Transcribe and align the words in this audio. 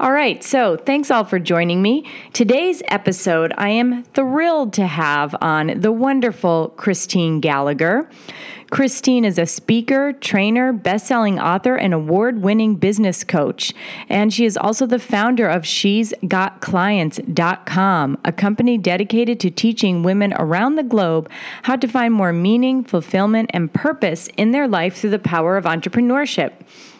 All 0.00 0.12
right, 0.12 0.44
so 0.44 0.76
thanks 0.76 1.10
all 1.10 1.24
for 1.24 1.40
joining 1.40 1.82
me. 1.82 2.08
Today's 2.32 2.84
episode, 2.86 3.52
I 3.58 3.70
am 3.70 4.04
thrilled 4.04 4.72
to 4.74 4.86
have 4.86 5.34
on 5.40 5.80
the 5.80 5.90
wonderful 5.90 6.72
Christine 6.76 7.40
Gallagher. 7.40 8.08
Christine 8.70 9.24
is 9.24 9.38
a 9.38 9.46
speaker, 9.46 10.12
trainer, 10.12 10.72
best-selling 10.72 11.40
author, 11.40 11.74
and 11.74 11.92
award-winning 11.92 12.76
business 12.76 13.24
coach. 13.24 13.74
And 14.08 14.32
she 14.32 14.44
is 14.44 14.56
also 14.56 14.86
the 14.86 15.00
founder 15.00 15.48
of 15.48 15.66
She's 15.66 16.14
Got 16.28 16.60
Clients.com, 16.60 18.18
a 18.24 18.30
company 18.30 18.78
dedicated 18.78 19.40
to 19.40 19.50
teaching 19.50 20.04
women 20.04 20.32
around 20.34 20.76
the 20.76 20.84
globe 20.84 21.28
how 21.64 21.74
to 21.74 21.88
find 21.88 22.14
more 22.14 22.32
meaning, 22.32 22.84
fulfillment, 22.84 23.50
and 23.52 23.74
purpose 23.74 24.28
in 24.36 24.52
their 24.52 24.68
life 24.68 24.98
through 24.98 25.10
the 25.10 25.18
power 25.18 25.56
of 25.56 25.64
entrepreneurship. 25.64 26.52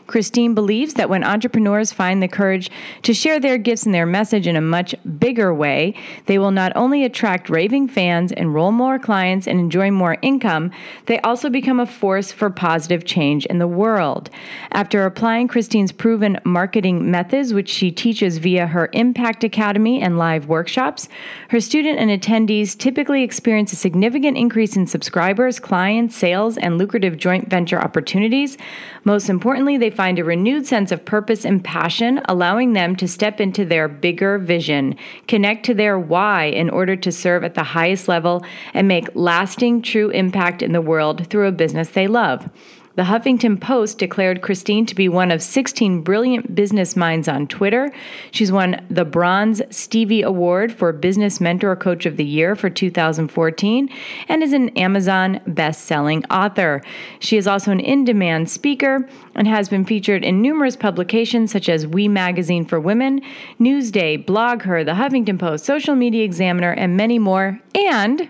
Christine 0.08 0.54
believes 0.54 0.94
that 0.94 1.08
when 1.08 1.22
entrepreneurs 1.22 1.92
find 1.92 2.20
the 2.20 2.28
courage 2.28 2.70
to 3.02 3.14
share 3.14 3.38
their 3.38 3.58
gifts 3.58 3.84
and 3.84 3.94
their 3.94 4.06
message 4.06 4.46
in 4.46 4.56
a 4.56 4.60
much 4.60 4.94
bigger 5.18 5.54
way, 5.54 5.94
they 6.26 6.38
will 6.38 6.50
not 6.50 6.72
only 6.74 7.04
attract 7.04 7.48
raving 7.48 7.86
fans, 7.88 8.32
enroll 8.32 8.72
more 8.72 8.98
clients, 8.98 9.46
and 9.46 9.60
enjoy 9.60 9.90
more 9.90 10.16
income, 10.22 10.72
they 11.06 11.20
also 11.20 11.50
become 11.50 11.78
a 11.78 11.86
force 11.86 12.32
for 12.32 12.48
positive 12.50 13.04
change 13.04 13.44
in 13.46 13.58
the 13.58 13.66
world. 13.68 14.30
After 14.72 15.04
applying 15.04 15.46
Christine's 15.46 15.92
proven 15.92 16.38
marketing 16.42 17.10
methods, 17.10 17.52
which 17.52 17.68
she 17.68 17.92
teaches 17.92 18.38
via 18.38 18.66
her 18.68 18.88
Impact 18.94 19.44
Academy 19.44 20.00
and 20.00 20.16
live 20.16 20.48
workshops, 20.48 21.08
her 21.50 21.60
student 21.60 21.98
and 21.98 22.10
attendees 22.10 22.76
typically 22.76 23.22
experience 23.22 23.72
a 23.74 23.76
significant 23.76 24.38
increase 24.38 24.74
in 24.74 24.86
subscribers, 24.86 25.60
clients, 25.60 26.16
sales, 26.16 26.56
and 26.56 26.78
lucrative 26.78 27.18
joint 27.18 27.50
venture 27.50 27.78
opportunities. 27.78 28.56
Most 29.04 29.28
importantly, 29.28 29.76
they 29.76 29.90
find 29.98 30.20
a 30.20 30.22
renewed 30.22 30.64
sense 30.64 30.92
of 30.92 31.04
purpose 31.04 31.44
and 31.44 31.64
passion, 31.64 32.20
allowing 32.28 32.72
them 32.72 32.94
to 32.94 33.08
step 33.08 33.40
into 33.40 33.64
their 33.64 33.88
bigger 33.88 34.38
vision, 34.38 34.94
connect 35.26 35.66
to 35.66 35.74
their 35.74 35.98
why 35.98 36.44
in 36.44 36.70
order 36.70 36.94
to 36.94 37.10
serve 37.10 37.42
at 37.42 37.56
the 37.56 37.64
highest 37.64 38.06
level, 38.06 38.44
and 38.74 38.86
make 38.86 39.08
lasting, 39.16 39.82
true 39.82 40.08
impact 40.10 40.62
in 40.62 40.70
the 40.70 40.80
world 40.80 41.26
through 41.26 41.48
a 41.48 41.50
business 41.50 41.88
they 41.88 42.06
love. 42.06 42.48
The 42.98 43.04
Huffington 43.04 43.60
Post 43.60 43.98
declared 43.98 44.42
Christine 44.42 44.84
to 44.86 44.94
be 44.96 45.08
one 45.08 45.30
of 45.30 45.40
16 45.40 46.02
brilliant 46.02 46.56
business 46.56 46.96
minds 46.96 47.28
on 47.28 47.46
Twitter. 47.46 47.92
She's 48.32 48.50
won 48.50 48.84
the 48.90 49.04
Bronze 49.04 49.62
Stevie 49.70 50.22
Award 50.22 50.72
for 50.72 50.92
Business 50.92 51.40
Mentor 51.40 51.76
Coach 51.76 52.06
of 52.06 52.16
the 52.16 52.24
Year 52.24 52.56
for 52.56 52.68
2014 52.68 53.88
and 54.28 54.42
is 54.42 54.52
an 54.52 54.70
Amazon 54.70 55.40
best-selling 55.46 56.24
author. 56.24 56.82
She 57.20 57.36
is 57.36 57.46
also 57.46 57.70
an 57.70 57.78
in-demand 57.78 58.50
speaker 58.50 59.08
and 59.32 59.46
has 59.46 59.68
been 59.68 59.84
featured 59.84 60.24
in 60.24 60.42
numerous 60.42 60.74
publications 60.74 61.52
such 61.52 61.68
as 61.68 61.86
We 61.86 62.08
Magazine 62.08 62.64
for 62.64 62.80
Women, 62.80 63.20
Newsday, 63.60 64.24
BlogHer, 64.24 64.84
The 64.84 64.94
Huffington 64.94 65.38
Post, 65.38 65.64
Social 65.64 65.94
Media 65.94 66.24
Examiner, 66.24 66.72
and 66.72 66.96
many 66.96 67.20
more. 67.20 67.60
And 67.76 68.28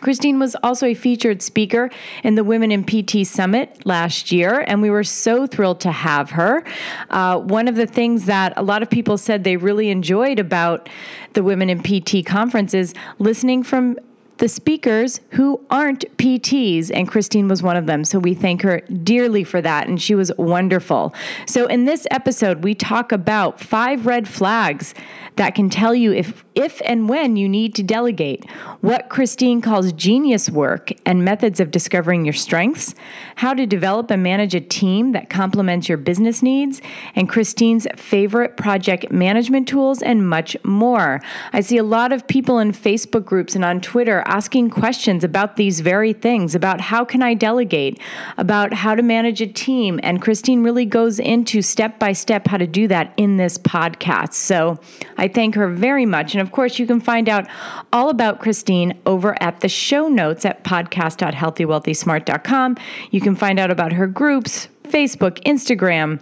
Christine 0.00 0.38
was 0.38 0.56
also 0.62 0.86
a 0.86 0.94
featured 0.94 1.42
speaker 1.42 1.90
in 2.22 2.34
the 2.34 2.44
Women 2.44 2.70
in 2.72 2.84
PT 2.84 3.26
Summit 3.26 3.84
last 3.84 4.32
year, 4.32 4.64
and 4.66 4.82
we 4.82 4.90
were 4.90 5.04
so 5.04 5.46
thrilled 5.46 5.80
to 5.80 5.92
have 5.92 6.30
her. 6.30 6.64
Uh, 7.10 7.38
one 7.38 7.68
of 7.68 7.76
the 7.76 7.86
things 7.86 8.26
that 8.26 8.52
a 8.56 8.62
lot 8.62 8.82
of 8.82 8.90
people 8.90 9.18
said 9.18 9.44
they 9.44 9.56
really 9.56 9.90
enjoyed 9.90 10.38
about 10.38 10.88
the 11.34 11.42
Women 11.42 11.70
in 11.70 11.82
PT 11.82 12.24
conference 12.26 12.74
is 12.74 12.94
listening 13.18 13.62
from 13.62 13.96
the 14.38 14.48
speakers 14.48 15.20
who 15.30 15.60
aren't 15.68 16.04
PTs, 16.16 16.90
and 16.94 17.08
Christine 17.08 17.48
was 17.48 17.62
one 17.62 17.76
of 17.76 17.86
them. 17.86 18.04
So 18.04 18.18
we 18.18 18.34
thank 18.34 18.62
her 18.62 18.80
dearly 18.80 19.44
for 19.44 19.60
that, 19.60 19.88
and 19.88 20.00
she 20.00 20.14
was 20.14 20.32
wonderful. 20.38 21.12
So 21.46 21.66
in 21.66 21.84
this 21.84 22.06
episode, 22.10 22.62
we 22.62 22.74
talk 22.74 23.12
about 23.12 23.60
five 23.60 24.06
red 24.06 24.28
flags 24.28 24.94
that 25.36 25.54
can 25.54 25.70
tell 25.70 25.94
you 25.94 26.12
if, 26.12 26.44
if 26.58 26.82
and 26.84 27.08
when 27.08 27.36
you 27.36 27.48
need 27.48 27.72
to 27.76 27.84
delegate, 27.84 28.44
what 28.80 29.08
Christine 29.08 29.60
calls 29.60 29.92
genius 29.92 30.50
work 30.50 30.90
and 31.06 31.24
methods 31.24 31.60
of 31.60 31.70
discovering 31.70 32.24
your 32.24 32.34
strengths, 32.34 32.96
how 33.36 33.54
to 33.54 33.64
develop 33.64 34.10
and 34.10 34.24
manage 34.24 34.56
a 34.56 34.60
team 34.60 35.12
that 35.12 35.30
complements 35.30 35.88
your 35.88 35.98
business 35.98 36.42
needs, 36.42 36.82
and 37.14 37.28
Christine's 37.28 37.86
favorite 37.94 38.56
project 38.56 39.12
management 39.12 39.68
tools, 39.68 40.02
and 40.02 40.28
much 40.28 40.56
more. 40.64 41.20
I 41.52 41.60
see 41.60 41.76
a 41.76 41.84
lot 41.84 42.10
of 42.10 42.26
people 42.26 42.58
in 42.58 42.72
Facebook 42.72 43.24
groups 43.24 43.54
and 43.54 43.64
on 43.64 43.80
Twitter 43.80 44.24
asking 44.26 44.70
questions 44.70 45.22
about 45.22 45.54
these 45.54 45.78
very 45.78 46.12
things 46.12 46.56
about 46.56 46.80
how 46.80 47.04
can 47.04 47.22
I 47.22 47.34
delegate, 47.34 48.00
about 48.36 48.72
how 48.72 48.96
to 48.96 49.02
manage 49.02 49.40
a 49.40 49.46
team, 49.46 50.00
and 50.02 50.20
Christine 50.20 50.64
really 50.64 50.86
goes 50.86 51.20
into 51.20 51.62
step 51.62 52.00
by 52.00 52.12
step 52.12 52.48
how 52.48 52.56
to 52.56 52.66
do 52.66 52.88
that 52.88 53.14
in 53.16 53.36
this 53.36 53.58
podcast. 53.58 54.32
So 54.32 54.80
I 55.16 55.28
thank 55.28 55.54
her 55.54 55.68
very 55.68 56.04
much. 56.04 56.34
And 56.34 56.47
of 56.47 56.47
course, 56.52 56.78
you 56.78 56.86
can 56.86 57.00
find 57.00 57.28
out 57.28 57.48
all 57.92 58.08
about 58.10 58.40
Christine 58.40 58.98
over 59.06 59.40
at 59.42 59.60
the 59.60 59.68
show 59.68 60.08
notes 60.08 60.44
at 60.44 60.64
podcast.healthywealthysmart.com. 60.64 62.76
You 63.10 63.20
can 63.20 63.36
find 63.36 63.58
out 63.58 63.70
about 63.70 63.92
her 63.92 64.06
groups, 64.06 64.68
Facebook, 64.84 65.42
Instagram, 65.44 66.20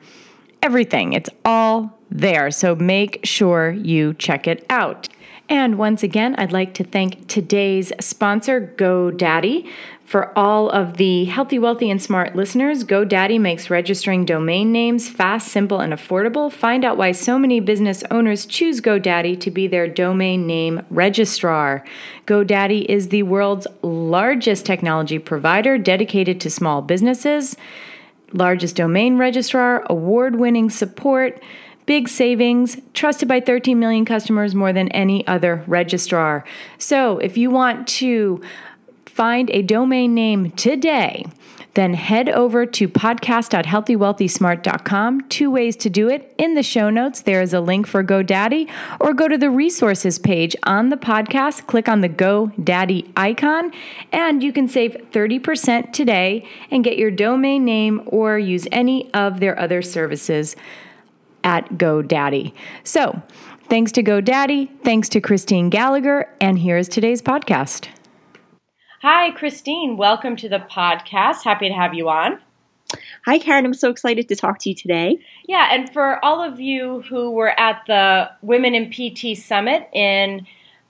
everything. 0.62 1.12
It's 1.12 1.30
all 1.44 1.98
there. 2.10 2.50
So 2.50 2.74
make 2.74 3.20
sure 3.24 3.70
you 3.70 4.14
check 4.14 4.46
it 4.46 4.64
out. 4.70 5.08
And 5.48 5.78
once 5.78 6.02
again, 6.02 6.34
I'd 6.36 6.52
like 6.52 6.74
to 6.74 6.84
thank 6.84 7.28
today's 7.28 7.92
sponsor, 8.00 8.74
GoDaddy. 8.76 9.68
For 10.04 10.36
all 10.38 10.70
of 10.70 10.98
the 10.98 11.24
healthy, 11.24 11.58
wealthy, 11.58 11.90
and 11.90 12.00
smart 12.00 12.36
listeners, 12.36 12.84
GoDaddy 12.84 13.40
makes 13.40 13.70
registering 13.70 14.24
domain 14.24 14.70
names 14.70 15.08
fast, 15.08 15.48
simple, 15.48 15.80
and 15.80 15.92
affordable. 15.92 16.50
Find 16.50 16.84
out 16.84 16.96
why 16.96 17.10
so 17.12 17.38
many 17.38 17.58
business 17.58 18.04
owners 18.10 18.46
choose 18.46 18.80
GoDaddy 18.80 19.40
to 19.40 19.50
be 19.50 19.66
their 19.66 19.88
domain 19.88 20.46
name 20.46 20.84
registrar. 20.90 21.84
GoDaddy 22.26 22.84
is 22.86 23.08
the 23.08 23.24
world's 23.24 23.66
largest 23.82 24.64
technology 24.64 25.18
provider 25.18 25.76
dedicated 25.76 26.40
to 26.40 26.50
small 26.50 26.82
businesses, 26.82 27.56
largest 28.32 28.76
domain 28.76 29.18
registrar, 29.18 29.84
award 29.90 30.36
winning 30.36 30.70
support 30.70 31.40
big 31.86 32.08
savings, 32.08 32.76
trusted 32.92 33.28
by 33.28 33.40
13 33.40 33.78
million 33.78 34.04
customers 34.04 34.54
more 34.54 34.72
than 34.72 34.88
any 34.88 35.26
other 35.26 35.64
registrar. 35.66 36.44
So, 36.78 37.18
if 37.18 37.36
you 37.36 37.50
want 37.50 37.88
to 37.88 38.42
find 39.06 39.50
a 39.50 39.62
domain 39.62 40.14
name 40.14 40.50
today, 40.52 41.24
then 41.76 41.94
head 41.94 42.28
over 42.30 42.66
to 42.66 42.88
podcast.healthywealthysmart.com. 42.88 45.28
Two 45.28 45.50
ways 45.50 45.76
to 45.76 45.90
do 45.90 46.08
it. 46.08 46.34
In 46.38 46.54
the 46.54 46.62
show 46.62 46.88
notes, 46.88 47.20
there 47.20 47.42
is 47.42 47.52
a 47.52 47.60
link 47.60 47.86
for 47.86 48.02
GoDaddy, 48.02 48.70
or 48.98 49.12
go 49.12 49.28
to 49.28 49.36
the 49.36 49.50
resources 49.50 50.18
page 50.18 50.56
on 50.62 50.88
the 50.88 50.96
podcast, 50.96 51.66
click 51.66 51.86
on 51.86 52.00
the 52.00 52.08
GoDaddy 52.08 53.12
icon, 53.14 53.72
and 54.10 54.42
you 54.42 54.54
can 54.54 54.68
save 54.68 54.96
30% 55.12 55.92
today 55.92 56.48
and 56.70 56.82
get 56.82 56.96
your 56.96 57.10
domain 57.10 57.66
name 57.66 58.00
or 58.06 58.38
use 58.38 58.66
any 58.72 59.12
of 59.12 59.40
their 59.40 59.60
other 59.60 59.82
services 59.82 60.56
at 61.46 61.78
GoDaddy. 61.78 62.52
So, 62.84 63.22
thanks 63.70 63.92
to 63.92 64.02
GoDaddy, 64.02 64.82
thanks 64.82 65.08
to 65.10 65.20
Christine 65.20 65.70
Gallagher, 65.70 66.28
and 66.40 66.58
here's 66.58 66.88
today's 66.88 67.22
podcast. 67.22 67.88
Hi, 69.00 69.30
Christine. 69.30 69.96
Welcome 69.96 70.36
to 70.36 70.48
the 70.48 70.58
podcast. 70.58 71.44
Happy 71.44 71.68
to 71.68 71.74
have 71.74 71.94
you 71.94 72.08
on. 72.08 72.40
Hi, 73.24 73.38
Karen. 73.38 73.64
I'm 73.64 73.74
so 73.74 73.90
excited 73.90 74.28
to 74.28 74.36
talk 74.36 74.58
to 74.60 74.70
you 74.70 74.74
today. 74.74 75.18
Yeah, 75.46 75.68
and 75.70 75.92
for 75.92 76.22
all 76.24 76.42
of 76.42 76.58
you 76.60 77.02
who 77.02 77.30
were 77.30 77.58
at 77.58 77.82
the 77.86 78.30
Women 78.42 78.74
in 78.74 78.90
PT 78.90 79.38
Summit 79.38 79.88
in 79.92 80.46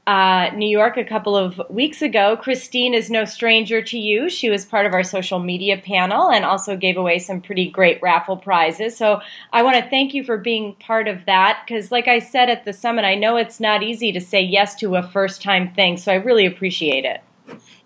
uh, 0.06 0.50
New 0.54 0.68
York 0.68 0.96
a 0.96 1.04
couple 1.04 1.36
of 1.36 1.60
weeks 1.68 2.00
ago, 2.00 2.36
Christine 2.36 2.94
is 2.94 3.10
no 3.10 3.24
stranger 3.24 3.82
to 3.82 3.98
you. 3.98 4.30
She 4.30 4.48
was 4.48 4.64
part 4.64 4.86
of 4.86 4.92
our 4.92 5.02
social 5.02 5.40
media 5.40 5.78
panel 5.78 6.30
and 6.30 6.44
also 6.44 6.76
gave 6.76 6.96
away 6.96 7.18
some 7.18 7.40
pretty 7.40 7.68
great 7.68 8.00
raffle 8.00 8.36
prizes. 8.36 8.96
So 8.96 9.20
I 9.52 9.64
want 9.64 9.82
to 9.82 9.90
thank 9.90 10.14
you 10.14 10.22
for 10.22 10.36
being 10.36 10.74
part 10.74 11.08
of 11.08 11.24
that 11.26 11.62
because, 11.66 11.90
like 11.90 12.06
I 12.06 12.20
said 12.20 12.48
at 12.48 12.64
the 12.64 12.72
summit, 12.72 13.04
I 13.04 13.16
know 13.16 13.36
it's 13.36 13.58
not 13.58 13.82
easy 13.82 14.12
to 14.12 14.20
say 14.20 14.40
yes 14.40 14.76
to 14.76 14.94
a 14.94 15.02
first 15.02 15.42
time 15.42 15.72
thing. 15.74 15.96
So 15.96 16.12
I 16.12 16.16
really 16.16 16.46
appreciate 16.46 17.04
it. 17.04 17.20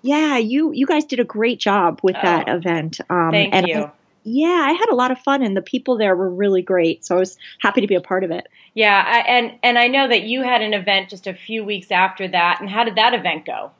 Yeah, 0.03 0.37
you 0.37 0.73
you 0.73 0.87
guys 0.87 1.05
did 1.05 1.21
a 1.21 1.25
great 1.25 1.59
job 1.59 2.01
with 2.03 2.17
oh, 2.17 2.23
that 2.23 2.49
event. 2.49 3.01
Um, 3.09 3.31
thank 3.31 3.55
and 3.55 3.67
you. 3.67 3.85
I, 3.85 3.93
Yeah, 4.23 4.65
I 4.67 4.73
had 4.73 4.89
a 4.91 4.95
lot 4.95 5.11
of 5.11 5.19
fun, 5.19 5.43
and 5.43 5.57
the 5.57 5.63
people 5.63 5.97
there 5.97 6.15
were 6.15 6.31
really 6.31 6.63
great. 6.63 7.05
So 7.05 7.17
I 7.17 7.19
was 7.19 7.39
happy 7.61 7.81
to 7.81 7.87
be 7.87 7.95
a 7.95 8.01
part 8.01 8.25
of 8.25 8.31
it. 8.31 8.49
Yeah, 8.75 9.03
I, 9.07 9.19
and 9.21 9.53
and 9.63 9.79
I 9.79 9.89
know 9.89 10.09
that 10.09 10.23
you 10.25 10.43
had 10.43 10.63
an 10.63 10.75
event 10.75 11.11
just 11.11 11.27
a 11.27 11.35
few 11.35 11.65
weeks 11.65 11.91
after 11.91 12.29
that. 12.29 12.61
And 12.61 12.69
how 12.69 12.85
did 12.85 12.97
that 12.97 13.15
event 13.15 13.47
go? 13.47 13.71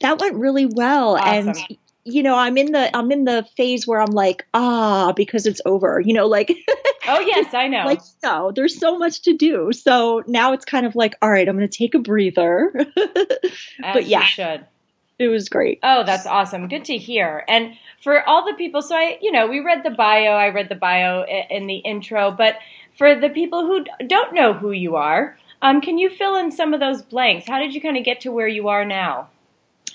That 0.00 0.18
went 0.18 0.36
really 0.36 0.66
well, 0.66 1.16
Awesome. 1.16 1.48
and 1.48 1.78
you 2.04 2.22
know, 2.22 2.36
I'm 2.36 2.56
in 2.56 2.72
the 2.72 2.96
I'm 2.96 3.10
in 3.12 3.24
the 3.24 3.46
phase 3.56 3.86
where 3.86 4.00
I'm 4.00 4.12
like, 4.12 4.46
ah, 4.54 5.12
because 5.12 5.46
it's 5.46 5.60
over. 5.66 6.00
You 6.00 6.14
know, 6.14 6.26
like 6.26 6.48
Oh 7.06 7.20
yes, 7.20 7.54
I 7.54 7.68
know. 7.68 7.84
like 7.84 8.00
no, 8.22 8.52
there's 8.54 8.78
so 8.78 8.98
much 8.98 9.22
to 9.22 9.34
do. 9.34 9.72
So 9.72 10.22
now 10.26 10.52
it's 10.52 10.64
kind 10.64 10.86
of 10.86 10.94
like, 10.94 11.14
all 11.22 11.30
right, 11.30 11.48
I'm 11.48 11.56
going 11.56 11.68
to 11.68 11.78
take 11.78 11.94
a 11.94 11.98
breather. 11.98 12.72
But 13.80 14.06
yeah. 14.06 14.20
you 14.20 14.26
should. 14.26 14.66
It 15.18 15.28
was 15.28 15.48
great. 15.48 15.80
Oh, 15.82 16.04
that's 16.04 16.26
awesome. 16.26 16.68
Good 16.68 16.84
to 16.86 16.96
hear. 16.96 17.44
And 17.48 17.74
for 18.02 18.26
all 18.28 18.46
the 18.46 18.54
people, 18.54 18.82
so 18.82 18.96
I, 18.96 19.18
you 19.20 19.32
know, 19.32 19.48
we 19.48 19.60
read 19.60 19.82
the 19.82 19.90
bio. 19.90 20.30
I 20.32 20.48
read 20.48 20.68
the 20.68 20.76
bio 20.76 21.24
in 21.50 21.66
the 21.66 21.78
intro, 21.78 22.30
but 22.30 22.56
for 22.96 23.18
the 23.18 23.28
people 23.28 23.66
who 23.66 23.84
don't 24.06 24.34
know 24.34 24.52
who 24.52 24.70
you 24.70 24.96
are, 24.96 25.36
um, 25.60 25.80
can 25.80 25.98
you 25.98 26.08
fill 26.08 26.36
in 26.36 26.52
some 26.52 26.72
of 26.72 26.80
those 26.80 27.02
blanks? 27.02 27.48
How 27.48 27.58
did 27.58 27.74
you 27.74 27.80
kind 27.80 27.96
of 27.96 28.04
get 28.04 28.20
to 28.20 28.32
where 28.32 28.48
you 28.48 28.68
are 28.68 28.84
now? 28.84 29.28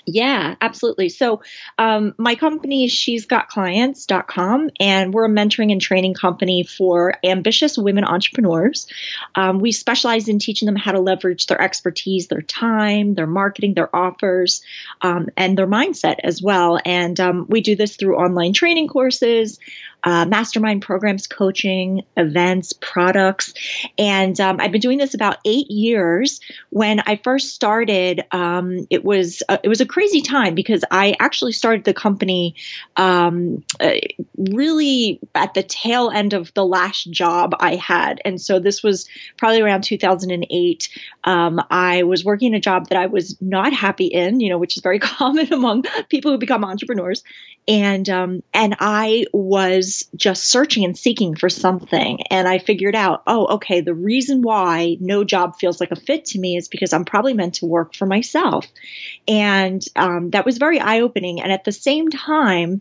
Yeah, 0.06 0.54
absolutely. 0.60 1.08
So, 1.08 1.42
um, 1.78 2.14
my 2.18 2.34
company 2.34 2.88
she's 2.88 3.26
got 3.26 3.48
clients.com 3.48 4.70
and 4.80 5.14
we're 5.14 5.26
a 5.26 5.28
mentoring 5.28 5.72
and 5.72 5.80
training 5.80 6.14
company 6.14 6.62
for 6.64 7.14
ambitious 7.24 7.78
women 7.78 8.04
entrepreneurs. 8.04 8.86
Um, 9.34 9.60
we 9.60 9.72
specialize 9.72 10.28
in 10.28 10.38
teaching 10.38 10.66
them 10.66 10.76
how 10.76 10.92
to 10.92 11.00
leverage 11.00 11.46
their 11.46 11.60
expertise, 11.60 12.28
their 12.28 12.42
time, 12.42 13.14
their 13.14 13.26
marketing, 13.26 13.74
their 13.74 13.94
offers, 13.94 14.62
um, 15.02 15.28
and 15.36 15.56
their 15.56 15.66
mindset 15.66 16.16
as 16.22 16.42
well. 16.42 16.78
And 16.84 17.18
um, 17.20 17.46
we 17.48 17.60
do 17.60 17.76
this 17.76 17.96
through 17.96 18.16
online 18.16 18.52
training 18.52 18.88
courses, 18.88 19.58
uh, 20.04 20.26
mastermind 20.26 20.82
programs, 20.82 21.26
coaching, 21.26 22.02
events, 22.16 22.74
products. 22.74 23.54
And 23.98 24.38
um, 24.38 24.60
I've 24.60 24.70
been 24.70 24.80
doing 24.80 24.98
this 24.98 25.14
about 25.14 25.38
eight 25.44 25.70
years. 25.70 26.40
When 26.68 27.00
I 27.00 27.16
first 27.16 27.54
started, 27.54 28.22
um, 28.30 28.86
it 28.90 29.02
was 29.02 29.42
uh, 29.48 29.58
it 29.62 29.68
was 29.68 29.80
a 29.80 29.86
crazy 29.86 30.20
time 30.20 30.54
because 30.54 30.84
I 30.90 31.14
actually 31.18 31.52
started 31.52 31.84
the 31.84 31.94
company 31.94 32.56
um, 32.96 33.64
uh, 33.80 33.92
really 34.36 35.20
at 35.34 35.54
the 35.54 35.62
tail 35.62 36.10
end 36.10 36.34
of 36.34 36.52
the 36.52 36.66
last 36.66 37.10
job 37.10 37.54
I 37.58 37.76
had, 37.76 38.20
and 38.24 38.40
so 38.40 38.58
this 38.58 38.82
was 38.82 39.08
probably 39.38 39.62
around 39.62 39.84
2008. 39.84 40.88
Um, 41.24 41.60
I 41.70 42.02
was 42.02 42.24
working 42.24 42.54
a 42.54 42.60
job 42.60 42.88
that 42.90 42.98
I 42.98 43.06
was 43.06 43.40
not 43.40 43.72
happy 43.72 44.06
in, 44.06 44.40
you 44.40 44.50
know, 44.50 44.58
which 44.58 44.76
is 44.76 44.82
very 44.82 44.98
common 45.14 45.50
among 45.52 45.84
people 46.10 46.32
who 46.32 46.38
become 46.38 46.64
entrepreneurs, 46.64 47.22
and 47.66 48.08
um, 48.10 48.42
and 48.52 48.76
I 48.80 49.24
was 49.32 49.93
just 50.16 50.44
searching 50.44 50.84
and 50.84 50.96
seeking 50.96 51.36
for 51.36 51.48
something, 51.48 52.22
and 52.30 52.48
I 52.48 52.58
figured 52.58 52.94
out, 52.94 53.22
oh, 53.26 53.46
okay, 53.56 53.80
the 53.80 53.94
reason 53.94 54.42
why 54.42 54.96
no 55.00 55.24
job 55.24 55.56
feels 55.56 55.80
like 55.80 55.90
a 55.90 55.96
fit 55.96 56.24
to 56.26 56.38
me 56.38 56.56
is 56.56 56.68
because 56.68 56.92
I'm 56.92 57.04
probably 57.04 57.34
meant 57.34 57.54
to 57.56 57.66
work 57.66 57.94
for 57.94 58.06
myself, 58.06 58.66
and 59.28 59.84
um, 59.96 60.30
that 60.30 60.44
was 60.44 60.58
very 60.58 60.80
eye 60.80 61.00
opening. 61.00 61.40
And 61.40 61.52
at 61.52 61.64
the 61.64 61.72
same 61.72 62.10
time, 62.10 62.80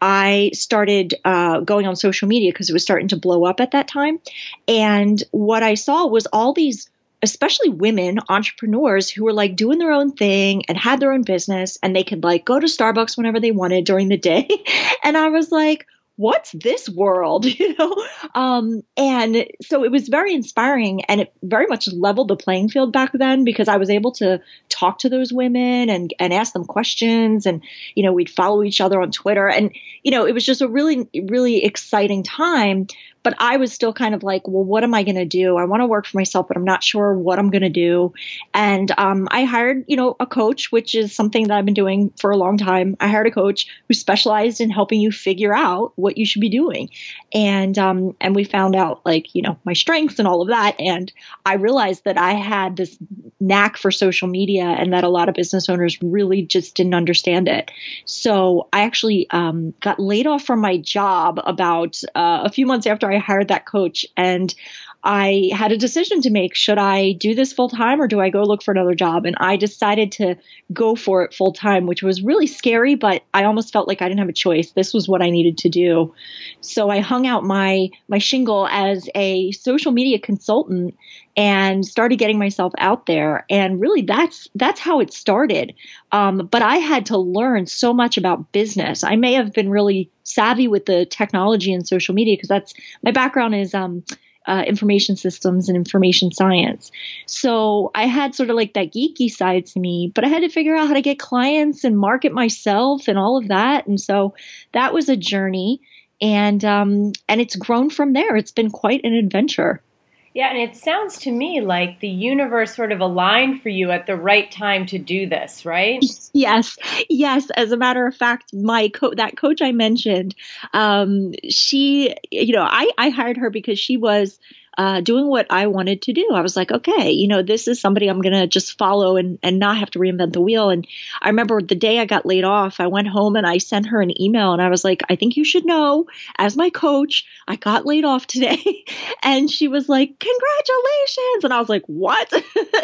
I 0.00 0.50
started 0.54 1.14
uh, 1.24 1.60
going 1.60 1.86
on 1.86 1.96
social 1.96 2.28
media 2.28 2.52
because 2.52 2.70
it 2.70 2.72
was 2.74 2.82
starting 2.82 3.08
to 3.08 3.16
blow 3.16 3.44
up 3.44 3.60
at 3.60 3.72
that 3.72 3.88
time, 3.88 4.20
and 4.68 5.22
what 5.30 5.62
I 5.62 5.74
saw 5.74 6.06
was 6.06 6.26
all 6.26 6.52
these 6.52 6.90
especially 7.22 7.68
women 7.68 8.18
entrepreneurs 8.28 9.10
who 9.10 9.24
were 9.24 9.32
like 9.32 9.56
doing 9.56 9.78
their 9.78 9.92
own 9.92 10.12
thing 10.12 10.64
and 10.66 10.78
had 10.78 11.00
their 11.00 11.12
own 11.12 11.22
business 11.22 11.78
and 11.82 11.94
they 11.94 12.04
could 12.04 12.24
like 12.24 12.44
go 12.44 12.58
to 12.58 12.66
Starbucks 12.66 13.16
whenever 13.16 13.40
they 13.40 13.50
wanted 13.50 13.84
during 13.84 14.08
the 14.08 14.16
day. 14.16 14.48
and 15.04 15.16
I 15.16 15.28
was 15.28 15.50
like, 15.52 15.86
what's 16.16 16.52
this 16.52 16.88
world? 16.88 17.46
You 17.60 17.76
know? 17.76 17.94
Um, 18.34 18.82
and 18.96 19.46
so 19.60 19.84
it 19.84 19.90
was 19.90 20.08
very 20.08 20.34
inspiring 20.34 21.04
and 21.04 21.20
it 21.20 21.32
very 21.42 21.66
much 21.66 21.88
leveled 21.92 22.28
the 22.28 22.36
playing 22.36 22.70
field 22.70 22.92
back 22.92 23.10
then 23.12 23.44
because 23.44 23.68
i 23.68 23.76
was 23.76 23.90
able 23.90 24.12
to 24.12 24.40
talk 24.68 25.00
to 25.00 25.08
those 25.08 25.32
women 25.32 25.90
and 25.90 26.14
and 26.18 26.32
ask 26.32 26.52
them 26.52 26.64
questions 26.64 27.44
and 27.44 27.62
you 27.94 28.02
know 28.02 28.12
we'd 28.12 28.30
follow 28.30 28.62
each 28.62 28.80
other 28.80 29.00
on 29.00 29.10
twitter. 29.10 29.48
And 29.48 29.74
you 30.02 30.10
know 30.10 30.26
it 30.26 30.32
was 30.32 30.46
just 30.46 30.62
a 30.62 30.68
really 30.68 31.08
really 31.28 31.64
exciting 31.64 32.22
time 32.22 32.86
but 33.22 33.34
I 33.38 33.56
was 33.58 33.72
still 33.72 33.92
kind 33.92 34.14
of 34.14 34.22
like, 34.22 34.48
well, 34.48 34.64
what 34.64 34.84
am 34.84 34.94
I 34.94 35.02
going 35.02 35.16
to 35.16 35.24
do? 35.24 35.56
I 35.56 35.64
want 35.64 35.82
to 35.82 35.86
work 35.86 36.06
for 36.06 36.16
myself, 36.16 36.48
but 36.48 36.56
I'm 36.56 36.64
not 36.64 36.82
sure 36.82 37.14
what 37.14 37.38
I'm 37.38 37.50
going 37.50 37.62
to 37.62 37.68
do. 37.68 38.14
And 38.54 38.90
um, 38.96 39.28
I 39.30 39.44
hired, 39.44 39.84
you 39.88 39.96
know, 39.96 40.16
a 40.18 40.26
coach, 40.26 40.72
which 40.72 40.94
is 40.94 41.14
something 41.14 41.48
that 41.48 41.56
I've 41.56 41.64
been 41.64 41.74
doing 41.74 42.12
for 42.18 42.30
a 42.30 42.36
long 42.36 42.56
time. 42.56 42.96
I 43.00 43.08
hired 43.08 43.26
a 43.26 43.30
coach 43.30 43.66
who 43.88 43.94
specialized 43.94 44.60
in 44.60 44.70
helping 44.70 45.00
you 45.00 45.12
figure 45.12 45.54
out 45.54 45.92
what 45.96 46.16
you 46.16 46.24
should 46.24 46.40
be 46.40 46.48
doing. 46.48 46.90
And 47.32 47.78
um, 47.78 48.16
and 48.20 48.34
we 48.34 48.44
found 48.44 48.74
out 48.74 49.04
like, 49.04 49.34
you 49.34 49.42
know, 49.42 49.58
my 49.64 49.74
strengths 49.74 50.18
and 50.18 50.26
all 50.26 50.42
of 50.42 50.48
that. 50.48 50.80
And 50.80 51.12
I 51.44 51.54
realized 51.54 52.04
that 52.04 52.18
I 52.18 52.32
had 52.32 52.76
this 52.76 52.96
knack 53.38 53.76
for 53.76 53.90
social 53.90 54.28
media 54.28 54.64
and 54.64 54.92
that 54.92 55.04
a 55.04 55.08
lot 55.08 55.28
of 55.28 55.34
business 55.34 55.68
owners 55.68 56.00
really 56.02 56.42
just 56.42 56.74
didn't 56.74 56.94
understand 56.94 57.48
it. 57.48 57.70
So 58.04 58.68
I 58.72 58.82
actually 58.82 59.28
um, 59.30 59.74
got 59.80 59.98
laid 59.98 60.26
off 60.26 60.44
from 60.44 60.60
my 60.60 60.78
job 60.78 61.40
about 61.44 62.00
uh, 62.14 62.42
a 62.44 62.50
few 62.50 62.66
months 62.66 62.86
after 62.86 63.09
I 63.10 63.18
hired 63.18 63.48
that 63.48 63.66
coach. 63.66 64.06
And 64.16 64.54
I 65.02 65.50
had 65.52 65.72
a 65.72 65.78
decision 65.78 66.20
to 66.22 66.30
make. 66.30 66.54
Should 66.54 66.78
I 66.78 67.12
do 67.12 67.34
this 67.34 67.52
full 67.52 67.70
time 67.70 68.00
or 68.02 68.06
do 68.06 68.20
I 68.20 68.28
go 68.28 68.42
look 68.42 68.62
for 68.62 68.72
another 68.72 68.94
job? 68.94 69.24
And 69.24 69.34
I 69.40 69.56
decided 69.56 70.12
to 70.12 70.36
go 70.72 70.94
for 70.94 71.22
it 71.24 71.32
full 71.32 71.52
time, 71.52 71.86
which 71.86 72.02
was 72.02 72.22
really 72.22 72.46
scary, 72.46 72.96
but 72.96 73.22
I 73.32 73.44
almost 73.44 73.72
felt 73.72 73.88
like 73.88 74.02
I 74.02 74.08
didn't 74.08 74.20
have 74.20 74.28
a 74.28 74.34
choice. 74.34 74.72
This 74.72 74.92
was 74.92 75.08
what 75.08 75.22
I 75.22 75.30
needed 75.30 75.58
to 75.58 75.68
do. 75.70 76.14
So 76.60 76.90
I 76.90 77.00
hung 77.00 77.26
out 77.26 77.44
my 77.44 77.88
my 78.08 78.18
shingle 78.18 78.68
as 78.68 79.08
a 79.14 79.52
social 79.52 79.92
media 79.92 80.18
consultant 80.18 80.94
and 81.36 81.86
started 81.86 82.18
getting 82.18 82.38
myself 82.38 82.72
out 82.76 83.06
there. 83.06 83.46
And 83.48 83.80
really 83.80 84.02
that's 84.02 84.48
that's 84.54 84.80
how 84.80 85.00
it 85.00 85.14
started. 85.14 85.74
Um, 86.12 86.48
but 86.50 86.60
I 86.60 86.76
had 86.76 87.06
to 87.06 87.16
learn 87.16 87.66
so 87.66 87.94
much 87.94 88.18
about 88.18 88.52
business. 88.52 89.02
I 89.02 89.16
may 89.16 89.32
have 89.32 89.54
been 89.54 89.70
really 89.70 90.10
savvy 90.24 90.68
with 90.68 90.84
the 90.84 91.06
technology 91.06 91.72
and 91.72 91.88
social 91.88 92.14
media 92.14 92.36
because 92.36 92.48
that's 92.48 92.74
my 93.02 93.12
background 93.12 93.54
is 93.54 93.74
um, 93.74 94.04
uh, 94.50 94.64
information 94.66 95.16
systems 95.16 95.68
and 95.68 95.76
information 95.76 96.32
science. 96.32 96.90
So 97.26 97.92
I 97.94 98.06
had 98.06 98.34
sort 98.34 98.50
of 98.50 98.56
like 98.56 98.74
that 98.74 98.92
geeky 98.92 99.30
side 99.30 99.66
to 99.66 99.80
me, 99.80 100.10
but 100.12 100.24
I 100.24 100.28
had 100.28 100.40
to 100.40 100.48
figure 100.48 100.74
out 100.74 100.88
how 100.88 100.94
to 100.94 101.02
get 101.02 101.20
clients 101.20 101.84
and 101.84 101.96
market 101.96 102.32
myself 102.32 103.06
and 103.06 103.16
all 103.16 103.38
of 103.38 103.48
that. 103.48 103.86
And 103.86 104.00
so 104.00 104.34
that 104.72 104.92
was 104.92 105.08
a 105.08 105.16
journey, 105.16 105.80
and 106.20 106.64
um, 106.64 107.12
and 107.28 107.40
it's 107.40 107.54
grown 107.54 107.90
from 107.90 108.12
there. 108.12 108.34
It's 108.36 108.50
been 108.50 108.70
quite 108.70 109.02
an 109.04 109.14
adventure. 109.14 109.82
Yeah, 110.32 110.50
and 110.50 110.58
it 110.58 110.76
sounds 110.76 111.18
to 111.20 111.32
me 111.32 111.60
like 111.60 111.98
the 111.98 112.08
universe 112.08 112.74
sort 112.76 112.92
of 112.92 113.00
aligned 113.00 113.62
for 113.62 113.68
you 113.68 113.90
at 113.90 114.06
the 114.06 114.16
right 114.16 114.48
time 114.50 114.86
to 114.86 114.98
do 114.98 115.28
this, 115.28 115.64
right? 115.66 116.04
Yes, 116.32 116.76
yes. 117.08 117.50
As 117.56 117.72
a 117.72 117.76
matter 117.76 118.06
of 118.06 118.14
fact, 118.14 118.54
my 118.54 118.88
co- 118.88 119.14
that 119.14 119.36
coach 119.36 119.60
I 119.60 119.72
mentioned, 119.72 120.36
um, 120.72 121.32
she, 121.48 122.14
you 122.30 122.52
know, 122.54 122.62
I 122.62 122.88
I 122.96 123.08
hired 123.08 123.38
her 123.38 123.50
because 123.50 123.80
she 123.80 123.96
was 123.96 124.38
uh, 124.80 125.02
doing 125.02 125.26
what 125.26 125.46
I 125.50 125.66
wanted 125.66 126.00
to 126.00 126.14
do. 126.14 126.30
I 126.32 126.40
was 126.40 126.56
like, 126.56 126.72
okay, 126.72 127.10
you 127.10 127.28
know, 127.28 127.42
this 127.42 127.68
is 127.68 127.78
somebody 127.78 128.08
I'm 128.08 128.22
going 128.22 128.32
to 128.32 128.46
just 128.46 128.78
follow 128.78 129.18
and, 129.18 129.38
and 129.42 129.58
not 129.58 129.76
have 129.76 129.90
to 129.90 129.98
reinvent 129.98 130.32
the 130.32 130.40
wheel. 130.40 130.70
And 130.70 130.86
I 131.20 131.28
remember 131.28 131.60
the 131.60 131.74
day 131.74 131.98
I 131.98 132.06
got 132.06 132.24
laid 132.24 132.44
off, 132.44 132.80
I 132.80 132.86
went 132.86 133.06
home 133.06 133.36
and 133.36 133.46
I 133.46 133.58
sent 133.58 133.88
her 133.88 134.00
an 134.00 134.18
email 134.18 134.54
and 134.54 134.62
I 134.62 134.70
was 134.70 134.82
like, 134.82 135.02
I 135.10 135.16
think 135.16 135.36
you 135.36 135.44
should 135.44 135.66
know, 135.66 136.06
as 136.38 136.56
my 136.56 136.70
coach, 136.70 137.26
I 137.46 137.56
got 137.56 137.84
laid 137.84 138.06
off 138.06 138.26
today. 138.26 138.86
and 139.22 139.50
she 139.50 139.68
was 139.68 139.86
like, 139.86 140.18
congratulations. 140.18 141.44
And 141.44 141.52
I 141.52 141.60
was 141.60 141.68
like, 141.68 141.84
what? 141.84 142.32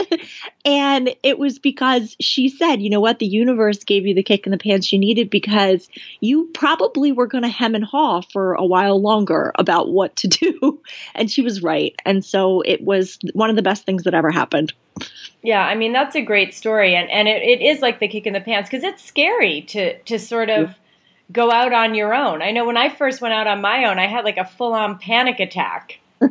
and 0.67 1.17
it 1.23 1.39
was 1.39 1.59
because 1.59 2.15
she 2.21 2.51
said, 2.51 2.83
you 2.83 2.91
know 2.91 3.01
what, 3.01 3.21
the 3.21 3.27
universe 3.27 3.85
gave 3.85 4.07
you 4.07 4.15
the 4.15 4.23
kick 4.23 4.45
in 4.45 4.53
the 4.53 4.59
pants 4.59 4.93
you 4.93 4.99
needed 4.99 5.31
because 5.31 5.89
you 6.21 6.51
probably 6.53 7.11
were 7.11 7.27
going 7.27 7.45
to 7.45 7.49
hem 7.49 7.75
and 7.75 7.85
haw 7.85 8.21
for 8.21 8.53
a 8.53 8.67
while 8.67 9.01
longer 9.01 9.53
about 9.55 9.89
what 9.91 10.15
to 10.17 10.29
do. 10.29 10.83
And 11.15 11.31
she 11.31 11.43
was 11.43 11.63
right. 11.63 11.86
And 12.05 12.25
so 12.25 12.63
it 12.63 12.83
was 12.83 13.19
one 13.33 13.51
of 13.51 13.57
the 13.57 13.63
best 13.63 13.85
things 13.85 14.05
that 14.05 14.15
ever 14.15 14.31
happened. 14.31 14.73
Yeah, 15.43 15.61
I 15.61 15.75
mean 15.75 15.93
that's 15.93 16.17
a 16.17 16.23
great 16.23 16.55
story, 16.55 16.95
and 16.95 17.11
and 17.11 17.29
it, 17.29 17.43
it 17.43 17.63
is 17.63 17.81
like 17.81 18.01
the 18.01 18.09
kick 18.09 18.27
in 18.27 18.33
the 18.33 18.41
pants 18.41 18.69
because 18.69 18.83
it's 18.83 19.05
scary 19.05 19.63
to 19.69 19.99
to 19.99 20.19
sort 20.19 20.51
of 20.51 20.75
go 21.33 21.51
out 21.51 21.73
on 21.73 21.95
your 21.95 22.15
own. 22.15 22.43
I 22.43 22.51
know 22.51 22.65
when 22.65 22.77
I 22.77 22.89
first 22.89 23.21
went 23.21 23.35
out 23.35 23.47
on 23.47 23.61
my 23.61 23.85
own, 23.85 23.99
I 23.99 24.07
had 24.07 24.25
like 24.25 24.39
a 24.39 24.45
full 24.45 24.73
on 24.73 24.99
panic 24.99 25.41
attack. 25.41 26.01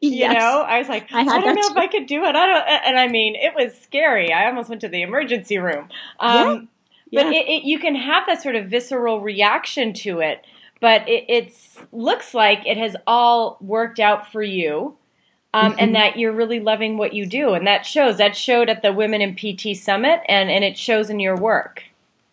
You 0.00 0.32
know, 0.32 0.62
I 0.62 0.78
was 0.78 0.88
like, 0.88 1.12
I 1.12 1.20
I, 1.22 1.24
don't 1.24 1.54
know 1.56 1.62
if. 1.62 1.76
I 1.76 1.88
could 1.88 2.06
do 2.06 2.22
it. 2.24 2.36
I 2.36 2.46
don't, 2.46 2.68
and 2.86 2.98
I 2.98 3.08
mean, 3.08 3.34
it 3.34 3.54
was 3.54 3.76
scary. 3.76 4.32
I 4.32 4.46
almost 4.46 4.68
went 4.68 4.82
to 4.82 4.88
the 4.88 5.02
emergency 5.02 5.58
room. 5.58 5.88
Um, 6.20 6.68
Yeah. 7.10 7.24
But 7.24 7.32
it, 7.32 7.48
it, 7.48 7.64
you 7.64 7.78
can 7.78 7.94
have 7.94 8.24
that 8.26 8.42
sort 8.42 8.56
of 8.56 8.66
visceral 8.66 9.20
reaction 9.20 9.92
to 9.94 10.20
it, 10.20 10.44
but 10.80 11.08
it 11.08 11.24
it's, 11.28 11.78
looks 11.92 12.34
like 12.34 12.66
it 12.66 12.76
has 12.76 12.96
all 13.06 13.58
worked 13.60 13.98
out 14.00 14.30
for 14.30 14.42
you. 14.42 14.96
Um, 15.54 15.72
Mhm. 15.72 15.76
And 15.78 15.94
that 15.94 16.18
you're 16.18 16.32
really 16.32 16.60
loving 16.60 16.98
what 16.98 17.14
you 17.14 17.24
do, 17.24 17.54
and 17.54 17.66
that 17.66 17.86
shows. 17.86 18.18
That 18.18 18.36
showed 18.36 18.68
at 18.68 18.82
the 18.82 18.92
Women 18.92 19.22
in 19.22 19.34
PT 19.34 19.74
Summit, 19.74 20.20
and 20.28 20.50
and 20.50 20.62
it 20.62 20.76
shows 20.76 21.08
in 21.08 21.18
your 21.18 21.36
work. 21.36 21.84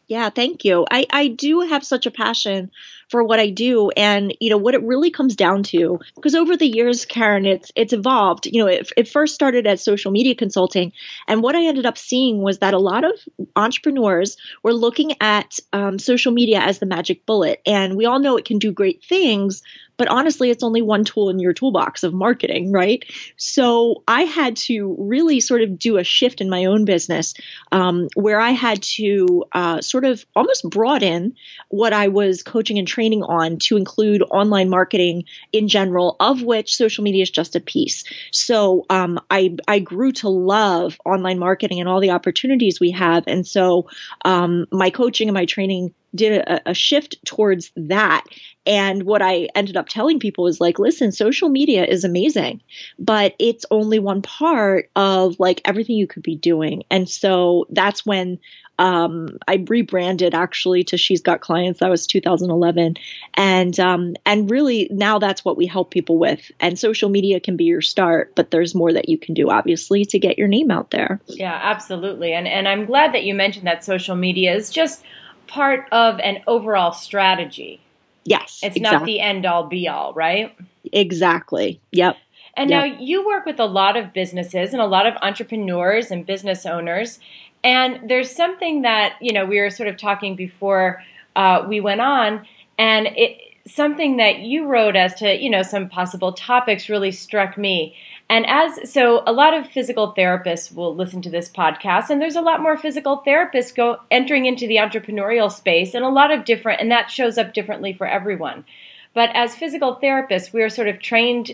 Yeah, 0.08 0.30
thank 0.30 0.66
you. 0.66 0.86
I, 0.92 1.06
I 1.10 1.28
do 1.30 1.62
have 1.62 1.86
such 1.86 2.06
a 2.06 2.12
passion 2.12 2.70
for 3.13 3.24
what 3.24 3.39
I 3.39 3.51
do. 3.51 3.91
And, 3.91 4.36
you 4.39 4.50
know, 4.50 4.58
what 4.58 4.74
it 4.74 4.82
really 4.82 5.12
comes 5.12 5.36
down 5.36 5.62
to, 5.65 6.00
because 6.15 6.34
over 6.34 6.58
the 6.58 6.65
years, 6.65 7.05
Karen, 7.05 7.46
it's 7.46 7.72
it's 7.75 7.93
evolved. 7.93 8.48
You 8.48 8.63
know, 8.63 8.67
it, 8.67 8.91
it 8.98 9.08
first 9.08 9.36
started 9.36 9.67
as 9.67 9.84
social 9.84 10.12
media 10.12 10.34
consulting. 10.34 10.93
And 11.27 11.43
what 11.43 11.55
I 11.55 11.67
ended 11.67 11.86
up 11.86 12.00
seeing 12.00 12.41
was 12.41 12.58
that 12.58 12.74
a 12.74 12.79
lot 12.79 13.03
of 13.03 13.12
entrepreneurs 13.55 14.36
were 14.63 14.74
looking 14.74 15.13
at 15.22 15.60
um, 15.72 16.00
social 16.00 16.32
media 16.32 16.60
as 16.60 16.79
the 16.79 16.88
magic 16.88 17.27
bullet. 17.27 17.62
And 17.67 17.96
we 17.96 18.08
all 18.08 18.20
know 18.20 18.38
it 18.38 18.46
can 18.46 18.58
do 18.58 18.72
great 18.72 19.03
things, 19.03 19.62
but 19.98 20.08
honestly, 20.08 20.50
it's 20.50 20.64
only 20.64 20.82
one 20.82 21.04
tool 21.04 21.30
in 21.30 21.40
your 21.40 21.54
toolbox 21.54 22.04
of 22.04 22.14
marketing, 22.14 22.72
right? 22.72 23.04
So 23.38 24.04
I 24.08 24.24
had 24.24 24.56
to 24.58 24.96
really 25.00 25.40
sort 25.40 25.62
of 25.62 25.78
do 25.78 25.98
a 25.98 26.04
shift 26.04 26.42
in 26.42 26.50
my 26.50 26.66
own 26.66 26.86
business 26.86 27.34
um, 27.72 28.08
where 28.16 28.40
I 28.40 28.52
had 28.52 28.82
to 28.84 29.46
uh, 29.52 29.82
sort 29.82 30.06
of 30.06 30.26
almost 30.36 30.70
broaden 30.70 31.36
what 31.70 31.94
I 31.94 32.08
was 32.08 32.44
coaching 32.44 32.80
and 32.80 32.88
training 32.88 33.24
on 33.24 33.58
to 33.60 33.78
include 33.78 34.24
online 34.24 34.70
marketing 34.70 35.26
in 35.52 35.68
general, 35.68 36.16
of 36.20 36.42
which 36.42 36.76
social 36.76 37.04
media 37.04 37.24
is 37.24 37.30
just 37.30 37.56
a 37.56 37.60
piece. 37.60 38.04
So 38.32 38.86
um, 38.90 39.20
I, 39.30 39.56
I 39.68 39.80
grew 39.80 40.12
to 40.14 40.30
love 40.30 40.98
online 41.06 41.40
marketing 41.40 41.80
and 41.80 41.90
all 41.90 42.02
the 42.02 42.12
opportunities 42.12 42.80
we 42.80 42.92
have. 42.92 43.26
And 43.28 43.46
so 43.46 43.90
um, 44.26 44.66
my 44.72 44.90
coaching 44.90 45.28
and 45.30 45.36
my 45.36 45.46
training 45.46 45.94
did 46.15 46.41
a, 46.41 46.70
a, 46.70 46.74
shift 46.74 47.17
towards 47.25 47.72
that. 47.75 48.24
And 48.65 49.03
what 49.03 49.22
I 49.22 49.50
ended 49.55 49.77
up 49.77 49.89
telling 49.89 50.20
people 50.20 50.48
is 50.48 50.62
like, 50.62 50.79
listen, 50.79 51.12
social 51.12 51.50
media 51.50 51.86
is 51.86 52.03
amazing, 52.03 52.62
but 53.00 53.36
it's 53.39 53.65
only 53.72 54.00
one 54.00 54.22
part 54.22 54.89
of 54.96 55.39
like 55.39 55.62
everything 55.65 55.98
you 55.98 56.08
could 56.08 56.24
be 56.24 56.36
doing. 56.36 56.84
And 56.89 57.10
so 57.10 57.65
that's 57.70 58.05
when 58.05 58.39
um, 58.79 59.38
I 59.48 59.63
rebranded 59.67 60.34
actually 60.34 60.84
to 60.86 60.98
She's 60.98 61.22
Got 61.22 61.41
Clients. 61.41 61.79
That 61.79 61.89
was 61.89 62.08
2011, 62.08 62.96
and 63.36 63.79
um, 63.79 64.15
and 64.25 64.50
really 64.50 64.88
now 64.91 65.20
that's 65.20 65.46
what 65.46 65.58
we 65.58 65.67
help 65.67 65.91
people 65.91 66.17
with. 66.17 66.51
And 66.60 66.77
social 66.77 67.10
media 67.10 67.39
can 67.39 67.55
be 67.55 67.65
your 67.65 67.82
start, 67.82 68.34
but 68.36 68.50
there's 68.50 68.74
more 68.74 68.91
that 68.91 69.10
you 69.10 69.17
can 69.17 69.36
do, 69.36 69.51
obviously, 69.51 70.05
to 70.05 70.17
get 70.17 70.39
your 70.39 70.48
name 70.48 70.72
out 70.72 70.89
there. 70.89 71.22
Yeah, 71.27 71.60
absolutely. 71.62 72.34
And 72.34 72.48
and 72.48 72.67
I'm 72.67 72.86
glad 72.86 73.13
that 73.13 73.24
you 73.24 73.36
mentioned 73.36 73.67
that 73.67 73.84
social 73.84 74.15
media 74.15 74.55
is 74.55 74.72
just 74.72 75.03
part 75.48 75.88
of 75.92 76.20
an 76.20 76.44
overall 76.48 76.92
strategy. 76.92 77.80
Yes. 78.26 78.62
It's 78.64 78.76
exactly. 78.76 79.00
not 79.00 79.06
the 79.06 79.20
end 79.20 79.46
all 79.46 79.68
be 79.68 79.88
all, 79.88 80.14
right? 80.14 80.56
Exactly. 80.92 81.80
Yep. 81.92 82.18
And 82.56 82.70
yep. 82.70 82.86
now 82.86 83.00
you 83.00 83.26
work 83.26 83.46
with 83.46 83.60
a 83.60 83.66
lot 83.66 83.98
of 83.98 84.14
businesses 84.14 84.74
and 84.74 84.82
a 84.82 84.86
lot 84.86 85.08
of 85.08 85.16
entrepreneurs 85.22 86.12
and 86.12 86.26
business 86.26 86.66
owners. 86.66 87.20
And 87.64 88.10
there's 88.10 88.34
something 88.34 88.82
that, 88.84 89.14
you 89.22 89.34
know, 89.34 89.46
we 89.46 89.60
were 89.60 89.70
sort 89.70 89.90
of 89.90 89.98
talking 89.98 90.36
before 90.36 91.02
uh, 91.36 91.66
we 91.68 91.80
went 91.80 92.02
on, 92.02 92.46
and 92.78 93.08
it 93.08 93.40
something 93.66 94.18
that 94.18 94.40
you 94.40 94.68
wrote 94.68 94.96
as 94.96 95.14
to, 95.16 95.42
you 95.42 95.50
know, 95.50 95.64
some 95.64 95.88
possible 95.88 96.34
topics 96.34 96.90
really 96.90 97.12
struck 97.12 97.58
me. 97.58 97.96
And 98.34 98.48
as 98.48 98.92
so, 98.92 99.22
a 99.28 99.32
lot 99.32 99.54
of 99.54 99.68
physical 99.68 100.12
therapists 100.18 100.74
will 100.74 100.96
listen 100.96 101.22
to 101.22 101.30
this 101.30 101.48
podcast, 101.48 102.10
and 102.10 102.20
there's 102.20 102.36
a 102.36 102.42
lot 102.42 102.63
more 102.63 102.75
physical 102.75 103.22
therapists 103.24 103.75
go 103.75 103.98
entering 104.10 104.48
into 104.48 104.66
the 104.66 104.78
entrepreneurial 104.78 105.52
space, 105.52 105.94
and 105.94 106.04
a 106.04 106.10
lot 106.10 106.32
of 106.32 106.44
different, 106.44 106.82
and 106.82 106.90
that 106.90 107.12
shows 107.12 107.38
up 107.38 107.54
differently 107.54 107.94
for 107.94 108.08
everyone. 108.08 108.66
But 109.13 109.30
as 109.36 109.56
physical 109.56 110.00
therapists, 110.02 110.52
we 110.52 110.63
are 110.63 110.70
sort 110.70 110.88
of 110.88 111.00
trained 111.00 111.52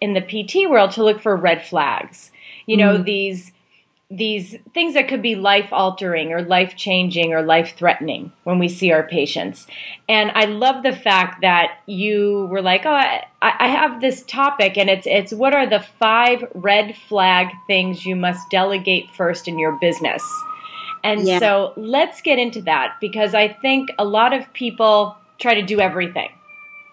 in 0.00 0.14
the 0.14 0.20
PT 0.20 0.68
world 0.68 0.90
to 0.92 1.04
look 1.04 1.20
for 1.20 1.36
red 1.36 1.64
flags. 1.64 2.32
You 2.66 2.76
know, 2.76 2.98
mm. 2.98 3.04
these 3.04 3.52
these 4.08 4.54
things 4.72 4.94
that 4.94 5.08
could 5.08 5.22
be 5.22 5.34
life 5.34 5.68
altering 5.72 6.32
or 6.32 6.40
life 6.40 6.76
changing 6.76 7.32
or 7.32 7.42
life 7.42 7.74
threatening 7.76 8.30
when 8.44 8.58
we 8.58 8.68
see 8.68 8.92
our 8.92 9.02
patients. 9.02 9.66
And 10.08 10.30
I 10.32 10.44
love 10.44 10.84
the 10.84 10.94
fact 10.94 11.40
that 11.40 11.78
you 11.86 12.46
were 12.48 12.62
like, 12.62 12.86
oh, 12.86 12.92
I, 12.92 13.24
I 13.42 13.66
have 13.66 14.00
this 14.00 14.22
topic 14.22 14.78
and 14.78 14.88
it's, 14.88 15.08
it's 15.08 15.32
what 15.32 15.54
are 15.54 15.68
the 15.68 15.84
five 15.98 16.44
red 16.54 16.94
flag 17.08 17.48
things 17.66 18.06
you 18.06 18.14
must 18.14 18.48
delegate 18.48 19.10
first 19.10 19.48
in 19.48 19.58
your 19.58 19.76
business? 19.80 20.22
And 21.02 21.26
yeah. 21.26 21.40
so 21.40 21.72
let's 21.76 22.20
get 22.20 22.38
into 22.38 22.62
that 22.62 22.96
because 23.00 23.34
I 23.34 23.48
think 23.48 23.90
a 23.98 24.04
lot 24.04 24.32
of 24.32 24.52
people 24.52 25.16
try 25.38 25.54
to 25.54 25.62
do 25.62 25.80
everything. 25.80 26.30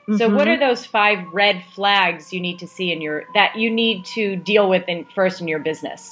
Mm-hmm. 0.08 0.18
So 0.18 0.30
what 0.30 0.48
mm-hmm. 0.48 0.64
are 0.64 0.68
those 0.70 0.86
five 0.86 1.20
red 1.32 1.64
flags 1.76 2.34
you 2.34 2.40
need 2.40 2.58
to 2.60 2.68
see 2.68 2.92
in 2.92 3.02
your 3.02 3.24
that 3.36 3.56
you 3.56 3.70
need 3.70 4.04
to 4.08 4.36
deal 4.36 4.68
with 4.68 4.84
in 4.88 5.06
first 5.16 5.42
in 5.42 5.48
your 5.48 5.60
business? 5.60 6.10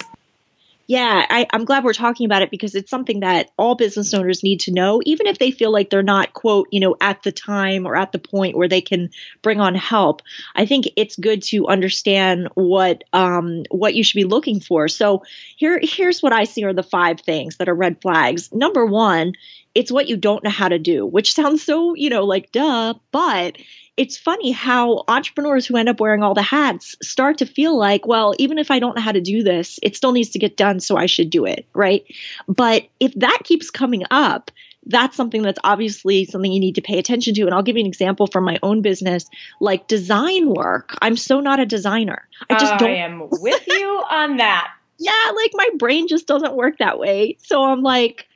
Yeah, 0.91 1.25
I, 1.29 1.47
am 1.53 1.63
glad 1.63 1.85
we're 1.85 1.93
talking 1.93 2.25
about 2.25 2.41
it 2.41 2.51
because 2.51 2.75
it's 2.75 2.89
something 2.89 3.21
that 3.21 3.51
all 3.57 3.75
business 3.75 4.13
owners 4.13 4.43
need 4.43 4.59
to 4.61 4.73
know, 4.73 5.01
even 5.05 5.25
if 5.25 5.39
they 5.39 5.49
feel 5.49 5.71
like 5.71 5.89
they're 5.89 6.03
not, 6.03 6.33
quote, 6.33 6.67
you 6.69 6.81
know, 6.81 6.97
at 6.99 7.23
the 7.23 7.31
time 7.31 7.85
or 7.85 7.95
at 7.95 8.11
the 8.11 8.19
point 8.19 8.57
where 8.57 8.67
they 8.67 8.81
can 8.81 9.09
bring 9.41 9.61
on 9.61 9.73
help. 9.73 10.21
I 10.53 10.65
think 10.65 10.87
it's 10.97 11.15
good 11.15 11.43
to 11.43 11.67
understand 11.67 12.49
what 12.55 13.05
um, 13.13 13.63
what 13.71 13.95
you 13.95 14.03
should 14.03 14.17
be 14.17 14.25
looking 14.25 14.59
for. 14.59 14.89
So 14.89 15.23
here 15.55 15.79
here's 15.81 16.21
what 16.21 16.33
I 16.33 16.43
see 16.43 16.65
are 16.65 16.73
the 16.73 16.83
five 16.83 17.21
things 17.21 17.55
that 17.55 17.69
are 17.69 17.73
red 17.73 18.01
flags. 18.01 18.51
Number 18.51 18.85
one, 18.85 19.31
it's 19.73 19.91
what 19.91 20.07
you 20.07 20.17
don't 20.17 20.43
know 20.43 20.49
how 20.49 20.67
to 20.67 20.79
do, 20.79 21.05
which 21.05 21.33
sounds 21.35 21.63
so, 21.63 21.95
you 21.95 22.09
know, 22.09 22.25
like 22.25 22.51
duh, 22.51 22.93
but 23.11 23.57
it's 23.97 24.17
funny 24.17 24.51
how 24.51 25.03
entrepreneurs 25.07 25.67
who 25.67 25.77
end 25.77 25.89
up 25.89 25.99
wearing 25.99 26.23
all 26.23 26.33
the 26.33 26.41
hats 26.41 26.95
start 27.03 27.39
to 27.39 27.45
feel 27.45 27.77
like, 27.77 28.07
well, 28.07 28.33
even 28.39 28.57
if 28.57 28.71
I 28.71 28.79
don't 28.79 28.95
know 28.95 29.01
how 29.01 29.11
to 29.11 29.21
do 29.21 29.43
this, 29.43 29.79
it 29.83 29.95
still 29.95 30.13
needs 30.13 30.29
to 30.29 30.39
get 30.39 30.57
done, 30.57 30.79
so 30.79 30.95
I 30.95 31.05
should 31.05 31.29
do 31.29 31.45
it, 31.45 31.65
right? 31.73 32.03
But 32.47 32.87
if 32.99 33.13
that 33.15 33.39
keeps 33.43 33.69
coming 33.69 34.03
up, 34.09 34.49
that's 34.85 35.15
something 35.15 35.41
that's 35.41 35.59
obviously 35.63 36.25
something 36.25 36.51
you 36.51 36.59
need 36.59 36.75
to 36.75 36.81
pay 36.81 36.97
attention 36.97 37.35
to. 37.35 37.43
And 37.43 37.53
I'll 37.53 37.63
give 37.63 37.75
you 37.77 37.81
an 37.81 37.87
example 37.87 38.27
from 38.27 38.43
my 38.43 38.57
own 38.63 38.81
business, 38.81 39.25
like 39.59 39.87
design 39.87 40.49
work. 40.49 40.97
I'm 41.01 41.17
so 41.17 41.39
not 41.39 41.59
a 41.59 41.65
designer. 41.65 42.27
I 42.49 42.55
just 42.57 42.79
don't. 42.79 42.89
I 42.89 42.95
am 42.95 43.27
with 43.29 43.67
you 43.67 44.03
on 44.09 44.37
that. 44.37 44.71
yeah, 44.97 45.31
like 45.35 45.51
my 45.53 45.69
brain 45.77 46.07
just 46.07 46.27
doesn't 46.27 46.55
work 46.55 46.77
that 46.79 46.97
way. 46.97 47.37
So 47.43 47.63
I'm 47.63 47.81
like, 47.81 48.27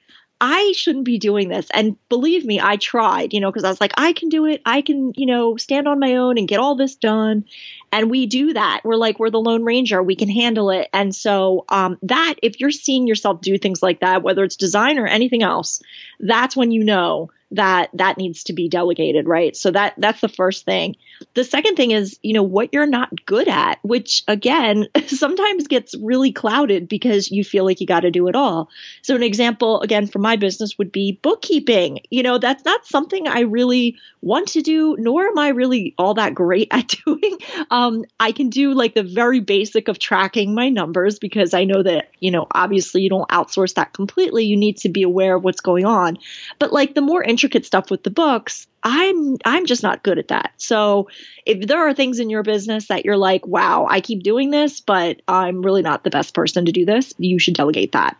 I 0.42 0.74
shouldn't 0.76 1.06
be 1.06 1.18
doing 1.18 1.48
this. 1.48 1.68
And 1.74 1.98
believe 2.10 2.44
me, 2.46 2.60
I 2.60 2.76
tried, 2.76 3.34
you 3.34 3.40
know, 3.40 3.50
because 3.50 3.64
I 3.64 3.70
was 3.70 3.80
like, 3.80 3.94
I 3.98 4.12
can 4.14 4.30
do 4.30 4.46
it. 4.46 4.62
I 4.66 4.82
can, 4.82 5.14
you 5.16 5.26
know, 5.26 5.56
stand 5.56 5.88
on 5.88 6.00
my 6.00 6.16
own 6.18 6.38
and 6.38 6.48
get 6.48 6.60
all 6.60 6.76
this 6.76 6.96
done. 6.96 7.46
And 7.92 8.12
we 8.12 8.26
do 8.26 8.54
that. 8.54 8.82
We're 8.84 8.98
like, 8.98 9.18
we're 9.18 9.30
the 9.30 9.40
Lone 9.40 9.64
Ranger. 9.64 10.04
We 10.04 10.16
can 10.16 10.30
handle 10.30 10.70
it. 10.72 10.90
And 10.92 11.16
so, 11.16 11.64
um, 11.70 11.98
that, 12.04 12.36
if 12.44 12.60
you're 12.60 12.72
seeing 12.72 13.08
yourself 13.08 13.40
do 13.42 13.58
things 13.58 13.82
like 13.82 14.02
that, 14.02 14.24
whether 14.24 14.44
it's 14.44 14.58
design 14.58 15.00
or 15.00 15.08
anything 15.08 15.42
else, 15.42 15.82
that's 16.20 16.56
when 16.56 16.72
you 16.72 16.84
know 16.84 17.32
that 17.52 17.90
that 17.94 18.18
needs 18.18 18.44
to 18.46 18.54
be 18.54 18.68
delegated, 18.68 19.28
right? 19.28 19.56
So 19.56 19.72
that 19.72 19.94
that's 19.98 20.22
the 20.22 20.28
first 20.28 20.66
thing. 20.66 20.96
The 21.34 21.44
second 21.44 21.76
thing 21.76 21.92
is, 21.92 22.20
you 22.22 22.34
know, 22.34 22.44
what 22.44 22.70
you're 22.74 22.86
not 22.86 23.26
good 23.26 23.48
at, 23.48 23.80
which 23.84 24.24
again, 24.28 24.88
sometimes 25.08 25.68
gets 25.68 25.96
really 25.96 26.32
clouded 26.32 26.88
because 26.88 27.32
you 27.32 27.44
feel 27.44 27.66
like 27.66 27.82
you 27.82 27.88
got 27.88 28.02
to 28.02 28.12
do 28.12 28.28
it 28.28 28.36
all. 28.36 28.70
So 29.02 29.16
an 29.16 29.24
example 29.24 29.82
again 29.82 30.08
for 30.08 30.20
my 30.20 30.36
business 30.36 30.78
would 30.78 30.92
be 30.92 31.20
bookkeeping. 31.22 32.00
You 32.10 32.24
know, 32.24 32.38
that's 32.38 32.66
not 32.66 32.86
something 32.86 33.28
I 33.28 33.42
really 33.42 33.98
want 34.22 34.50
to 34.50 34.62
do, 34.62 34.96
nor 34.98 35.28
am 35.28 35.38
I 35.38 35.50
really 35.50 35.94
all 35.98 36.16
that 36.16 36.34
great 36.34 36.70
at 36.72 36.94
doing. 37.06 37.38
Um, 37.70 38.06
I 38.20 38.32
can 38.32 38.50
do 38.50 38.74
like 38.74 38.94
the 38.94 39.04
very 39.04 39.40
basic 39.40 39.88
of 39.88 40.00
tracking 40.00 40.56
my 40.56 40.70
numbers 40.70 41.20
because 41.20 41.54
I 41.54 41.64
know 41.64 41.84
that, 41.84 42.10
you 42.20 42.32
know, 42.32 42.48
obviously 42.52 43.02
you 43.02 43.10
don't 43.10 43.30
outsource 43.30 43.76
that 43.76 43.94
completely. 43.94 44.46
You 44.46 44.58
need 44.58 44.78
to 44.78 44.90
be 44.90 45.04
aware 45.04 45.36
of 45.36 45.44
what's 45.44 45.62
going 45.62 45.86
on. 45.86 46.18
But 46.60 46.74
like 46.74 46.96
the 46.96 47.02
more 47.02 47.24
intricate 47.24 47.66
stuff 47.66 47.92
with 47.92 48.04
the 48.04 48.10
books, 48.10 48.68
I'm 48.86 49.38
I'm 49.44 49.66
just 49.66 49.82
not 49.82 50.04
good 50.04 50.20
at 50.20 50.28
that. 50.28 50.54
So 50.58 51.10
if 51.46 51.68
there 51.68 51.80
are 51.80 51.94
things 51.94 52.20
in 52.20 52.30
your 52.30 52.44
business 52.44 52.88
that 52.88 53.04
you're 53.04 53.18
like, 53.18 53.46
wow, 53.48 53.88
I 53.90 54.00
keep 54.00 54.22
doing 54.22 54.52
this, 54.52 54.80
but 54.80 55.24
I'm 55.28 55.64
really 55.64 55.82
not 55.82 56.04
the 56.04 56.12
best 56.12 56.36
person 56.36 56.66
to 56.66 56.72
do 56.72 56.86
this, 56.86 57.12
you 57.18 57.40
should 57.40 57.56
delegate 57.56 57.94
that. 57.94 58.16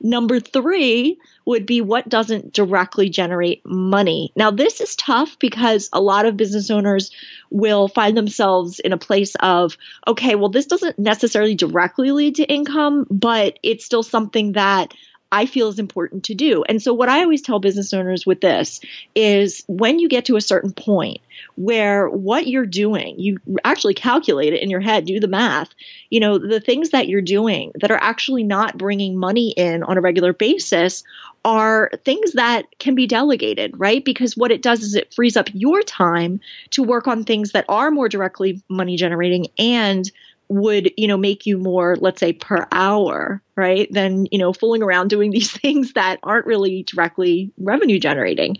Number 0.00 0.40
three 0.40 1.18
would 1.44 1.64
be 1.64 1.80
what 1.80 2.08
doesn't 2.08 2.52
directly 2.52 3.08
generate 3.08 3.64
money. 3.64 4.32
Now, 4.34 4.50
this 4.50 4.80
is 4.80 4.96
tough 4.96 5.38
because 5.38 5.88
a 5.92 6.00
lot 6.00 6.26
of 6.26 6.36
business 6.36 6.70
owners 6.70 7.10
will 7.50 7.86
find 7.88 8.16
themselves 8.16 8.80
in 8.80 8.92
a 8.92 8.98
place 8.98 9.34
of, 9.36 9.76
okay, 10.06 10.34
well, 10.34 10.48
this 10.48 10.66
doesn't 10.66 10.98
necessarily 10.98 11.54
directly 11.54 12.10
lead 12.10 12.36
to 12.36 12.44
income, 12.44 13.06
but 13.10 13.58
it's 13.62 13.84
still 13.84 14.02
something 14.02 14.52
that 14.52 14.94
I 15.32 15.46
feel 15.46 15.68
is 15.68 15.78
important 15.78 16.24
to 16.24 16.34
do. 16.34 16.64
And 16.68 16.82
so, 16.82 16.92
what 16.92 17.08
I 17.08 17.22
always 17.22 17.42
tell 17.42 17.60
business 17.60 17.92
owners 17.92 18.26
with 18.26 18.40
this 18.40 18.80
is 19.14 19.62
when 19.68 19.98
you 19.98 20.08
get 20.08 20.24
to 20.26 20.36
a 20.36 20.40
certain 20.40 20.72
point 20.72 21.20
where 21.54 22.08
what 22.08 22.46
you're 22.46 22.66
doing, 22.66 23.18
you 23.18 23.38
actually 23.64 23.94
calculate 23.94 24.52
it 24.52 24.62
in 24.62 24.70
your 24.70 24.80
head, 24.80 25.04
do 25.04 25.20
the 25.20 25.28
math, 25.28 25.70
you 26.10 26.20
know, 26.20 26.38
the 26.38 26.60
things 26.60 26.90
that 26.90 27.08
you're 27.08 27.22
doing 27.22 27.72
that 27.76 27.90
are 27.90 28.02
actually 28.02 28.42
not 28.42 28.76
bringing 28.76 29.16
money 29.16 29.50
in 29.56 29.82
on 29.84 29.96
a 29.96 30.00
regular 30.00 30.32
basis 30.32 31.04
are 31.44 31.90
things 32.04 32.32
that 32.32 32.66
can 32.78 32.94
be 32.94 33.06
delegated, 33.06 33.78
right? 33.78 34.04
Because 34.04 34.36
what 34.36 34.50
it 34.50 34.62
does 34.62 34.82
is 34.82 34.94
it 34.94 35.14
frees 35.14 35.36
up 35.36 35.48
your 35.54 35.82
time 35.82 36.40
to 36.70 36.82
work 36.82 37.08
on 37.08 37.24
things 37.24 37.52
that 37.52 37.64
are 37.68 37.90
more 37.90 38.08
directly 38.08 38.62
money 38.68 38.96
generating 38.96 39.46
and 39.58 40.10
would 40.50 40.92
you 40.96 41.06
know 41.06 41.16
make 41.16 41.46
you 41.46 41.56
more 41.56 41.96
let's 42.00 42.18
say 42.18 42.32
per 42.32 42.66
hour 42.72 43.40
right 43.54 43.90
than 43.92 44.26
you 44.32 44.38
know 44.38 44.52
fooling 44.52 44.82
around 44.82 45.08
doing 45.08 45.30
these 45.30 45.50
things 45.50 45.94
that 45.94 46.18
aren't 46.22 46.46
really 46.46 46.82
directly 46.82 47.52
revenue 47.56 47.98
generating. 47.98 48.58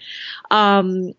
Um, 0.50 1.12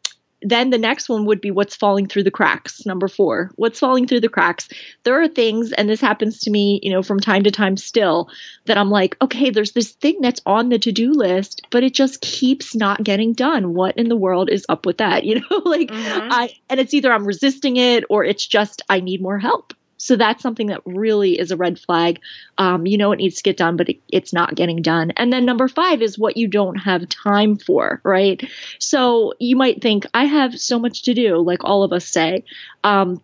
then 0.44 0.72
the 0.72 0.80
next 0.80 1.08
one 1.08 1.26
would 1.26 1.40
be 1.40 1.52
what's 1.52 1.76
falling 1.76 2.08
through 2.08 2.24
the 2.24 2.32
cracks. 2.32 2.86
Number 2.86 3.08
four 3.08 3.52
what's 3.58 3.80
falling 3.80 4.08
through 4.08 4.22
the 4.22 4.30
cracks? 4.30 4.70
There 5.04 5.22
are 5.22 5.28
things 5.28 5.74
and 5.74 5.90
this 5.90 6.00
happens 6.00 6.40
to 6.40 6.50
me 6.50 6.80
you 6.82 6.92
know 6.92 7.04
from 7.04 7.20
time 7.20 7.44
to 7.44 7.52
time 7.52 7.76
still 7.76 8.30
that 8.66 8.78
i'm 8.78 8.90
like 8.90 9.18
okay 9.22 9.50
there's 9.50 9.74
this 9.74 9.92
thing 9.92 10.22
that's 10.22 10.42
on 10.46 10.70
the 10.70 10.80
to-do 10.80 11.12
list 11.12 11.62
but 11.70 11.84
it 11.84 11.94
just 11.94 12.22
keeps 12.22 12.74
not 12.76 13.04
getting 13.04 13.34
done. 13.34 13.74
What 13.74 13.98
in 13.98 14.08
the 14.08 14.16
world 14.16 14.50
is 14.50 14.66
up 14.70 14.86
with 14.86 15.00
that? 15.00 15.26
You 15.32 15.42
know 15.42 15.62
like 15.66 15.90
mm-hmm. 15.90 16.30
i 16.32 16.50
and 16.70 16.80
it's 16.80 16.94
either 16.94 17.12
i'm 17.12 17.26
resisting 17.26 17.76
it 17.76 18.06
or 18.10 18.24
it's 18.24 18.46
just 18.48 18.82
i 18.90 19.02
need 19.02 19.22
more 19.22 19.38
help 19.38 19.74
so 20.02 20.16
that's 20.16 20.42
something 20.42 20.68
that 20.68 20.82
really 20.84 21.40
is 21.40 21.52
a 21.52 21.58
red 21.58 21.80
flag. 21.80 22.20
Um, 22.58 22.88
you 22.88 22.98
know 22.98 23.12
it 23.12 23.18
needs 23.18 23.36
to 23.36 23.44
get 23.44 23.56
done, 23.56 23.78
but 23.78 23.90
it, 23.90 24.00
it's 24.12 24.34
not 24.34 24.56
getting 24.56 24.82
done. 24.82 25.12
And 25.12 25.32
then 25.32 25.46
number 25.46 25.68
five 25.68 26.02
is 26.02 26.18
what 26.18 26.38
you 26.38 26.48
don't 26.48 26.78
have 26.78 27.08
time 27.08 27.58
for, 27.58 28.02
right? 28.04 28.44
So 28.80 29.34
you 29.40 29.56
might 29.56 29.80
think, 29.80 30.08
I 30.12 30.26
have 30.26 30.60
so 30.60 30.80
much 30.80 31.04
to 31.04 31.14
do, 31.14 31.38
like 31.38 31.64
all 31.64 31.84
of 31.84 31.94
us 31.94 32.08
say. 32.08 32.46
Um, 32.84 33.22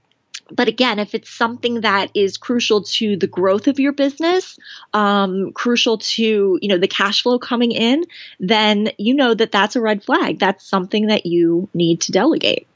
but 0.52 0.68
again, 0.68 1.00
if 1.00 1.16
it's 1.16 1.30
something 1.32 1.82
that 1.82 2.12
is 2.14 2.38
crucial 2.38 2.84
to 2.84 3.18
the 3.18 3.28
growth 3.28 3.68
of 3.68 3.80
your 3.80 3.92
business, 3.92 4.60
um, 4.94 5.52
crucial 5.54 5.98
to 5.98 6.60
you 6.62 6.70
know 6.70 6.78
the 6.78 6.88
cash 6.88 7.24
flow 7.24 7.40
coming 7.40 7.72
in, 7.72 8.06
then 8.40 8.92
you 9.00 9.16
know 9.16 9.34
that 9.34 9.52
that's 9.52 9.76
a 9.76 9.82
red 9.82 10.04
flag. 10.04 10.38
That's 10.38 10.64
something 10.64 11.08
that 11.08 11.26
you 11.26 11.70
need 11.74 12.02
to 12.02 12.12
delegate. 12.12 12.68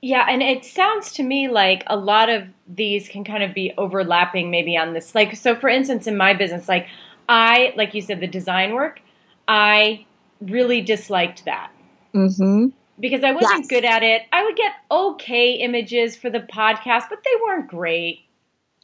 Yeah, 0.00 0.26
and 0.28 0.42
it 0.42 0.64
sounds 0.64 1.12
to 1.14 1.22
me 1.22 1.48
like 1.48 1.82
a 1.88 1.96
lot 1.96 2.28
of 2.28 2.44
these 2.68 3.08
can 3.08 3.24
kind 3.24 3.42
of 3.42 3.52
be 3.52 3.72
overlapping 3.76 4.50
maybe 4.50 4.76
on 4.76 4.92
this. 4.92 5.14
Like, 5.14 5.34
so 5.34 5.56
for 5.56 5.68
instance, 5.68 6.06
in 6.06 6.16
my 6.16 6.34
business, 6.34 6.68
like 6.68 6.86
I, 7.28 7.72
like 7.76 7.94
you 7.94 8.02
said, 8.02 8.20
the 8.20 8.28
design 8.28 8.74
work, 8.74 9.00
I 9.48 10.06
really 10.40 10.80
disliked 10.80 11.44
that. 11.46 11.72
Mm-hmm. 12.14 12.68
Because 13.00 13.24
I 13.24 13.32
wasn't 13.32 13.60
yes. 13.60 13.68
good 13.68 13.84
at 13.84 14.02
it. 14.02 14.22
I 14.32 14.44
would 14.44 14.56
get 14.56 14.72
okay 14.90 15.52
images 15.54 16.16
for 16.16 16.30
the 16.30 16.40
podcast, 16.40 17.04
but 17.08 17.22
they 17.24 17.30
weren't 17.44 17.68
great. 17.68 18.20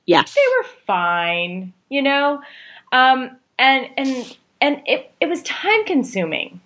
Yes. 0.06 0.35
They 0.35 0.40
were 0.59 0.68
fine, 0.87 1.73
you 1.88 2.02
know? 2.02 2.40
Um, 2.92 3.37
and, 3.59 3.88
and, 3.97 4.37
and 4.61 4.83
it, 4.87 5.12
it 5.21 5.28
was 5.28 5.42
time 5.42 5.85
consuming. 5.85 6.61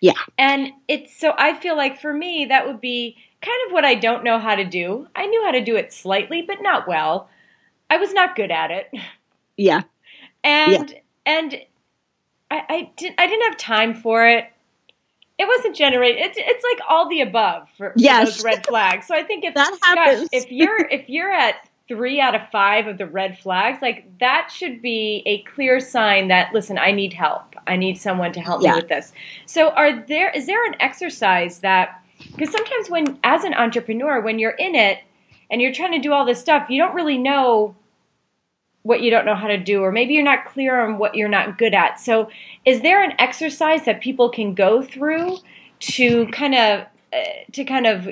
Yeah. 0.00 0.14
And 0.38 0.70
it's 0.88 1.14
so 1.14 1.32
I 1.36 1.58
feel 1.60 1.76
like 1.76 2.00
for 2.00 2.12
me, 2.12 2.46
that 2.46 2.66
would 2.66 2.80
be 2.80 3.16
kind 3.42 3.58
of 3.66 3.72
what 3.72 3.84
I 3.84 3.94
don't 3.94 4.24
know 4.24 4.38
how 4.38 4.54
to 4.54 4.64
do. 4.64 5.06
I 5.14 5.26
knew 5.26 5.42
how 5.44 5.50
to 5.52 5.64
do 5.64 5.76
it 5.76 5.92
slightly, 5.92 6.42
but 6.42 6.62
not 6.62 6.86
well. 6.86 7.28
I 7.88 7.96
was 7.96 8.12
not 8.12 8.36
good 8.36 8.50
at 8.50 8.70
it. 8.70 8.92
Yeah. 9.56 9.82
And 10.42 10.90
yeah. 10.90 10.98
and 11.26 11.58
I, 12.50 12.62
I 12.68 12.90
didn't 12.96 13.20
I 13.20 13.26
didn't 13.26 13.48
have 13.48 13.58
time 13.58 13.94
for 13.94 14.26
it. 14.26 14.46
It 15.38 15.48
wasn't 15.48 15.74
generated. 15.74 16.22
It's 16.22 16.38
it's 16.38 16.64
like 16.64 16.80
all 16.88 17.08
the 17.08 17.20
above 17.20 17.68
for, 17.76 17.92
yes. 17.96 18.20
for 18.20 18.32
those 18.32 18.44
red 18.44 18.66
flags. 18.66 19.06
So 19.06 19.14
I 19.14 19.22
think 19.22 19.44
if 19.44 19.54
that 19.54 19.78
happens, 19.82 20.20
gosh, 20.20 20.28
if 20.32 20.50
you're 20.50 20.86
if 20.88 21.08
you're 21.08 21.30
at 21.30 21.68
three 21.88 22.20
out 22.20 22.34
of 22.34 22.42
five 22.50 22.86
of 22.86 22.98
the 22.98 23.06
red 23.06 23.38
flags, 23.38 23.82
like 23.82 24.06
that 24.20 24.50
should 24.54 24.80
be 24.80 25.22
a 25.26 25.42
clear 25.42 25.80
sign 25.80 26.28
that 26.28 26.54
listen, 26.54 26.78
I 26.78 26.92
need 26.92 27.12
help. 27.12 27.54
I 27.66 27.76
need 27.76 27.98
someone 27.98 28.32
to 28.32 28.40
help 28.40 28.62
yeah. 28.62 28.72
me 28.72 28.76
with 28.76 28.88
this. 28.88 29.12
So 29.46 29.70
are 29.70 30.04
there 30.06 30.30
is 30.30 30.46
there 30.46 30.64
an 30.66 30.76
exercise 30.80 31.60
that 31.60 31.99
because 32.32 32.50
sometimes 32.50 32.88
when 32.88 33.18
as 33.24 33.44
an 33.44 33.54
entrepreneur 33.54 34.20
when 34.20 34.38
you're 34.38 34.50
in 34.50 34.74
it 34.74 34.98
and 35.50 35.60
you're 35.60 35.72
trying 35.72 35.92
to 35.92 35.98
do 35.98 36.12
all 36.12 36.24
this 36.24 36.40
stuff 36.40 36.70
you 36.70 36.80
don't 36.80 36.94
really 36.94 37.18
know 37.18 37.74
what 38.82 39.02
you 39.02 39.10
don't 39.10 39.26
know 39.26 39.34
how 39.34 39.48
to 39.48 39.58
do 39.58 39.82
or 39.82 39.92
maybe 39.92 40.14
you're 40.14 40.22
not 40.22 40.46
clear 40.46 40.80
on 40.80 40.98
what 40.98 41.14
you're 41.14 41.28
not 41.28 41.58
good 41.58 41.74
at. 41.74 42.00
So 42.00 42.30
is 42.64 42.80
there 42.80 43.02
an 43.02 43.12
exercise 43.18 43.84
that 43.84 44.00
people 44.00 44.30
can 44.30 44.54
go 44.54 44.82
through 44.82 45.38
to 45.80 46.26
kind 46.28 46.54
of 46.54 46.80
uh, 47.12 47.16
to 47.52 47.64
kind 47.64 47.86
of 47.86 48.08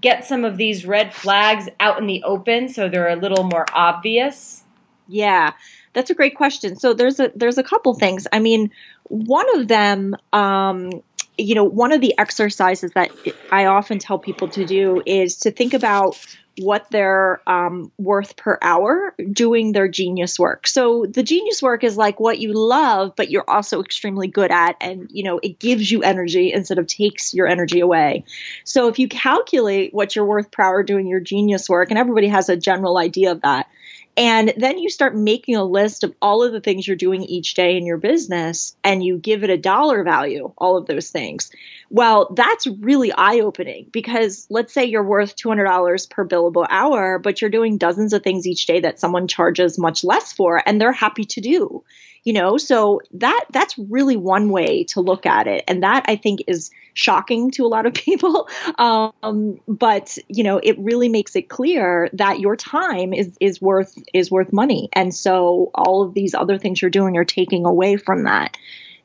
get 0.00 0.24
some 0.24 0.44
of 0.44 0.56
these 0.56 0.84
red 0.84 1.14
flags 1.14 1.68
out 1.80 1.98
in 1.98 2.06
the 2.06 2.22
open 2.22 2.68
so 2.68 2.88
they're 2.88 3.08
a 3.08 3.16
little 3.16 3.44
more 3.44 3.64
obvious? 3.72 4.64
Yeah 5.08 5.52
that's 5.94 6.10
a 6.10 6.14
great 6.14 6.36
question. 6.36 6.76
So 6.76 6.94
there's 6.94 7.20
a 7.20 7.30
there's 7.34 7.58
a 7.58 7.62
couple 7.62 7.94
things. 7.94 8.26
I 8.32 8.38
mean 8.38 8.70
one 9.04 9.46
of 9.58 9.68
them 9.68 10.16
um, 10.32 11.02
you 11.38 11.54
know, 11.54 11.64
one 11.64 11.92
of 11.92 12.00
the 12.00 12.16
exercises 12.18 12.92
that 12.92 13.10
I 13.50 13.66
often 13.66 13.98
tell 13.98 14.18
people 14.18 14.48
to 14.48 14.64
do 14.64 15.02
is 15.06 15.38
to 15.38 15.50
think 15.50 15.74
about 15.74 16.16
what 16.58 16.86
they're 16.90 17.40
um, 17.46 17.90
worth 17.96 18.36
per 18.36 18.58
hour 18.60 19.14
doing 19.32 19.72
their 19.72 19.88
genius 19.88 20.38
work. 20.38 20.66
So 20.66 21.06
the 21.06 21.22
genius 21.22 21.62
work 21.62 21.82
is 21.82 21.96
like 21.96 22.20
what 22.20 22.38
you 22.38 22.52
love, 22.52 23.14
but 23.16 23.30
you're 23.30 23.48
also 23.48 23.80
extremely 23.80 24.28
good 24.28 24.50
at, 24.50 24.76
and 24.80 25.08
you 25.10 25.22
know 25.22 25.40
it 25.42 25.58
gives 25.58 25.90
you 25.90 26.02
energy 26.02 26.52
instead 26.52 26.78
of 26.78 26.86
takes 26.86 27.32
your 27.32 27.46
energy 27.46 27.80
away. 27.80 28.24
So 28.64 28.88
if 28.88 28.98
you 28.98 29.08
calculate 29.08 29.94
what 29.94 30.14
you're 30.14 30.26
worth 30.26 30.50
per 30.50 30.62
hour 30.62 30.82
doing 30.82 31.06
your 31.06 31.20
genius 31.20 31.68
work, 31.68 31.90
and 31.90 31.98
everybody 31.98 32.28
has 32.28 32.50
a 32.50 32.56
general 32.56 32.98
idea 32.98 33.32
of 33.32 33.40
that, 33.42 33.68
and 34.16 34.52
then 34.56 34.78
you 34.78 34.90
start 34.90 35.16
making 35.16 35.56
a 35.56 35.64
list 35.64 36.04
of 36.04 36.14
all 36.20 36.42
of 36.42 36.52
the 36.52 36.60
things 36.60 36.86
you're 36.86 36.96
doing 36.96 37.22
each 37.22 37.54
day 37.54 37.76
in 37.76 37.86
your 37.86 37.96
business 37.96 38.76
and 38.84 39.02
you 39.02 39.16
give 39.18 39.42
it 39.42 39.50
a 39.50 39.56
dollar 39.56 40.02
value, 40.04 40.52
all 40.58 40.76
of 40.76 40.86
those 40.86 41.10
things. 41.10 41.50
Well, 41.92 42.32
that's 42.34 42.66
really 42.66 43.12
eye 43.12 43.40
opening 43.40 43.88
because 43.92 44.46
let's 44.48 44.72
say 44.72 44.86
you're 44.86 45.04
worth 45.04 45.36
$200 45.36 46.08
per 46.10 46.26
billable 46.26 46.66
hour, 46.70 47.18
but 47.18 47.40
you're 47.40 47.50
doing 47.50 47.76
dozens 47.76 48.14
of 48.14 48.22
things 48.22 48.46
each 48.46 48.64
day 48.64 48.80
that 48.80 48.98
someone 48.98 49.28
charges 49.28 49.78
much 49.78 50.02
less 50.02 50.32
for 50.32 50.62
and 50.64 50.80
they're 50.80 50.92
happy 50.92 51.24
to 51.26 51.42
do 51.42 51.84
you 52.24 52.32
know? 52.32 52.56
So 52.56 53.00
that 53.14 53.46
that's 53.50 53.76
really 53.76 54.16
one 54.16 54.50
way 54.50 54.84
to 54.84 55.00
look 55.00 55.26
at 55.26 55.46
it. 55.46 55.64
And 55.66 55.82
that 55.82 56.04
i 56.06 56.16
think 56.16 56.42
is 56.46 56.70
shocking 56.94 57.50
to 57.52 57.64
a 57.64 57.68
lot 57.68 57.86
of 57.86 57.94
people. 57.94 58.48
Um, 58.78 59.60
but 59.66 60.16
you 60.28 60.44
know 60.44 60.60
it 60.62 60.78
really 60.78 61.08
makes 61.08 61.36
it 61.36 61.48
clear 61.48 62.08
that 62.12 62.40
your 62.40 62.56
time 62.56 63.12
is 63.12 63.36
is 63.40 63.60
worth 63.60 63.96
is 64.14 64.30
worth 64.30 64.52
money. 64.52 64.88
And 64.92 65.14
so 65.14 65.70
all 65.74 66.02
of 66.02 66.14
these 66.14 66.34
other 66.34 66.58
things 66.58 66.80
you're 66.80 66.90
doing 66.90 67.16
are 67.16 67.24
taking 67.24 67.66
away 67.66 67.96
from 67.96 68.24
that 68.24 68.56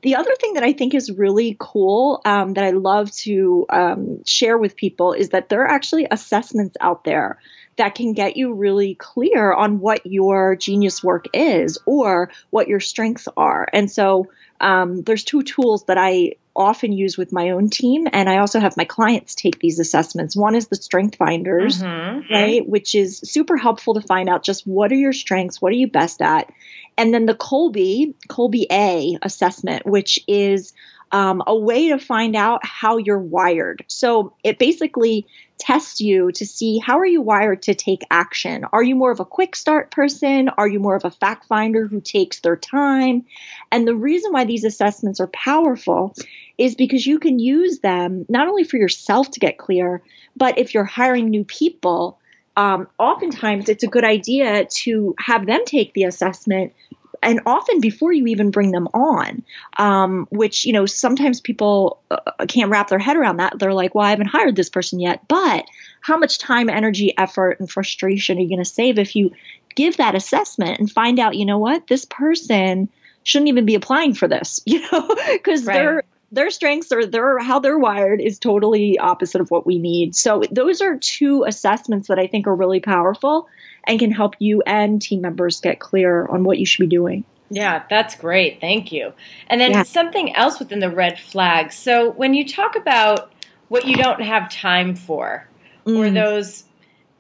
the 0.02 0.16
other 0.16 0.36
thing 0.36 0.54
that 0.54 0.64
I 0.64 0.74
think 0.74 0.94
is 0.94 1.12
really 1.12 1.56
cool 1.60 2.22
um, 2.26 2.54
that 2.54 2.64
I 2.64 2.72
love 2.72 3.12
to 3.18 3.66
um, 3.70 4.24
share 4.26 4.58
with 4.58 4.76
people 4.76 5.14
is 5.14 5.30
that 5.30 5.50
there 5.50 5.64
are 5.64 5.72
actually 5.72 6.08
assessments 6.10 6.78
out 6.80 7.04
there 7.04 7.40
that 7.78 7.96
can 7.96 8.14
get 8.14 8.38
you 8.38 8.54
really 8.54 8.96
clear 8.96 9.54
on 9.54 9.80
what 9.80 10.06
your 10.06 10.56
genius 10.56 11.04
work 11.04 11.26
is 11.34 11.78
or 11.86 12.32
what 12.50 12.68
your 12.68 12.80
strengths 12.80 13.28
are. 13.38 13.68
And 13.72 13.90
so 13.90 14.28
um, 14.60 15.02
there's 15.04 15.24
two 15.24 15.44
tools 15.44 15.86
that 15.86 15.98
I 15.98 16.34
often 16.56 16.92
use 16.92 17.18
with 17.18 17.32
my 17.32 17.52
own 17.52 17.70
team, 17.70 18.08
and 18.12 18.28
I 18.28 18.40
also 18.40 18.60
have 18.60 18.76
my 18.78 18.86
clients 18.86 19.36
take 19.36 19.60
these 19.60 19.80
assessments. 19.80 20.36
One 20.36 20.56
is 20.56 20.68
the 20.68 20.76
Strength 20.76 21.18
Finders, 21.18 21.82
mm-hmm. 21.82 22.34
right, 22.34 22.68
which 22.68 22.96
is 22.96 23.20
super 23.20 23.58
helpful 23.58 23.94
to 23.94 24.02
find 24.02 24.28
out 24.28 24.44
just 24.44 24.66
what 24.66 24.92
are 24.92 24.96
your 24.96 25.14
strengths, 25.14 25.62
what 25.62 25.72
are 25.72 25.76
you 25.76 25.88
best 25.88 26.22
at, 26.22 26.52
and 26.98 27.14
then 27.14 27.28
the 27.28 27.36
Kolbe 27.36 28.16
Kolbe 28.28 28.66
A 28.72 29.18
assessment, 29.22 29.86
which 29.86 30.20
is 30.28 30.74
um, 31.12 31.42
a 31.48 31.56
way 31.56 31.90
to 31.90 32.00
find 32.00 32.36
out 32.36 32.66
how 32.66 32.98
you're 32.98 33.20
wired. 33.20 33.84
So 33.88 34.34
it 34.44 34.60
basically 34.60 35.26
tests 35.58 36.00
you 36.02 36.32
to 36.34 36.46
see 36.46 36.78
how 36.78 37.00
are 37.00 37.06
you 37.06 37.22
wired 37.22 37.64
to 37.64 37.74
take 37.74 38.04
action. 38.12 38.66
Are 38.72 38.84
you 38.84 38.96
more 38.96 39.12
of 39.12 39.20
a 39.20 39.26
quick 39.26 39.56
start 39.56 39.92
person? 39.92 40.50
Are 40.50 40.68
you 40.68 40.80
more 40.80 40.96
of 40.96 41.06
a 41.06 41.12
fact 41.12 41.46
finder 41.46 41.88
who 41.88 42.00
takes 42.00 42.42
their 42.42 42.56
time? 42.56 43.26
And 43.72 43.88
the 43.88 43.96
reason 43.96 44.32
why 44.32 44.46
these 44.46 44.64
assessments 44.64 45.20
are 45.20 45.28
powerful 45.28 46.14
is 46.58 46.76
because 46.76 47.06
you 47.06 47.20
can 47.20 47.40
use 47.40 47.80
them 47.80 48.26
not 48.30 48.48
only 48.48 48.64
for 48.64 48.78
yourself 48.78 49.32
to 49.32 49.40
get 49.40 49.58
clear, 49.58 50.02
but 50.36 50.58
if 50.58 50.74
you're 50.74 50.84
hiring 50.84 51.30
new 51.30 51.44
people, 51.44 52.20
um, 52.56 52.88
oftentimes 52.98 53.70
it's 53.70 53.84
a 53.84 53.88
good 53.88 54.04
idea 54.04 54.66
to 54.66 55.16
have 55.20 55.46
them 55.46 55.64
take 55.66 55.94
the 55.94 56.04
assessment 56.04 56.74
and 57.22 57.42
often 57.46 57.80
before 57.80 58.12
you 58.12 58.28
even 58.28 58.52
bring 58.52 58.72
them 58.72 58.88
on, 58.94 59.44
um, 59.78 60.28
which 60.30 60.66
you 60.66 60.74
know 60.74 60.86
sometimes 60.86 61.42
people 61.42 62.02
uh, 62.12 62.46
can't 62.48 62.70
wrap 62.70 62.90
their 62.90 63.00
head 63.00 63.18
around 63.18 63.38
that. 63.38 63.60
They're 63.60 63.74
like, 63.74 63.96
"Well, 63.96 64.06
I 64.06 64.10
haven't 64.12 64.28
hired 64.28 64.56
this 64.56 64.70
person 64.70 65.00
yet," 65.00 65.28
but 65.28 65.66
how 66.02 66.18
much 66.18 66.40
time, 66.40 66.70
energy, 66.70 67.14
effort, 67.18 67.60
and 67.60 67.70
frustration 67.70 68.38
are 68.38 68.42
you 68.42 68.50
going 68.50 68.60
to 68.60 68.66
save 68.66 68.98
if 68.98 69.16
you 69.16 69.32
give 69.76 69.98
that 69.98 70.16
assessment 70.16 70.80
and 70.80 70.92
find 70.92 71.20
out, 71.20 71.36
you 71.36 71.46
know 71.46 71.60
what, 71.60 71.88
this 71.88 72.06
person 72.06 72.90
shouldn't 73.24 73.50
even 73.50 73.66
be 73.66 73.76
applying 73.76 74.14
for 74.14 74.28
this, 74.28 74.60
you 74.66 74.82
know, 74.92 75.16
because 75.32 75.66
right. 75.66 75.74
their 75.74 76.04
their 76.32 76.50
strengths 76.50 76.92
or 76.92 77.06
their 77.06 77.40
how 77.40 77.60
they're 77.60 77.78
wired 77.78 78.22
is 78.22 78.38
totally 78.40 79.00
opposite 79.00 79.42
of 79.42 79.50
what 79.50 79.66
we 79.66 79.80
need. 79.80 80.16
So 80.16 80.44
those 80.52 80.82
are 80.82 80.98
two 80.98 81.44
assessments 81.48 82.08
that 82.10 82.20
I 82.20 82.28
think 82.28 82.48
are 82.48 82.56
really 82.56 82.80
powerful 82.80 83.48
and 83.86 84.00
can 84.00 84.12
help 84.12 84.36
you 84.40 84.62
and 84.66 85.02
team 85.02 85.22
members 85.22 85.62
get 85.62 85.80
clear 85.80 86.26
on 86.28 86.44
what 86.44 86.60
you 86.60 86.66
should 86.66 86.90
be 86.90 86.96
doing. 86.96 87.24
Yeah, 87.50 87.84
that's 87.90 88.16
great. 88.16 88.60
Thank 88.60 88.92
you. 88.92 89.14
And 89.48 89.62
then 89.62 89.72
yeah. 89.72 89.84
something 89.84 90.36
else 90.36 90.60
within 90.60 90.80
the 90.80 90.90
red 90.90 91.18
flag. 91.18 91.72
So 91.72 92.12
when 92.12 92.34
you 92.34 92.46
talk 92.46 92.76
about 92.76 93.32
what 93.70 93.86
you 93.86 93.96
don't 93.96 94.22
have 94.22 94.52
time 94.52 94.96
for, 94.96 95.48
mm. 95.86 95.98
or 95.98 96.12
those 96.12 96.66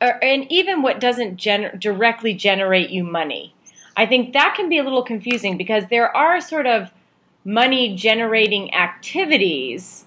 or, 0.01 0.23
and 0.23 0.51
even 0.51 0.81
what 0.81 0.99
doesn't 0.99 1.37
gen- 1.37 1.77
directly 1.79 2.33
generate 2.33 2.89
you 2.89 3.03
money. 3.03 3.53
I 3.95 4.05
think 4.05 4.33
that 4.33 4.53
can 4.55 4.69
be 4.69 4.77
a 4.77 4.83
little 4.83 5.03
confusing 5.03 5.57
because 5.57 5.85
there 5.89 6.15
are 6.15 6.39
sort 6.39 6.67
of 6.67 6.91
money 7.47 7.95
generating 7.95 8.73
activities, 8.73 10.03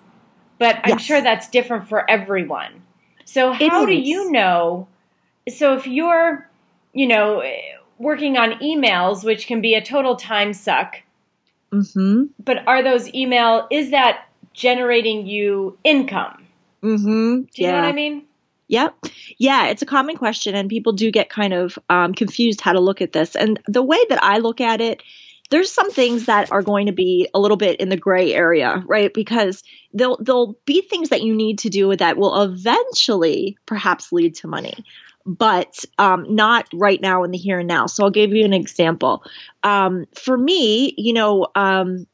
but 0.59 0.77
I'm 0.85 0.99
yes. 0.99 1.01
sure 1.01 1.23
that's 1.23 1.49
different 1.49 1.89
for 1.89 2.09
everyone. 2.09 2.83
So 3.25 3.53
how 3.53 3.87
do 3.87 3.95
you 3.95 4.31
know? 4.31 4.87
So 5.49 5.75
if 5.75 5.87
you're, 5.87 6.49
you 6.93 7.07
know, 7.07 7.43
working 7.99 8.37
on 8.37 8.53
emails, 8.61 9.25
which 9.25 9.47
can 9.47 9.63
be 9.63 9.75
a 9.75 9.83
total 9.83 10.17
time 10.17 10.53
suck, 10.53 10.97
mm-hmm. 11.73 12.25
but 12.45 12.59
are 12.69 12.83
those 12.83 13.13
email? 13.15 13.67
Is 13.71 13.91
that 13.91 14.27
generating 14.53 15.27
you 15.27 15.79
income? 15.83 16.47
Mm-hmm. 16.83 17.43
Do 17.43 17.63
you 17.63 17.67
yeah. 17.67 17.71
know 17.71 17.79
what 17.79 17.89
I 17.89 17.93
mean? 17.93 18.25
Yep. 18.69 18.97
Yeah, 19.39 19.69
it's 19.69 19.83
a 19.83 19.87
common 19.87 20.17
question, 20.17 20.55
and 20.55 20.69
people 20.69 20.93
do 20.93 21.11
get 21.11 21.31
kind 21.31 21.55
of 21.55 21.79
um, 21.89 22.13
confused 22.13 22.61
how 22.61 22.75
to 22.75 22.81
look 22.81 23.01
at 23.01 23.13
this. 23.13 23.35
And 23.35 23.59
the 23.67 23.83
way 23.83 23.99
that 24.11 24.23
I 24.23 24.39
look 24.39 24.61
at 24.61 24.83
it, 24.83 25.03
there's 25.51 25.71
some 25.71 25.91
things 25.91 26.27
that 26.27 26.51
are 26.53 26.63
going 26.63 26.87
to 26.87 26.93
be 26.93 27.29
a 27.35 27.41
little 27.41 27.57
bit 27.57 27.81
in 27.81 27.89
the 27.89 27.97
gray 27.97 28.33
area, 28.33 28.83
right? 28.87 29.13
Because 29.13 29.63
there'll 29.93 30.19
there'll 30.23 30.57
be 30.65 30.81
things 30.83 31.09
that 31.11 31.23
you 31.23 31.35
need 31.35 31.59
to 31.61 31.69
do 31.69 31.95
that 31.95 32.17
will 32.17 32.43
eventually 32.43 33.59
perhaps 33.67 34.13
lead 34.13 34.37
to 34.37 34.47
money, 34.47 34.85
but 35.27 35.85
um, 35.99 36.25
not 36.35 36.69
right 36.73 37.01
now 37.01 37.25
in 37.25 37.33
the 37.33 37.39
here 37.39 37.59
and 37.59 37.69
now. 37.69 37.87
So 37.87 38.05
I'll 38.05 38.11
give 38.11 38.33
you 38.33 38.45
an 38.45 38.55
example. 38.55 39.25
Um, 39.63 40.07
for 40.15 40.39
me, 40.39 40.95
you 40.97 41.13
know, 41.13 41.49
um, 41.55 42.07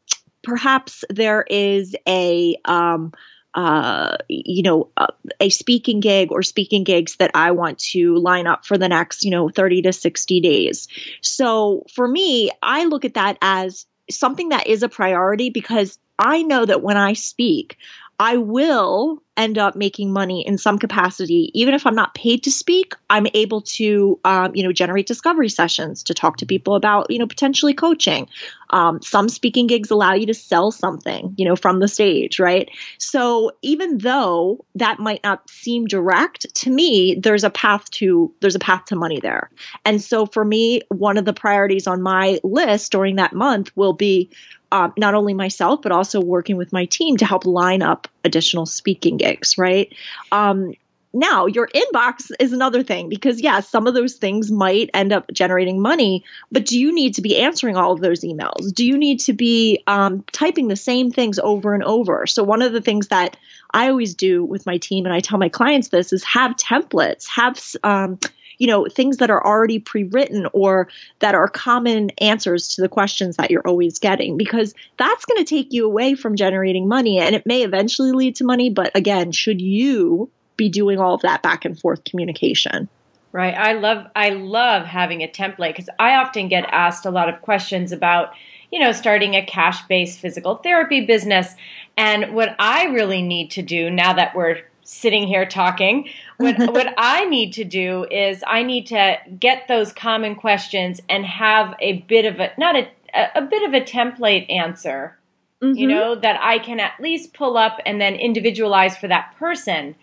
perhaps 0.42 1.04
there 1.10 1.44
is 1.48 1.94
a 2.08 2.56
um, 2.64 3.12
uh, 3.56 4.18
you 4.28 4.62
know, 4.62 4.90
uh, 4.98 5.06
a 5.40 5.48
speaking 5.48 6.00
gig 6.00 6.30
or 6.30 6.42
speaking 6.42 6.84
gigs 6.84 7.16
that 7.16 7.30
I 7.34 7.52
want 7.52 7.78
to 7.78 8.16
line 8.18 8.46
up 8.46 8.66
for 8.66 8.76
the 8.76 8.88
next, 8.88 9.24
you 9.24 9.30
know, 9.30 9.48
30 9.48 9.82
to 9.82 9.92
60 9.94 10.40
days. 10.40 10.88
So 11.22 11.84
for 11.94 12.06
me, 12.06 12.50
I 12.62 12.84
look 12.84 13.06
at 13.06 13.14
that 13.14 13.38
as 13.40 13.86
something 14.10 14.50
that 14.50 14.66
is 14.66 14.82
a 14.82 14.90
priority 14.90 15.48
because 15.48 15.98
I 16.18 16.42
know 16.42 16.66
that 16.66 16.82
when 16.82 16.98
I 16.98 17.14
speak, 17.14 17.78
I 18.18 18.36
will 18.36 19.22
end 19.36 19.58
up 19.58 19.76
making 19.76 20.12
money 20.12 20.46
in 20.46 20.58
some 20.58 20.78
capacity, 20.78 21.50
even 21.54 21.74
if 21.74 21.86
I'm 21.86 21.94
not 21.94 22.14
paid 22.14 22.42
to 22.44 22.50
speak. 22.50 22.94
I'm 23.10 23.26
able 23.34 23.60
to, 23.62 24.18
um, 24.24 24.54
you 24.54 24.62
know, 24.62 24.72
generate 24.72 25.06
discovery 25.06 25.48
sessions 25.48 26.02
to 26.04 26.14
talk 26.14 26.38
to 26.38 26.46
people 26.46 26.74
about, 26.74 27.10
you 27.10 27.18
know, 27.18 27.26
potentially 27.26 27.74
coaching. 27.74 28.28
Um, 28.70 29.00
some 29.02 29.28
speaking 29.28 29.66
gigs 29.66 29.90
allow 29.90 30.14
you 30.14 30.26
to 30.26 30.34
sell 30.34 30.70
something, 30.72 31.34
you 31.36 31.44
know, 31.44 31.54
from 31.56 31.80
the 31.80 31.88
stage, 31.88 32.40
right? 32.40 32.68
So 32.98 33.52
even 33.62 33.98
though 33.98 34.64
that 34.74 34.98
might 34.98 35.22
not 35.22 35.48
seem 35.48 35.86
direct 35.86 36.52
to 36.56 36.70
me, 36.70 37.16
there's 37.20 37.44
a 37.44 37.50
path 37.50 37.90
to 37.92 38.32
there's 38.40 38.56
a 38.56 38.60
path 38.60 38.86
to 38.86 38.96
money 38.96 39.20
there. 39.20 39.50
And 39.84 40.02
so 40.02 40.26
for 40.26 40.44
me, 40.44 40.80
one 40.88 41.16
of 41.16 41.24
the 41.24 41.32
priorities 41.32 41.86
on 41.86 42.02
my 42.02 42.40
list 42.42 42.92
during 42.92 43.16
that 43.16 43.32
month 43.32 43.70
will 43.76 43.92
be 43.92 44.30
uh, 44.72 44.90
not 44.96 45.14
only 45.14 45.32
myself, 45.32 45.80
but 45.82 45.92
also 45.92 46.20
working 46.20 46.56
with 46.56 46.72
my 46.72 46.86
team 46.86 47.16
to 47.16 47.24
help 47.24 47.46
line 47.46 47.82
up 47.82 48.08
additional 48.26 48.66
speaking 48.66 49.16
gigs, 49.16 49.56
right? 49.56 49.92
Um, 50.32 50.74
now, 51.16 51.46
your 51.46 51.68
inbox 51.68 52.30
is 52.38 52.52
another 52.52 52.82
thing 52.82 53.08
because, 53.08 53.40
yes, 53.40 53.54
yeah, 53.54 53.60
some 53.60 53.86
of 53.86 53.94
those 53.94 54.16
things 54.16 54.50
might 54.50 54.90
end 54.92 55.14
up 55.14 55.32
generating 55.32 55.80
money, 55.80 56.22
but 56.52 56.66
do 56.66 56.78
you 56.78 56.94
need 56.94 57.14
to 57.14 57.22
be 57.22 57.38
answering 57.38 57.74
all 57.74 57.92
of 57.92 58.00
those 58.00 58.20
emails? 58.20 58.74
Do 58.74 58.84
you 58.84 58.98
need 58.98 59.20
to 59.20 59.32
be 59.32 59.82
um, 59.86 60.24
typing 60.32 60.68
the 60.68 60.76
same 60.76 61.10
things 61.10 61.38
over 61.38 61.72
and 61.72 61.82
over? 61.84 62.26
So, 62.26 62.44
one 62.44 62.60
of 62.60 62.74
the 62.74 62.82
things 62.82 63.08
that 63.08 63.38
I 63.70 63.88
always 63.88 64.14
do 64.14 64.44
with 64.44 64.66
my 64.66 64.76
team, 64.76 65.06
and 65.06 65.14
I 65.14 65.20
tell 65.20 65.38
my 65.38 65.48
clients 65.48 65.88
this, 65.88 66.12
is 66.12 66.22
have 66.24 66.54
templates, 66.56 67.26
have 67.28 67.58
um, 67.82 68.18
you 68.58 68.66
know, 68.66 68.86
things 68.86 69.18
that 69.18 69.30
are 69.30 69.44
already 69.44 69.78
pre-written 69.78 70.46
or 70.52 70.88
that 71.20 71.34
are 71.34 71.48
common 71.48 72.10
answers 72.20 72.68
to 72.68 72.82
the 72.82 72.88
questions 72.88 73.36
that 73.36 73.50
you're 73.50 73.66
always 73.66 73.98
getting 73.98 74.36
because 74.36 74.74
that's 74.96 75.24
going 75.24 75.38
to 75.38 75.48
take 75.48 75.72
you 75.72 75.84
away 75.84 76.14
from 76.14 76.36
generating 76.36 76.88
money 76.88 77.18
and 77.18 77.34
it 77.34 77.46
may 77.46 77.62
eventually 77.62 78.12
lead 78.12 78.36
to 78.36 78.44
money, 78.44 78.70
but 78.70 78.90
again, 78.96 79.32
should 79.32 79.60
you 79.60 80.30
be 80.56 80.68
doing 80.68 80.98
all 80.98 81.14
of 81.14 81.22
that 81.22 81.42
back 81.42 81.64
and 81.64 81.78
forth 81.78 82.04
communication? 82.04 82.88
Right. 83.32 83.54
I 83.54 83.74
love 83.74 84.06
I 84.16 84.30
love 84.30 84.86
having 84.86 85.22
a 85.22 85.28
template 85.28 85.72
because 85.72 85.90
I 85.98 86.14
often 86.14 86.48
get 86.48 86.64
asked 86.70 87.04
a 87.04 87.10
lot 87.10 87.28
of 87.28 87.42
questions 87.42 87.92
about, 87.92 88.30
you 88.72 88.80
know, 88.80 88.92
starting 88.92 89.34
a 89.34 89.44
cash-based 89.44 90.18
physical 90.18 90.56
therapy 90.56 91.04
business. 91.04 91.54
And 91.98 92.34
what 92.34 92.56
I 92.58 92.84
really 92.84 93.20
need 93.20 93.50
to 93.50 93.62
do 93.62 93.90
now 93.90 94.14
that 94.14 94.34
we're 94.34 94.62
sitting 94.86 95.26
here 95.26 95.44
talking. 95.44 96.08
What 96.38 96.58
what 96.72 96.94
I 96.96 97.24
need 97.26 97.52
to 97.54 97.64
do 97.64 98.06
is 98.10 98.42
I 98.46 98.62
need 98.62 98.86
to 98.86 99.18
get 99.38 99.68
those 99.68 99.92
common 99.92 100.36
questions 100.36 101.00
and 101.08 101.26
have 101.26 101.74
a 101.80 101.98
bit 102.02 102.24
of 102.24 102.40
a 102.40 102.52
not 102.56 102.76
a 102.76 102.88
a 103.34 103.42
bit 103.42 103.62
of 103.62 103.74
a 103.74 103.84
template 103.84 104.50
answer. 104.50 105.18
Mm-hmm. 105.62 105.76
You 105.76 105.86
know 105.88 106.14
that 106.14 106.38
I 106.40 106.58
can 106.58 106.80
at 106.80 107.00
least 107.00 107.34
pull 107.34 107.56
up 107.56 107.80
and 107.86 108.00
then 108.00 108.14
individualize 108.14 108.96
for 108.96 109.08
that 109.08 109.34
person. 109.38 109.94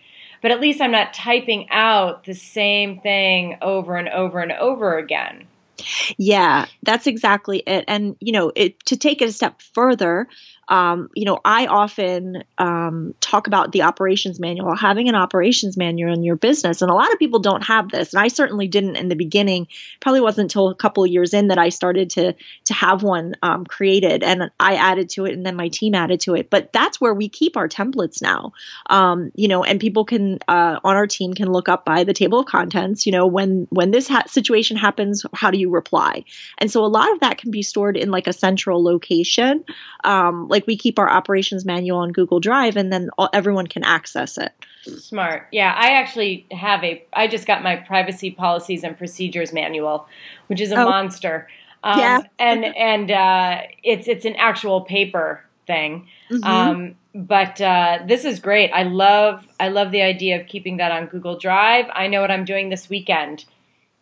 But 0.42 0.50
at 0.50 0.60
least 0.60 0.82
I'm 0.82 0.90
not 0.90 1.14
typing 1.14 1.70
out 1.70 2.24
the 2.24 2.34
same 2.34 3.00
thing 3.00 3.56
over 3.62 3.96
and 3.96 4.10
over 4.10 4.40
and 4.40 4.52
over 4.52 4.98
again. 4.98 5.46
Yeah, 6.16 6.66
that's 6.82 7.06
exactly 7.06 7.58
it. 7.58 7.84
And 7.88 8.16
you 8.20 8.32
know, 8.32 8.52
it, 8.54 8.84
to 8.86 8.96
take 8.96 9.22
it 9.22 9.28
a 9.28 9.32
step 9.32 9.60
further, 9.60 10.28
um, 10.68 11.10
you 11.14 11.24
know, 11.24 11.40
I 11.44 11.66
often 11.66 12.44
um, 12.58 13.14
talk 13.20 13.46
about 13.46 13.72
the 13.72 13.82
operations 13.82 14.40
manual, 14.40 14.74
having 14.74 15.08
an 15.08 15.14
operations 15.14 15.76
manual 15.76 16.12
in 16.12 16.22
your 16.22 16.36
business. 16.36 16.80
And 16.82 16.90
a 16.90 16.94
lot 16.94 17.12
of 17.12 17.18
people 17.18 17.40
don't 17.40 17.62
have 17.64 17.90
this. 17.90 18.14
And 18.14 18.22
I 18.22 18.28
certainly 18.28 18.68
didn't 18.68 18.96
in 18.96 19.08
the 19.08 19.16
beginning. 19.16 19.68
Probably 20.00 20.20
wasn't 20.20 20.44
until 20.44 20.68
a 20.68 20.74
couple 20.74 21.06
years 21.06 21.34
in 21.34 21.48
that 21.48 21.58
I 21.58 21.68
started 21.68 22.10
to 22.10 22.34
to 22.64 22.74
have 22.74 23.02
one 23.02 23.34
um, 23.42 23.64
created. 23.64 24.22
And 24.22 24.50
I 24.58 24.76
added 24.76 25.10
to 25.10 25.26
it, 25.26 25.34
and 25.34 25.44
then 25.44 25.56
my 25.56 25.68
team 25.68 25.94
added 25.94 26.20
to 26.20 26.34
it. 26.34 26.50
But 26.50 26.72
that's 26.72 27.00
where 27.00 27.14
we 27.14 27.28
keep 27.28 27.56
our 27.56 27.68
templates 27.68 28.22
now. 28.22 28.52
Um, 28.88 29.32
you 29.34 29.48
know, 29.48 29.64
and 29.64 29.80
people 29.80 30.04
can 30.04 30.38
uh, 30.48 30.80
on 30.82 30.96
our 30.96 31.06
team 31.06 31.34
can 31.34 31.52
look 31.52 31.68
up 31.68 31.84
by 31.84 32.04
the 32.04 32.14
table 32.14 32.40
of 32.40 32.46
contents. 32.46 33.06
You 33.06 33.12
know, 33.12 33.26
when 33.26 33.66
when 33.70 33.90
this 33.90 34.08
ha- 34.08 34.24
situation 34.26 34.76
happens, 34.76 35.24
how 35.34 35.50
do 35.50 35.58
you 35.58 35.63
reply? 35.68 36.24
And 36.58 36.70
so 36.70 36.84
a 36.84 36.86
lot 36.86 37.10
of 37.12 37.20
that 37.20 37.38
can 37.38 37.50
be 37.50 37.62
stored 37.62 37.96
in 37.96 38.10
like 38.10 38.26
a 38.26 38.32
central 38.32 38.82
location. 38.82 39.64
Um, 40.04 40.48
like 40.48 40.66
we 40.66 40.76
keep 40.76 40.98
our 40.98 41.10
operations 41.10 41.64
manual 41.64 41.98
on 41.98 42.12
Google 42.12 42.40
Drive 42.40 42.76
and 42.76 42.92
then 42.92 43.10
all, 43.18 43.28
everyone 43.32 43.66
can 43.66 43.84
access 43.84 44.38
it. 44.38 44.52
Smart. 44.82 45.46
Yeah, 45.50 45.74
I 45.76 45.92
actually 45.92 46.46
have 46.50 46.84
a 46.84 47.02
I 47.12 47.26
just 47.26 47.46
got 47.46 47.62
my 47.62 47.76
privacy 47.76 48.30
policies 48.30 48.84
and 48.84 48.96
procedures 48.96 49.52
manual, 49.52 50.06
which 50.48 50.60
is 50.60 50.72
a 50.72 50.76
oh. 50.76 50.84
monster. 50.84 51.48
Um, 51.82 51.98
yeah. 51.98 52.20
and 52.38 52.64
and 52.64 53.10
uh, 53.10 53.62
it's 53.82 54.08
it's 54.08 54.24
an 54.24 54.36
actual 54.36 54.82
paper 54.82 55.44
thing. 55.66 56.08
Mm-hmm. 56.30 56.44
Um, 56.44 56.94
but 57.14 57.60
uh, 57.60 58.00
this 58.06 58.24
is 58.24 58.40
great. 58.40 58.70
I 58.70 58.82
love 58.82 59.46
I 59.60 59.68
love 59.68 59.90
the 59.90 60.02
idea 60.02 60.40
of 60.40 60.46
keeping 60.46 60.78
that 60.78 60.92
on 60.92 61.06
Google 61.06 61.38
Drive. 61.38 61.86
I 61.92 62.08
know 62.08 62.20
what 62.20 62.30
I'm 62.30 62.44
doing 62.44 62.70
this 62.70 62.88
weekend. 62.88 63.44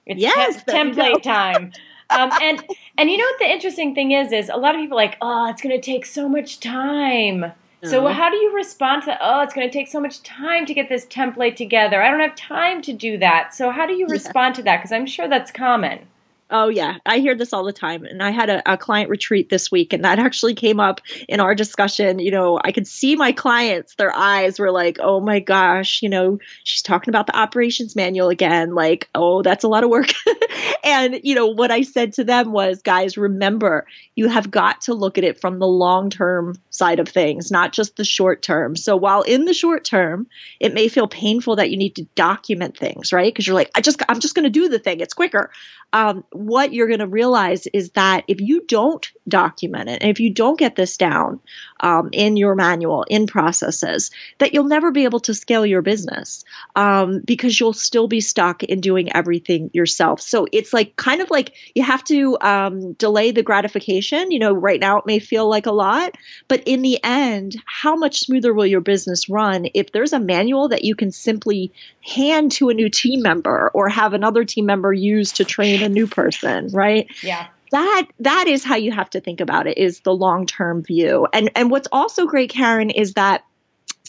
It's 0.07 0.21
yes, 0.21 0.62
te- 0.65 0.73
template 0.73 1.23
time. 1.23 1.73
Um, 2.11 2.31
and 2.43 2.65
and 2.99 3.11
you 3.11 3.17
know 3.17 3.25
what 3.25 3.38
the 3.38 3.51
interesting 3.51 3.95
thing 3.95 4.12
is 4.12 4.33
is 4.33 4.49
a 4.49 4.57
lot 4.57 4.75
of 4.75 4.81
people 4.81 4.97
like, 4.97 5.17
oh, 5.21 5.49
it's 5.49 5.62
going 5.62 5.75
to 5.75 5.85
take 5.85 6.07
so 6.07 6.29
much 6.29 6.61
time. 6.61 7.53
So 7.85 8.07
uh-huh. 8.07 8.15
how 8.15 8.31
do 8.31 8.37
you 8.37 8.55
respond 8.55 9.03
to 9.05 9.19
oh, 9.21 9.41
it's 9.41 9.53
going 9.53 9.69
to 9.69 9.73
take 9.73 9.88
so 9.88 10.01
much 10.01 10.23
time 10.23 10.67
to 10.67 10.75
get 10.75 10.88
this 10.88 11.05
template 11.07 11.57
together. 11.57 12.01
I 12.01 12.11
don't 12.11 12.21
have 12.21 12.37
time 12.37 12.81
to 12.83 12.93
do 12.93 13.19
that. 13.19 13.55
So 13.55 13.71
how 13.71 13.87
do 13.87 13.95
you 13.95 14.07
respond 14.07 14.55
yeah. 14.55 14.59
to 14.59 14.62
that? 14.62 14.77
Because 14.77 14.93
I'm 14.93 15.07
sure 15.07 15.27
that's 15.27 15.51
common. 15.51 16.07
Oh 16.50 16.68
yeah, 16.68 16.98
I 17.07 17.18
hear 17.18 17.35
this 17.35 17.55
all 17.55 17.64
the 17.64 17.72
time. 17.72 18.05
And 18.05 18.22
I 18.22 18.31
had 18.31 18.50
a, 18.50 18.72
a, 18.72 18.76
client 18.76 19.09
retreat 19.09 19.48
this 19.48 19.70
week, 19.70 19.94
and 19.94 20.05
that 20.05 20.18
actually 20.18 20.55
came 20.55 20.81
up 20.81 21.00
in 21.26 21.40
our 21.40 21.55
discussion. 21.55 22.18
You 22.18 22.31
know, 22.31 22.61
I 22.62 22.72
could 22.72 22.87
see 22.87 23.16
my 23.16 23.33
clients; 23.33 23.94
their 23.94 24.14
eyes 24.14 24.59
were 24.59 24.70
like, 24.70 24.98
"Oh 25.00 25.20
my 25.20 25.40
gosh," 25.40 26.02
you 26.02 26.11
know, 26.11 26.38
she's 26.64 26.83
talking 26.83 27.11
about 27.11 27.26
the 27.26 27.37
operations 27.37 27.96
manual 27.96 28.28
again. 28.28 28.74
Like, 28.74 29.09
oh, 29.14 29.40
that's 29.40 29.64
a 29.64 29.68
lot 29.68 29.83
of 29.83 29.88
work. 29.88 30.12
and 30.85 31.20
you 31.22 31.35
know, 31.35 31.46
what 31.46 31.70
I 31.70 31.83
said 31.83 32.12
to 32.14 32.24
them 32.24 32.52
was, 32.52 32.83
guys, 32.83 33.16
remember, 33.16 33.87
you 34.14 34.28
have 34.28 34.50
got 34.50 34.83
to 34.83 34.94
look 34.94 35.16
at 35.16 35.24
it 35.24 35.40
from 35.40 35.59
the 35.59 35.66
long 35.66 36.11
term 36.11 36.57
side 36.68 37.00
of 37.00 37.09
things, 37.09 37.50
not 37.50 37.72
just 37.72 37.96
the 37.96 38.05
short 38.05 38.42
term. 38.42 38.76
So 38.76 38.94
while 38.94 39.22
in 39.22 39.46
the 39.46 39.55
short 39.55 39.85
term, 39.85 40.26
it 40.61 40.74
may 40.74 40.88
feel 40.88 41.09
painful 41.09 41.57
that 41.57 41.70
you 41.70 41.78
need 41.78 41.96
to 41.96 42.05
document 42.14 42.76
things, 42.76 43.11
right? 43.11 43.33
Because 43.33 43.46
you're 43.46 43.55
like, 43.55 43.70
I 43.74 43.81
just, 43.81 44.02
I'm 44.07 44.20
just 44.20 44.35
going 44.35 44.44
to 44.44 44.50
do 44.50 44.68
the 44.68 44.78
thing; 44.78 45.00
it's 45.00 45.14
quicker. 45.14 45.50
Um, 45.94 46.24
what 46.46 46.72
you're 46.72 46.87
going 46.88 46.98
to 46.98 47.07
realize 47.07 47.66
is 47.68 47.90
that 47.90 48.24
if 48.28 48.40
you 48.40 48.64
don't 48.66 49.11
document 49.28 49.88
it, 49.88 50.02
and 50.02 50.11
if 50.11 50.20
you 50.20 50.33
don't 50.33 50.59
get 50.59 50.76
this 50.76 50.96
down 50.96 51.40
um, 51.83 52.11
in 52.12 52.37
your 52.37 52.55
manual, 52.55 53.05
in 53.09 53.27
processes, 53.27 54.11
that 54.38 54.55
you'll 54.55 54.64
never 54.64 54.90
be 54.90 55.05
able 55.05 55.21
to 55.21 55.35
scale 55.35 55.66
your 55.66 55.83
business 55.83 56.45
um, 56.77 57.21
because 57.25 57.59
you'll 57.59 57.73
still 57.73 58.09
be 58.09 58.21
stuck 58.21 58.62
in 58.62 58.81
doing 58.81 59.14
everything 59.14 59.71
yourself. 59.73 60.21
So 60.21 60.47
it's 60.53 60.73
like 60.73 60.97
kind 60.97 61.21
of 61.21 61.31
like 61.31 61.53
you 61.75 61.83
have 61.83 62.05
to 62.05 62.38
um, 62.40 62.92
delay 62.95 63.33
the 63.33 63.42
gratification. 63.42 64.31
You 64.31 64.38
know, 64.38 64.53
right 64.53 64.81
now 64.81 64.99
it 64.99 65.07
may 65.07 65.18
feel 65.18 65.49
like 65.49 65.66
a 65.66 65.73
lot, 65.73 66.14
but 66.49 66.62
in 66.64 66.83
the 66.83 66.99
end, 67.03 67.57
how 67.66 67.97
much 67.97 68.21
smoother 68.21 68.55
will 68.55 68.66
your 68.66 68.81
business 68.81 69.29
run 69.29 69.68
if 69.75 69.92
there's 69.92 70.12
a 70.12 70.21
manual 70.21 70.68
that 70.68 70.85
you 70.85 70.95
can 70.95 71.11
simply 71.11 71.73
hand 72.01 72.53
to 72.53 72.68
a 72.68 72.75
new 72.75 72.88
team 72.88 73.23
member 73.23 73.71
or 73.75 73.88
have 73.88 74.12
another 74.12 74.45
team 74.45 74.66
member 74.66 74.92
use 74.92 75.33
to 75.33 75.45
train 75.45 75.83
a 75.83 75.88
new 75.88 76.07
person, 76.07 76.68
right? 76.73 77.09
Yeah 77.23 77.49
that 77.72 78.06
that 78.20 78.46
is 78.46 78.64
how 78.64 78.76
you 78.76 78.92
have 78.92 79.11
to 79.11 79.20
think 79.20 79.40
about 79.40 79.66
it 79.66 79.76
is 79.76 80.00
the 80.00 80.14
long 80.14 80.46
term 80.46 80.82
view 80.82 81.26
and 81.32 81.50
and 81.56 81.70
what's 81.70 81.88
also 81.92 82.26
great 82.26 82.50
karen 82.50 82.90
is 82.90 83.14
that 83.14 83.42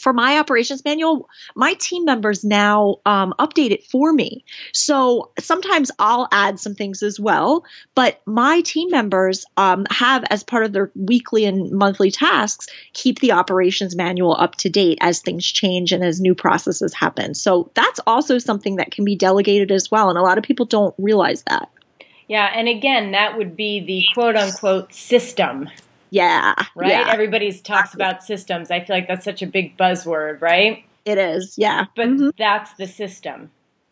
for 0.04 0.12
my 0.12 0.38
operations 0.38 0.84
manual, 0.84 1.30
my 1.56 1.74
team 1.76 2.04
members 2.04 2.44
now 2.44 2.98
um, 3.06 3.34
update 3.40 3.72
it 3.72 3.86
for 3.86 4.12
me. 4.12 4.44
So 4.74 5.32
sometimes 5.40 5.92
I'll 5.98 6.28
add 6.32 6.60
some 6.60 6.76
things 6.76 7.02
as 7.02 7.20
well, 7.20 7.64
but 7.96 8.22
my 8.26 8.62
team 8.62 8.90
members 8.92 9.46
um, 9.56 9.86
have, 9.90 10.26
as 10.30 10.44
part 10.44 10.66
of 10.66 10.74
their 10.74 10.92
weekly 10.94 11.46
and 11.46 11.72
monthly 11.72 12.12
tasks, 12.12 12.68
keep 12.92 13.20
the 13.20 13.32
operations 13.32 13.96
manual 13.96 14.36
up 14.38 14.56
to 14.56 14.70
date 14.70 14.98
as 15.00 15.22
things 15.22 15.50
change 15.50 15.94
and 15.94 16.04
as 16.04 16.20
new 16.20 16.36
processes 16.36 16.94
happen. 16.94 17.34
So 17.34 17.72
that's 17.74 18.02
also 18.06 18.40
something 18.40 18.76
that 18.76 18.92
can 18.92 19.06
be 19.06 19.16
delegated 19.16 19.72
as 19.72 19.90
well. 19.90 20.10
And 20.10 20.18
a 20.18 20.22
lot 20.22 20.38
of 20.38 20.44
people 20.44 20.66
don't 20.66 20.94
realize 20.98 21.44
that. 21.44 21.70
Yeah, 22.28 22.52
and 22.54 22.68
again, 22.68 23.12
that 23.12 23.38
would 23.38 23.56
be 23.56 23.80
the 23.80 24.04
quote 24.14 24.36
unquote 24.36 24.94
system. 24.94 25.70
Yeah. 26.10 26.54
Right? 26.76 26.92
Yeah. 26.92 27.10
Everybody 27.12 27.52
talks 27.52 27.96
about 27.96 28.24
systems. 28.24 28.70
I 28.70 28.86
feel 28.86 28.96
like 28.96 29.08
that's 29.08 29.26
such 29.26 29.42
a 29.42 29.48
big 29.48 29.76
buzzword, 29.78 30.42
right? 30.42 30.86
It 31.06 31.18
is. 31.18 31.56
Yeah. 31.58 31.86
But 31.96 32.08
mm-hmm. 32.08 32.30
that's 32.38 32.72
the 32.74 32.86
system. 32.88 33.50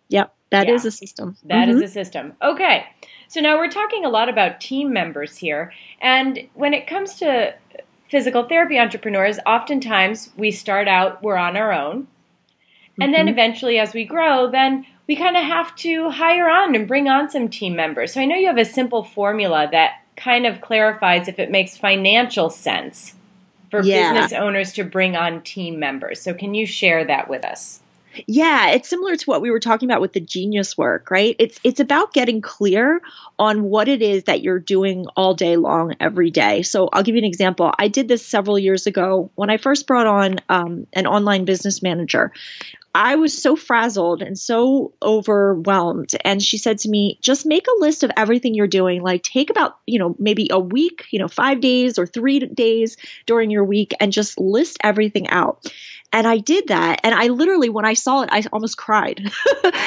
Yep. 0.09 0.31
that 0.51 0.67
yeah. 0.67 0.73
is 0.75 0.85
a 0.85 0.91
system. 0.91 1.35
That 1.45 1.67
mm-hmm. 1.67 1.81
is 1.81 1.89
a 1.89 1.93
system. 1.93 2.33
Okay. 2.41 2.85
So 3.27 3.39
now 3.39 3.57
we're 3.57 3.71
talking 3.71 4.05
a 4.05 4.09
lot 4.09 4.29
about 4.29 4.61
team 4.61 4.93
members 4.93 5.37
here. 5.37 5.73
And 5.99 6.47
when 6.53 6.75
it 6.75 6.85
comes 6.85 7.15
to 7.15 7.55
physical 8.09 8.43
therapy 8.43 8.77
entrepreneurs, 8.77 9.39
oftentimes 9.45 10.29
we 10.37 10.51
start 10.51 10.87
out, 10.87 11.23
we're 11.23 11.37
on 11.37 11.57
our 11.57 11.71
own. 11.71 12.07
And 12.99 13.13
then 13.13 13.21
mm-hmm. 13.21 13.29
eventually, 13.29 13.79
as 13.79 13.93
we 13.93 14.05
grow, 14.05 14.51
then 14.51 14.85
we 15.11 15.17
kind 15.17 15.35
of 15.35 15.43
have 15.43 15.75
to 15.75 16.09
hire 16.09 16.49
on 16.49 16.73
and 16.73 16.87
bring 16.87 17.09
on 17.09 17.29
some 17.29 17.49
team 17.49 17.75
members. 17.75 18.13
So 18.13 18.21
I 18.21 18.25
know 18.25 18.37
you 18.37 18.47
have 18.47 18.57
a 18.57 18.63
simple 18.63 19.03
formula 19.03 19.67
that 19.69 20.03
kind 20.15 20.45
of 20.45 20.61
clarifies 20.61 21.27
if 21.27 21.37
it 21.37 21.51
makes 21.51 21.75
financial 21.75 22.49
sense 22.49 23.13
for 23.69 23.81
yeah. 23.81 24.13
business 24.13 24.31
owners 24.39 24.71
to 24.71 24.85
bring 24.85 25.17
on 25.17 25.41
team 25.41 25.79
members. 25.79 26.21
So 26.21 26.33
can 26.33 26.53
you 26.53 26.65
share 26.65 27.03
that 27.03 27.29
with 27.29 27.43
us? 27.43 27.81
Yeah, 28.25 28.71
it's 28.71 28.87
similar 28.87 29.17
to 29.17 29.25
what 29.25 29.41
we 29.41 29.51
were 29.51 29.59
talking 29.59 29.89
about 29.89 29.99
with 29.99 30.13
the 30.13 30.21
genius 30.21 30.77
work, 30.77 31.11
right? 31.11 31.35
It's 31.39 31.59
it's 31.63 31.81
about 31.81 32.13
getting 32.13 32.39
clear 32.39 33.01
on 33.37 33.63
what 33.63 33.89
it 33.89 34.01
is 34.01 34.25
that 34.25 34.41
you're 34.41 34.59
doing 34.59 35.07
all 35.17 35.33
day 35.33 35.57
long 35.57 35.95
every 35.99 36.31
day. 36.31 36.61
So 36.61 36.89
I'll 36.91 37.03
give 37.03 37.15
you 37.15 37.19
an 37.19 37.25
example. 37.25 37.73
I 37.77 37.89
did 37.89 38.07
this 38.07 38.25
several 38.25 38.57
years 38.57 38.87
ago 38.87 39.29
when 39.35 39.49
I 39.49 39.57
first 39.57 39.87
brought 39.87 40.07
on 40.07 40.39
um, 40.47 40.87
an 40.93 41.05
online 41.05 41.43
business 41.43 41.81
manager. 41.81 42.31
I 42.93 43.15
was 43.15 43.41
so 43.41 43.55
frazzled 43.55 44.21
and 44.21 44.37
so 44.37 44.93
overwhelmed. 45.01 46.11
And 46.25 46.41
she 46.41 46.57
said 46.57 46.79
to 46.79 46.89
me, 46.89 47.17
just 47.21 47.45
make 47.45 47.67
a 47.67 47.79
list 47.79 48.03
of 48.03 48.11
everything 48.17 48.53
you're 48.53 48.67
doing. 48.67 49.01
Like 49.01 49.23
take 49.23 49.49
about, 49.49 49.77
you 49.85 49.99
know, 49.99 50.15
maybe 50.19 50.49
a 50.51 50.59
week, 50.59 51.05
you 51.11 51.19
know, 51.19 51.29
five 51.29 51.61
days 51.61 51.97
or 51.97 52.05
three 52.05 52.39
days 52.39 52.97
during 53.25 53.49
your 53.49 53.63
week 53.63 53.93
and 53.99 54.11
just 54.11 54.39
list 54.39 54.77
everything 54.83 55.29
out. 55.29 55.65
And 56.11 56.27
I 56.27 56.39
did 56.39 56.67
that. 56.67 57.01
And 57.03 57.15
I 57.15 57.27
literally, 57.27 57.69
when 57.69 57.85
I 57.85 57.93
saw 57.93 58.23
it, 58.23 58.29
I 58.31 58.43
almost 58.51 58.77
cried 58.77 59.21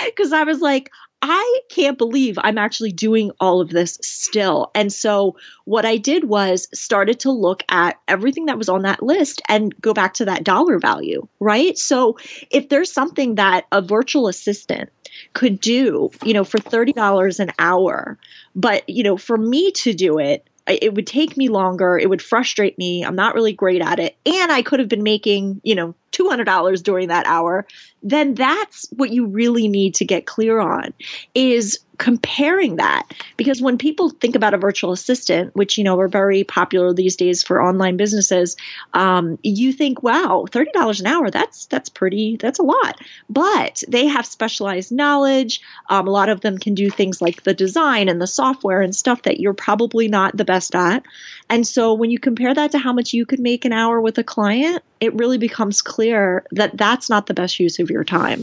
because 0.06 0.32
I 0.32 0.44
was 0.44 0.60
like, 0.60 0.90
I 1.26 1.60
can't 1.70 1.96
believe 1.96 2.38
I'm 2.38 2.58
actually 2.58 2.92
doing 2.92 3.30
all 3.40 3.62
of 3.62 3.70
this 3.70 3.98
still. 4.02 4.70
And 4.74 4.92
so 4.92 5.37
what 5.64 5.87
I 5.87 5.96
did 5.96 6.24
was 6.24 6.68
started 6.74 7.20
to 7.20 7.30
look 7.30 7.62
at 7.70 7.98
everything 8.06 8.44
that 8.46 8.58
was 8.58 8.68
on 8.68 8.82
that 8.82 9.02
list 9.02 9.40
and 9.48 9.74
go 9.80 9.94
back 9.94 10.12
to 10.14 10.26
that 10.26 10.44
dollar 10.44 10.78
value, 10.78 11.26
right? 11.40 11.78
So 11.78 12.18
if 12.50 12.68
there's 12.68 12.92
something 12.92 13.37
that 13.37 13.64
a 13.72 13.80
virtual 13.80 14.28
assistant 14.28 14.90
could 15.32 15.62
do, 15.62 16.10
you 16.26 16.34
know, 16.34 16.44
for 16.44 16.58
$30 16.58 17.40
an 17.40 17.52
hour, 17.58 18.18
but 18.54 18.87
you 18.87 19.02
know, 19.02 19.16
for 19.16 19.38
me 19.38 19.72
to 19.72 19.94
do 19.94 20.18
it, 20.18 20.46
it 20.66 20.94
would 20.94 21.06
take 21.06 21.38
me 21.38 21.48
longer. 21.48 21.98
It 21.98 22.10
would 22.10 22.22
frustrate 22.22 22.76
me. 22.76 23.02
I'm 23.02 23.16
not 23.16 23.34
really 23.34 23.54
great 23.54 23.80
at 23.80 23.98
it. 23.98 24.14
And 24.26 24.52
I 24.52 24.60
could 24.60 24.80
have 24.80 24.90
been 24.90 25.02
making, 25.02 25.62
you 25.64 25.74
know, 25.74 25.94
$200 26.14 26.83
during 26.83 27.09
that 27.09 27.27
hour, 27.27 27.66
then 28.03 28.35
that's 28.35 28.87
what 28.96 29.11
you 29.11 29.27
really 29.27 29.66
need 29.66 29.94
to 29.94 30.05
get 30.05 30.27
clear 30.27 30.61
on 30.61 30.92
is 31.35 31.81
comparing 31.98 32.77
that. 32.77 33.09
Because 33.37 33.62
when 33.62 33.79
people 33.79 34.11
think 34.11 34.35
about 34.35 34.53
a 34.53 34.59
virtual 34.59 34.92
assistant 34.92 35.55
which 35.55 35.79
you 35.79 35.85
know 35.85 35.98
are 35.98 36.09
very 36.09 36.44
popular 36.44 36.92
these 36.92 37.16
days 37.16 37.42
for 37.42 37.62
online 37.62 37.96
businesses 37.96 38.57
um, 38.94 39.38
you 39.42 39.72
think 39.72 40.03
wow 40.03 40.44
$30 40.50 41.00
an 41.00 41.07
hour 41.07 41.31
that's 41.31 41.66
that's 41.66 41.88
pretty 41.88 42.37
that's 42.37 42.59
a 42.59 42.62
lot. 42.62 43.00
But 43.31 43.83
they 43.88 44.07
have 44.07 44.27
specialized 44.27 44.92
knowledge. 44.92 45.61
Um, 45.88 46.07
a 46.07 46.11
lot 46.11 46.29
of 46.29 46.40
them 46.40 46.59
can 46.59 46.74
do 46.74 46.90
things 46.90 47.22
like 47.22 47.44
the 47.44 47.55
design 47.55 48.09
and 48.09 48.20
the 48.20 48.27
software 48.27 48.81
and 48.81 48.94
stuff 48.94 49.22
that 49.22 49.40
you're 49.40 49.55
probably 49.55 50.09
not 50.09 50.37
the 50.37 50.44
best 50.44 50.74
at. 50.74 51.05
And 51.48 51.66
so 51.66 51.94
when 51.94 52.11
you 52.11 52.18
compare 52.18 52.55
that 52.55 52.72
to 52.72 52.79
how 52.79 52.92
much 52.92 53.12
you 53.12 53.24
could 53.24 53.40
make 53.40 53.64
an 53.64 53.72
hour 53.72 54.00
with 54.00 54.18
a 54.18 54.24
client 54.24 54.83
it 55.04 55.14
really 55.14 55.38
becomes 55.38 55.82
clear 55.82 56.44
that 56.52 56.76
that's 56.76 57.08
not 57.08 57.26
the 57.26 57.34
best 57.34 57.60
use 57.60 57.78
of 57.78 57.90
your 57.90 58.04
time. 58.04 58.42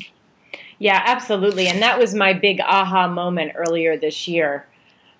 Yeah, 0.79 1.03
absolutely. 1.05 1.67
And 1.67 1.81
that 1.81 1.99
was 1.99 2.15
my 2.15 2.33
big 2.33 2.59
aha 2.61 3.07
moment 3.07 3.53
earlier 3.55 3.97
this 3.97 4.27
year 4.27 4.65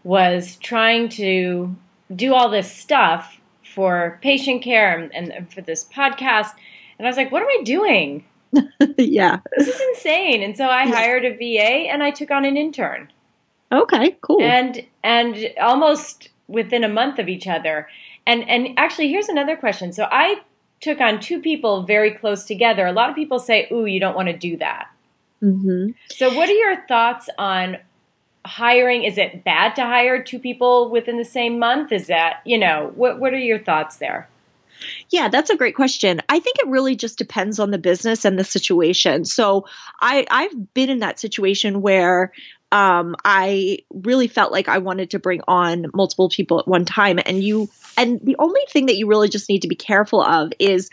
was 0.04 0.56
trying 0.58 1.08
to 1.10 1.76
do 2.16 2.34
all 2.34 2.50
this 2.50 2.72
stuff 2.72 3.40
for 3.64 4.20
patient 4.22 4.64
care 4.64 4.98
and, 4.98 5.32
and 5.32 5.54
for 5.54 5.62
this 5.62 5.86
podcast. 5.86 6.52
And 6.98 7.08
I 7.08 7.10
was 7.10 7.18
like, 7.18 7.32
what 7.32 7.44
am 7.44 7.48
I 7.48 7.64
doing? 7.64 8.26
yeah. 8.98 9.40
This 9.58 9.68
is 9.68 9.80
insane. 9.80 10.42
And 10.44 10.58
so 10.58 10.68
I 10.68 10.88
hired 10.88 11.26
a 11.26 11.36
VA 11.36 11.90
and 11.92 12.04
I 12.04 12.12
took 12.12 12.32
on 12.32 12.44
an 12.44 12.58
intern. 12.58 13.12
Okay, 13.72 14.18
cool. 14.22 14.42
And 14.42 14.86
and 15.04 15.54
almost 15.62 16.30
within 16.48 16.84
a 16.84 16.90
month 16.90 17.20
of 17.20 17.30
each 17.30 17.48
other. 17.48 17.88
And 18.28 18.48
and 18.50 18.70
actually 18.78 19.08
here's 19.08 19.30
another 19.30 19.56
question. 19.56 19.94
So 19.94 20.08
I 20.12 20.42
took 20.82 21.00
on 21.00 21.20
two 21.20 21.40
people 21.40 21.84
very 21.84 22.12
close 22.12 22.44
together, 22.44 22.86
a 22.86 22.92
lot 22.92 23.10
of 23.10 23.16
people 23.16 23.40
say, 23.40 23.68
"Ooh, 23.72 23.86
you 23.86 24.00
don't 24.00 24.16
want 24.16 24.28
to 24.28 24.38
do 24.38 24.58
that." 24.58 24.90
Mm-hmm. 25.42 25.92
So, 26.10 26.34
what 26.34 26.50
are 26.50 26.54
your 26.54 26.86
thoughts 26.88 27.30
on 27.38 27.78
hiring? 28.46 29.04
Is 29.04 29.18
it 29.18 29.44
bad 29.44 29.76
to 29.76 29.84
hire 29.84 30.22
two 30.22 30.40
people 30.40 30.90
within 30.90 31.18
the 31.18 31.26
same 31.26 31.60
month? 31.60 31.92
Is 31.92 32.08
that 32.08 32.42
you 32.46 32.58
know 32.58 32.92
what? 32.96 33.20
What 33.20 33.34
are 33.34 33.40
your 33.40 33.60
thoughts 33.60 33.98
there? 33.98 34.28
Yeah, 35.10 35.30
that's 35.30 35.50
a 35.50 35.56
great 35.56 35.76
question. 35.76 36.22
I 36.30 36.40
think 36.40 36.58
it 36.60 36.68
really 36.68 36.96
just 36.96 37.18
depends 37.18 37.60
on 37.60 37.70
the 37.70 37.78
business 37.78 38.26
and 38.26 38.38
the 38.38 38.44
situation. 38.44 39.26
So 39.26 39.66
I 40.02 40.26
I've 40.30 40.74
been 40.74 40.90
in 40.90 41.00
that 41.00 41.20
situation 41.20 41.82
where 41.82 42.32
um, 42.72 43.16
I 43.26 43.80
really 43.90 44.28
felt 44.28 44.52
like 44.52 44.70
I 44.70 44.80
wanted 44.80 45.12
to 45.12 45.20
bring 45.20 45.42
on 45.48 45.88
multiple 45.94 46.30
people 46.30 46.60
at 46.60 46.68
one 46.68 46.86
time, 46.86 47.20
and 47.26 47.44
you 47.44 47.70
and 47.98 48.20
the 48.24 48.38
only 48.40 48.62
thing 48.70 48.88
that 48.88 48.98
you 48.98 49.08
really 49.08 49.30
just 49.30 49.50
need 49.50 49.64
to 49.64 49.68
be 49.68 49.76
careful 49.76 50.22
of 50.22 50.52
is 50.60 50.90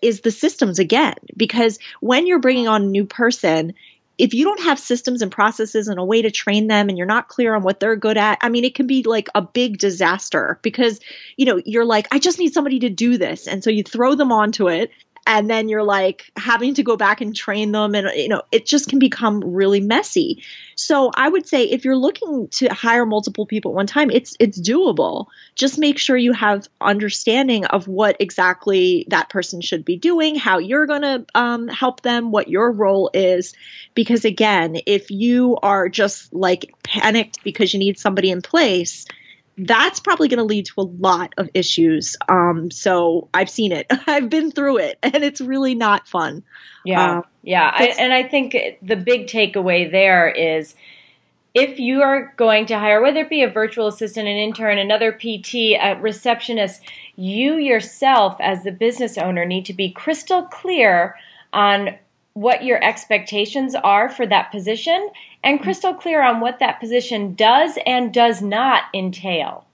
is 0.00 0.20
the 0.20 0.30
systems 0.30 0.78
again. 0.78 1.14
Because 1.36 1.78
when 2.00 2.26
you're 2.26 2.40
bringing 2.40 2.68
on 2.68 2.82
a 2.82 2.86
new 2.86 3.04
person 3.04 3.74
if 4.18 4.34
you 4.34 4.44
don't 4.44 4.60
have 4.60 4.78
systems 4.78 5.22
and 5.22 5.32
processes 5.32 5.88
and 5.88 5.98
a 5.98 6.04
way 6.04 6.20
to 6.20 6.30
train 6.30 6.66
them 6.66 6.90
and 6.90 6.98
you're 6.98 7.06
not 7.06 7.28
clear 7.28 7.56
on 7.56 7.62
what 7.62 7.80
they're 7.80 7.96
good 7.96 8.18
at 8.18 8.38
i 8.42 8.50
mean 8.50 8.62
it 8.62 8.74
can 8.74 8.86
be 8.86 9.02
like 9.04 9.28
a 9.34 9.40
big 9.40 9.78
disaster 9.78 10.58
because 10.60 11.00
you 11.38 11.46
know 11.46 11.60
you're 11.64 11.86
like 11.86 12.06
i 12.12 12.18
just 12.18 12.38
need 12.38 12.52
somebody 12.52 12.78
to 12.80 12.90
do 12.90 13.16
this. 13.16 13.48
And 13.48 13.64
so 13.64 13.70
you 13.70 13.82
throw 13.82 14.14
them 14.14 14.30
onto 14.30 14.68
it 14.68 14.90
and 15.26 15.48
then 15.48 15.68
you're 15.68 15.84
like 15.84 16.30
having 16.36 16.74
to 16.74 16.82
go 16.82 16.96
back 16.96 17.20
and 17.20 17.34
train 17.34 17.72
them 17.72 17.94
and 17.94 18.10
you 18.14 18.28
know 18.28 18.42
it 18.50 18.66
just 18.66 18.88
can 18.88 18.98
become 18.98 19.40
really 19.40 19.80
messy. 19.80 20.42
So 20.74 21.10
i 21.14 21.28
would 21.28 21.46
say 21.46 21.64
if 21.64 21.84
you're 21.84 21.96
looking 21.96 22.48
to 22.48 22.68
hire 22.68 23.06
multiple 23.06 23.46
people 23.46 23.72
at 23.72 23.76
one 23.76 23.86
time 23.86 24.10
it's 24.10 24.36
it's 24.40 24.60
doable. 24.60 25.26
Just 25.54 25.78
make 25.78 25.98
sure 25.98 26.16
you 26.16 26.32
have 26.32 26.68
understanding 26.80 27.66
of 27.66 27.88
what 27.88 28.16
exactly 28.20 29.06
that 29.08 29.28
person 29.28 29.60
should 29.60 29.84
be 29.84 29.96
doing 29.96 30.34
how 30.34 30.58
you're 30.58 30.86
going 30.86 31.02
to 31.02 31.24
um, 31.34 31.68
help 31.68 32.00
them 32.00 32.30
what 32.30 32.48
your 32.48 32.72
role 32.72 33.10
is. 33.14 33.54
Because 33.94 34.24
again 34.24 34.78
if 34.86 35.10
you 35.10 35.56
are 35.62 35.88
just 35.88 36.32
like 36.32 36.74
panicked 36.82 37.42
because 37.44 37.72
you 37.72 37.78
need 37.78 37.98
somebody 37.98 38.30
in 38.30 38.42
place 38.42 39.06
that's 39.58 40.00
probably 40.00 40.28
going 40.28 40.38
to 40.38 40.44
lead 40.44 40.66
to 40.66 40.74
a 40.78 40.82
lot 40.82 41.34
of 41.36 41.48
issues. 41.54 42.16
Um, 42.28 42.70
so 42.70 43.28
I've 43.34 43.50
seen 43.50 43.72
it, 43.72 43.86
I've 44.06 44.30
been 44.30 44.50
through 44.50 44.78
it, 44.78 44.98
and 45.02 45.22
it's 45.22 45.40
really 45.40 45.74
not 45.74 46.08
fun. 46.08 46.42
Yeah, 46.84 47.18
um, 47.18 47.24
yeah, 47.42 47.70
I, 47.72 47.86
and 47.98 48.12
I 48.12 48.22
think 48.24 48.56
the 48.82 48.96
big 48.96 49.26
takeaway 49.26 49.90
there 49.90 50.28
is 50.28 50.74
if 51.54 51.78
you 51.78 52.02
are 52.02 52.32
going 52.36 52.66
to 52.66 52.78
hire, 52.78 53.02
whether 53.02 53.20
it 53.20 53.30
be 53.30 53.42
a 53.42 53.50
virtual 53.50 53.86
assistant, 53.86 54.26
an 54.26 54.36
intern, 54.36 54.78
another 54.78 55.12
PT, 55.12 55.54
a 55.78 55.98
receptionist, 56.00 56.82
you 57.16 57.56
yourself 57.56 58.36
as 58.40 58.64
the 58.64 58.72
business 58.72 59.18
owner 59.18 59.44
need 59.44 59.66
to 59.66 59.74
be 59.74 59.90
crystal 59.90 60.44
clear 60.44 61.16
on 61.52 61.90
what 62.32 62.64
your 62.64 62.82
expectations 62.82 63.74
are 63.74 64.08
for 64.08 64.26
that 64.26 64.50
position 64.50 65.10
and 65.42 65.58
mm. 65.58 65.62
crystal 65.62 65.94
clear 65.94 66.22
on 66.22 66.40
what 66.40 66.58
that 66.58 66.80
position 66.80 67.34
does 67.34 67.78
and 67.86 68.12
does 68.12 68.42
not 68.42 68.84
entail. 68.94 69.66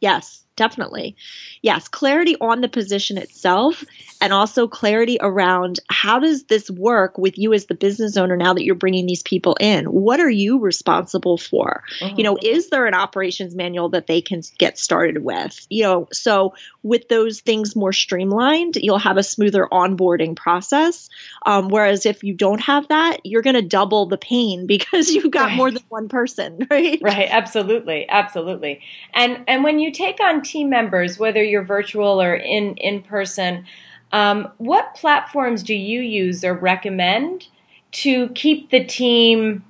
Yes 0.00 0.41
definitely. 0.56 1.16
Yes, 1.62 1.88
clarity 1.88 2.36
on 2.40 2.60
the 2.60 2.68
position 2.68 3.18
itself 3.18 3.84
and 4.20 4.32
also 4.32 4.68
clarity 4.68 5.18
around 5.20 5.80
how 5.88 6.18
does 6.18 6.44
this 6.44 6.70
work 6.70 7.18
with 7.18 7.38
you 7.38 7.52
as 7.52 7.66
the 7.66 7.74
business 7.74 8.16
owner 8.16 8.36
now 8.36 8.52
that 8.54 8.64
you're 8.64 8.74
bringing 8.74 9.06
these 9.06 9.22
people 9.22 9.56
in? 9.60 9.86
What 9.86 10.20
are 10.20 10.30
you 10.30 10.58
responsible 10.58 11.38
for? 11.38 11.82
Mm-hmm. 12.00 12.16
You 12.16 12.24
know, 12.24 12.38
is 12.40 12.70
there 12.70 12.86
an 12.86 12.94
operations 12.94 13.54
manual 13.54 13.88
that 13.90 14.06
they 14.06 14.20
can 14.20 14.42
get 14.58 14.78
started 14.78 15.24
with? 15.24 15.66
You 15.70 15.84
know, 15.84 16.08
so 16.12 16.54
with 16.82 17.08
those 17.08 17.40
things 17.40 17.74
more 17.74 17.92
streamlined, 17.92 18.76
you'll 18.76 18.98
have 18.98 19.16
a 19.16 19.22
smoother 19.22 19.66
onboarding 19.70 20.36
process. 20.36 21.08
Um, 21.46 21.68
whereas 21.68 22.06
if 22.06 22.22
you 22.22 22.34
don't 22.34 22.60
have 22.60 22.88
that, 22.88 23.24
you're 23.24 23.42
going 23.42 23.56
to 23.56 23.62
double 23.62 24.06
the 24.06 24.18
pain 24.18 24.66
because 24.72 25.10
you've 25.10 25.30
got 25.30 25.46
right. 25.46 25.56
more 25.56 25.70
than 25.70 25.82
one 25.88 26.08
person, 26.08 26.66
right? 26.70 27.00
Right, 27.02 27.28
absolutely, 27.30 28.08
absolutely. 28.08 28.80
And 29.14 29.44
and 29.46 29.64
when 29.64 29.78
you 29.78 29.92
take 29.92 30.20
on 30.20 30.41
team 30.42 30.68
members, 30.68 31.18
whether 31.18 31.42
you're 31.42 31.62
virtual 31.64 32.20
or 32.20 32.34
in 32.34 32.76
in 32.76 33.02
person, 33.02 33.64
um, 34.12 34.48
what 34.58 34.94
platforms 34.94 35.62
do 35.62 35.74
you 35.74 36.00
use 36.00 36.44
or 36.44 36.54
recommend 36.54 37.48
to 37.92 38.28
keep 38.30 38.70
the 38.70 38.84
team 38.84 39.64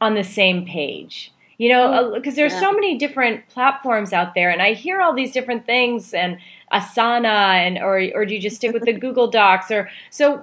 on 0.00 0.14
the 0.14 0.24
same 0.24 0.64
page? 0.64 1.32
You 1.58 1.70
know, 1.70 2.12
because 2.14 2.34
uh, 2.34 2.36
there's 2.36 2.52
yeah. 2.52 2.60
so 2.60 2.72
many 2.72 2.98
different 2.98 3.48
platforms 3.48 4.12
out 4.12 4.34
there, 4.34 4.50
and 4.50 4.60
I 4.60 4.74
hear 4.74 5.00
all 5.00 5.14
these 5.14 5.32
different 5.32 5.64
things 5.64 6.12
and 6.12 6.38
Asana, 6.70 7.24
and 7.24 7.78
or 7.78 8.02
or 8.14 8.26
do 8.26 8.34
you 8.34 8.40
just 8.40 8.56
stick 8.56 8.72
with 8.72 8.84
the 8.84 8.92
Google 9.04 9.28
Docs? 9.28 9.70
Or 9.70 9.88
so, 10.10 10.36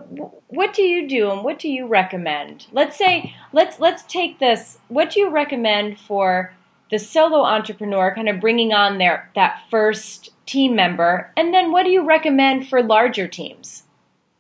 what 0.48 0.74
do 0.74 0.82
you 0.82 1.08
do, 1.08 1.30
and 1.30 1.44
what 1.44 1.60
do 1.60 1.70
you 1.70 1.86
recommend? 1.86 2.66
Let's 2.72 2.98
say 2.98 3.36
let's 3.52 3.80
let's 3.80 4.04
take 4.04 4.40
this. 4.40 4.80
What 4.88 5.12
do 5.12 5.20
you 5.20 5.30
recommend 5.30 6.00
for 6.00 6.52
the 6.94 7.00
solo 7.00 7.42
entrepreneur 7.44 8.14
kind 8.14 8.30
of 8.30 8.40
bringing 8.40 8.72
on 8.72 9.00
their 9.00 9.28
that 9.34 9.60
first 9.72 10.30
team 10.46 10.76
member 10.76 11.32
and 11.36 11.52
then 11.52 11.72
what 11.72 11.84
do 11.84 11.90
you 11.90 12.06
recommend 12.06 12.68
for 12.68 12.84
larger 12.84 13.28
teams 13.28 13.84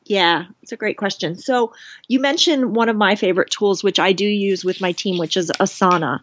yeah, 0.06 0.48
it's 0.62 0.74
a 0.74 0.78
great 0.78 0.98
question. 0.98 1.38
So, 1.38 1.72
you 2.10 2.20
mentioned 2.20 2.76
one 2.76 2.89
of 2.89 2.98
my 2.98 3.16
favorite 3.16 3.50
tools, 3.50 3.86
which 3.86 4.00
I 4.00 4.12
do 4.12 4.26
use 4.26 4.66
with 4.66 4.82
my 4.82 4.92
team, 4.92 5.18
which 5.18 5.38
is 5.38 5.50
Asana. 5.62 6.20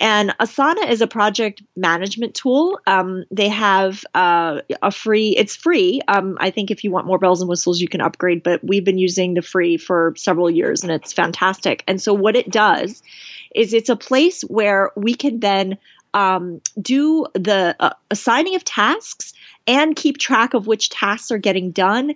And 0.00 0.34
Asana 0.38 0.88
is 0.88 1.00
a 1.00 1.06
project 1.06 1.62
management 1.76 2.34
tool. 2.34 2.80
Um, 2.86 3.24
they 3.30 3.48
have 3.48 4.04
uh, 4.14 4.60
a 4.80 4.90
free, 4.90 5.34
it's 5.36 5.56
free. 5.56 6.00
Um, 6.06 6.38
I 6.40 6.50
think 6.50 6.70
if 6.70 6.84
you 6.84 6.90
want 6.90 7.06
more 7.06 7.18
bells 7.18 7.40
and 7.40 7.48
whistles, 7.48 7.80
you 7.80 7.88
can 7.88 8.00
upgrade, 8.00 8.42
but 8.42 8.62
we've 8.62 8.84
been 8.84 8.98
using 8.98 9.34
the 9.34 9.42
free 9.42 9.76
for 9.76 10.14
several 10.16 10.50
years 10.50 10.82
and 10.82 10.92
it's 10.92 11.12
fantastic. 11.12 11.82
And 11.88 12.00
so, 12.00 12.14
what 12.14 12.36
it 12.36 12.50
does 12.50 13.02
is 13.54 13.74
it's 13.74 13.88
a 13.88 13.96
place 13.96 14.42
where 14.42 14.92
we 14.96 15.14
can 15.14 15.40
then 15.40 15.78
um, 16.14 16.60
do 16.80 17.26
the 17.34 17.74
uh, 17.80 17.90
assigning 18.10 18.54
of 18.54 18.64
tasks 18.64 19.32
and 19.66 19.96
keep 19.96 20.18
track 20.18 20.54
of 20.54 20.66
which 20.66 20.90
tasks 20.90 21.30
are 21.30 21.38
getting 21.38 21.72
done 21.72 22.14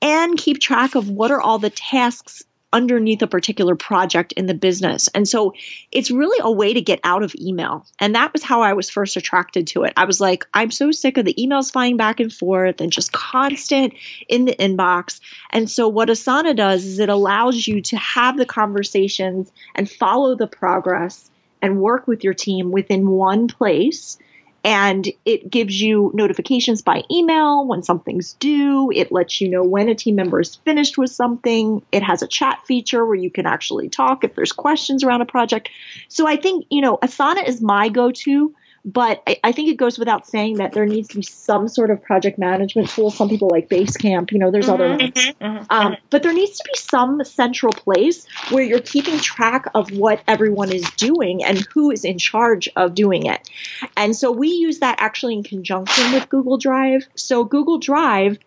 and 0.00 0.36
keep 0.36 0.60
track 0.60 0.94
of 0.94 1.08
what 1.10 1.30
are 1.30 1.40
all 1.40 1.58
the 1.58 1.70
tasks 1.70 2.42
underneath 2.74 3.22
a 3.22 3.26
particular 3.26 3.76
project 3.76 4.32
in 4.32 4.46
the 4.46 4.52
business. 4.52 5.08
And 5.14 5.26
so 5.26 5.54
it's 5.92 6.10
really 6.10 6.38
a 6.42 6.50
way 6.50 6.74
to 6.74 6.80
get 6.80 6.98
out 7.04 7.22
of 7.22 7.34
email. 7.40 7.86
And 8.00 8.14
that 8.16 8.32
was 8.32 8.42
how 8.42 8.62
I 8.62 8.72
was 8.72 8.90
first 8.90 9.16
attracted 9.16 9.68
to 9.68 9.84
it. 9.84 9.94
I 9.96 10.04
was 10.04 10.20
like, 10.20 10.44
I'm 10.52 10.72
so 10.72 10.90
sick 10.90 11.16
of 11.16 11.24
the 11.24 11.34
emails 11.34 11.72
flying 11.72 11.96
back 11.96 12.18
and 12.18 12.32
forth 12.32 12.80
and 12.80 12.90
just 12.90 13.12
constant 13.12 13.94
in 14.28 14.44
the 14.44 14.56
inbox. 14.56 15.20
And 15.50 15.70
so 15.70 15.88
what 15.88 16.08
Asana 16.08 16.54
does 16.54 16.84
is 16.84 16.98
it 16.98 17.08
allows 17.08 17.66
you 17.66 17.80
to 17.80 17.96
have 17.96 18.36
the 18.36 18.46
conversations 18.46 19.52
and 19.76 19.88
follow 19.88 20.34
the 20.34 20.48
progress 20.48 21.30
and 21.62 21.80
work 21.80 22.08
with 22.08 22.24
your 22.24 22.34
team 22.34 22.72
within 22.72 23.08
one 23.08 23.46
place 23.46 24.18
and 24.64 25.06
it 25.26 25.50
gives 25.50 25.80
you 25.80 26.10
notifications 26.14 26.80
by 26.80 27.02
email 27.10 27.66
when 27.66 27.82
something's 27.82 28.32
due. 28.34 28.90
It 28.90 29.12
lets 29.12 29.40
you 29.40 29.50
know 29.50 29.62
when 29.62 29.90
a 29.90 29.94
team 29.94 30.16
member 30.16 30.40
is 30.40 30.56
finished 30.56 30.96
with 30.96 31.10
something. 31.10 31.82
It 31.92 32.02
has 32.02 32.22
a 32.22 32.26
chat 32.26 32.60
feature 32.66 33.04
where 33.04 33.14
you 33.14 33.30
can 33.30 33.44
actually 33.44 33.90
talk 33.90 34.24
if 34.24 34.34
there's 34.34 34.52
questions 34.52 35.04
around 35.04 35.20
a 35.20 35.26
project. 35.26 35.68
So 36.08 36.26
I 36.26 36.36
think, 36.36 36.64
you 36.70 36.80
know, 36.80 36.96
Asana 36.96 37.46
is 37.46 37.60
my 37.60 37.90
go 37.90 38.10
to 38.10 38.54
but 38.84 39.22
I, 39.26 39.40
I, 39.42 39.52
think 39.52 39.70
it 39.70 39.76
goes 39.76 39.98
without 39.98 40.26
saying 40.26 40.56
that 40.56 40.72
there 40.72 40.84
needs 40.84 41.08
to 41.08 41.16
be 41.16 41.22
some 41.22 41.68
sort 41.68 41.90
of 41.90 42.02
project 42.02 42.38
management 42.38 42.90
tool. 42.90 43.10
Some 43.10 43.30
people 43.30 43.48
like 43.50 43.68
Basecamp, 43.68 44.30
you 44.30 44.38
know, 44.38 44.50
there's 44.50 44.66
mm-hmm, 44.66 44.74
other 44.74 44.88
ones. 44.90 45.00
Mm-hmm, 45.00 45.44
mm-hmm, 45.44 45.64
um, 45.70 45.96
but 46.10 46.22
there 46.22 46.34
needs 46.34 46.58
to 46.58 46.64
be 46.64 46.76
some 46.76 47.24
central 47.24 47.72
place 47.72 48.26
where 48.50 48.62
you're 48.62 48.80
keeping 48.80 49.18
track 49.18 49.66
of 49.74 49.90
what 49.92 50.22
everyone 50.28 50.70
is 50.70 50.88
doing 50.92 51.42
and 51.42 51.66
who 51.72 51.90
is 51.90 52.04
in 52.04 52.18
charge 52.18 52.68
of 52.76 52.94
doing 52.94 53.24
it. 53.26 53.48
And 53.96 54.14
so 54.14 54.30
we 54.30 54.48
use 54.48 54.80
that 54.80 54.96
actually 55.00 55.34
in 55.34 55.44
conjunction 55.44 56.12
with 56.12 56.28
Google 56.28 56.58
Drive. 56.58 57.06
So 57.14 57.44
Google 57.44 57.78
Drive 57.78 58.38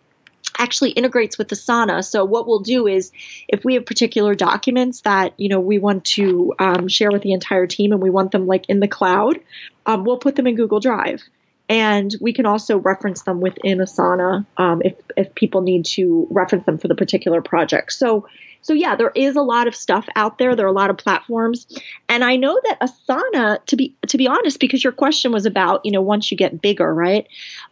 actually 0.57 0.91
integrates 0.91 1.37
with 1.37 1.49
Asana. 1.49 2.03
So 2.03 2.25
what 2.25 2.47
we'll 2.47 2.59
do 2.59 2.87
is, 2.87 3.11
if 3.47 3.63
we 3.63 3.75
have 3.75 3.85
particular 3.85 4.35
documents 4.35 5.01
that 5.01 5.33
you 5.37 5.49
know 5.49 5.59
we 5.59 5.79
want 5.79 6.05
to 6.05 6.53
um, 6.59 6.87
share 6.87 7.11
with 7.11 7.21
the 7.21 7.33
entire 7.33 7.67
team 7.67 7.91
and 7.91 8.01
we 8.01 8.09
want 8.09 8.31
them 8.31 8.47
like 8.47 8.69
in 8.69 8.79
the 8.79 8.87
cloud, 8.87 9.39
um, 9.85 10.03
we'll 10.03 10.17
put 10.17 10.35
them 10.35 10.47
in 10.47 10.55
Google 10.55 10.79
Drive. 10.79 11.21
And 11.69 12.15
we 12.21 12.31
can 12.31 12.45
also 12.45 12.77
reference 12.77 13.23
them 13.23 13.41
within 13.41 13.79
Asana 13.79 14.45
um, 14.55 14.81
if, 14.85 14.95
if 15.17 15.35
people 15.35 15.61
need 15.61 15.85
to 15.85 16.25
reference 16.31 16.65
them 16.65 16.77
for 16.77 16.87
the 16.87 16.95
particular 16.95 17.41
project. 17.41 17.91
So 17.91 18.27
so 18.61 18.73
yeah, 18.73 18.95
there 18.95 19.11
is 19.15 19.35
a 19.35 19.41
lot 19.41 19.67
of 19.67 19.75
stuff 19.75 20.07
out 20.15 20.37
there. 20.37 20.55
There 20.55 20.65
are 20.65 20.69
a 20.69 20.73
lot 20.73 20.89
of 20.89 20.97
platforms, 20.97 21.67
and 22.09 22.23
I 22.23 22.35
know 22.35 22.59
that 22.65 22.79
Asana, 22.81 23.63
to 23.65 23.75
be 23.75 23.95
to 24.07 24.17
be 24.17 24.27
honest, 24.27 24.59
because 24.59 24.83
your 24.83 24.93
question 24.93 25.31
was 25.31 25.45
about 25.45 25.85
you 25.85 25.91
know 25.91 26.01
once 26.01 26.31
you 26.31 26.37
get 26.37 26.61
bigger, 26.61 26.93
right? 26.93 27.27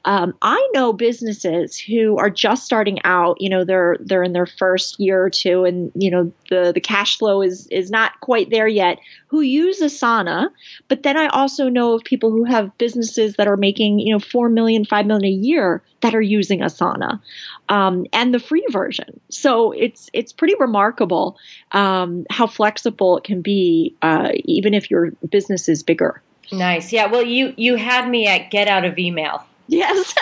Um, 0.05 0.33
I 0.41 0.69
know 0.73 0.93
businesses 0.93 1.77
who 1.77 2.17
are 2.17 2.29
just 2.29 2.65
starting 2.65 2.99
out. 3.03 3.39
You 3.39 3.49
know, 3.49 3.63
they're 3.63 3.97
they're 3.99 4.23
in 4.23 4.33
their 4.33 4.45
first 4.45 4.99
year 4.99 5.23
or 5.23 5.29
two, 5.29 5.65
and 5.65 5.91
you 5.95 6.11
know 6.11 6.31
the 6.49 6.71
the 6.73 6.81
cash 6.81 7.17
flow 7.17 7.41
is 7.41 7.67
is 7.67 7.91
not 7.91 8.19
quite 8.21 8.49
there 8.49 8.67
yet. 8.67 8.99
Who 9.27 9.41
use 9.41 9.81
Asana, 9.81 10.49
but 10.87 11.03
then 11.03 11.17
I 11.17 11.27
also 11.27 11.69
know 11.69 11.93
of 11.93 12.03
people 12.03 12.31
who 12.31 12.45
have 12.45 12.77
businesses 12.77 13.35
that 13.35 13.47
are 13.47 13.57
making 13.57 13.99
you 13.99 14.13
know 14.13 14.19
four 14.19 14.49
million, 14.49 14.85
five 14.85 15.05
million 15.05 15.25
a 15.25 15.45
year 15.45 15.81
that 16.05 16.13
are 16.13 16.21
using 16.21 16.59
Asana, 16.59 17.19
um, 17.67 18.05
and 18.13 18.31
the 18.31 18.39
free 18.39 18.63
version. 18.69 19.19
So 19.29 19.71
it's 19.71 20.07
it's 20.13 20.31
pretty 20.31 20.53
remarkable 20.59 21.35
um, 21.71 22.27
how 22.29 22.45
flexible 22.45 23.17
it 23.17 23.23
can 23.23 23.41
be, 23.41 23.95
uh, 24.03 24.29
even 24.43 24.75
if 24.75 24.91
your 24.91 25.09
business 25.27 25.67
is 25.67 25.81
bigger. 25.81 26.21
Nice. 26.51 26.93
Yeah. 26.93 27.07
Well, 27.07 27.23
you 27.23 27.55
you 27.57 27.75
had 27.75 28.07
me 28.07 28.27
at 28.27 28.51
get 28.51 28.67
out 28.67 28.85
of 28.85 28.99
email. 28.99 29.43
Yes. 29.65 30.13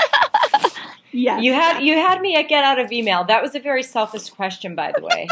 yes. 1.11 1.43
You 1.43 1.51
had 1.51 1.81
you 1.81 1.95
had 1.95 2.21
me 2.21 2.37
at 2.37 2.43
get 2.43 2.63
out 2.63 2.79
of 2.79 2.93
email. 2.93 3.25
That 3.25 3.41
was 3.41 3.53
a 3.55 3.59
very 3.59 3.83
selfish 3.83 4.29
question, 4.29 4.73
by 4.73 4.93
the 4.95 5.03
way. 5.03 5.27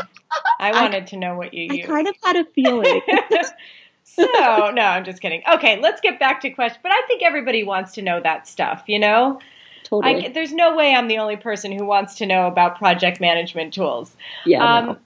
I 0.60 0.74
wanted 0.74 1.04
I, 1.04 1.06
to 1.06 1.18
know 1.18 1.38
what 1.38 1.54
you 1.54 1.70
I 1.72 1.76
used. 1.76 1.88
kind 1.88 2.10
of 2.10 2.16
had 2.22 2.36
a 2.36 2.44
feeling. 2.44 3.00
so 4.04 4.26
no, 4.26 4.82
I'm 4.82 5.06
just 5.06 5.22
kidding. 5.22 5.44
Okay, 5.50 5.80
let's 5.80 6.02
get 6.02 6.20
back 6.20 6.42
to 6.42 6.50
question. 6.50 6.80
But 6.84 6.92
I 6.92 7.02
think 7.08 7.24
everybody 7.24 7.64
wants 7.64 7.94
to 7.94 8.02
know 8.02 8.20
that 8.20 8.50
stuff. 8.50 8.84
You 8.88 9.00
know. 9.00 9.40
Totally. 9.92 10.28
I, 10.28 10.30
there's 10.30 10.54
no 10.54 10.76
way 10.76 10.96
I'm 10.96 11.10
the 11.10 11.18
only 11.18 11.36
person 11.36 11.72
who 11.72 11.86
wants 11.86 12.16
to 12.16 12.26
know 12.26 12.48
about 12.48 12.78
project 12.78 13.20
management 13.20 13.74
tools. 13.74 14.16
Yeah. 14.46 14.78
Um, 14.78 14.86
no. 14.86 14.98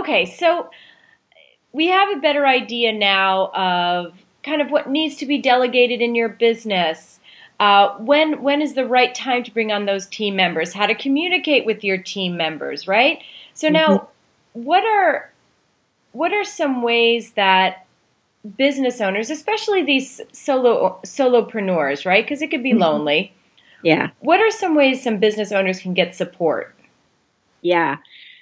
Okay, 0.00 0.26
so 0.26 0.70
we 1.72 1.86
have 1.86 2.10
a 2.14 2.20
better 2.20 2.46
idea 2.46 2.92
now 2.92 3.50
of 3.54 4.14
kind 4.42 4.60
of 4.60 4.70
what 4.70 4.90
needs 4.90 5.16
to 5.16 5.26
be 5.26 5.38
delegated 5.38 6.02
in 6.02 6.14
your 6.14 6.28
business. 6.28 7.18
Uh, 7.58 7.96
when 7.96 8.42
when 8.42 8.60
is 8.60 8.74
the 8.74 8.86
right 8.86 9.14
time 9.14 9.42
to 9.42 9.50
bring 9.50 9.72
on 9.72 9.86
those 9.86 10.06
team 10.06 10.36
members? 10.36 10.74
How 10.74 10.86
to 10.86 10.94
communicate 10.94 11.64
with 11.64 11.82
your 11.82 11.96
team 11.96 12.36
members, 12.36 12.86
right? 12.86 13.22
So 13.54 13.70
now, 13.70 13.88
mm-hmm. 13.88 14.62
what 14.64 14.84
are 14.84 15.32
what 16.12 16.34
are 16.34 16.44
some 16.44 16.82
ways 16.82 17.32
that 17.32 17.86
business 18.58 19.00
owners, 19.00 19.30
especially 19.30 19.82
these 19.82 20.20
solo 20.32 21.00
solopreneurs, 21.06 22.04
right? 22.04 22.22
Because 22.22 22.42
it 22.42 22.50
could 22.50 22.62
be 22.62 22.72
mm-hmm. 22.72 22.80
lonely. 22.80 23.32
Yeah. 23.82 24.10
What 24.20 24.40
are 24.40 24.50
some 24.50 24.74
ways 24.74 25.02
some 25.02 25.18
business 25.18 25.52
owners 25.52 25.80
can 25.80 25.94
get 25.94 26.14
support? 26.14 26.74
Yeah. 27.62 27.98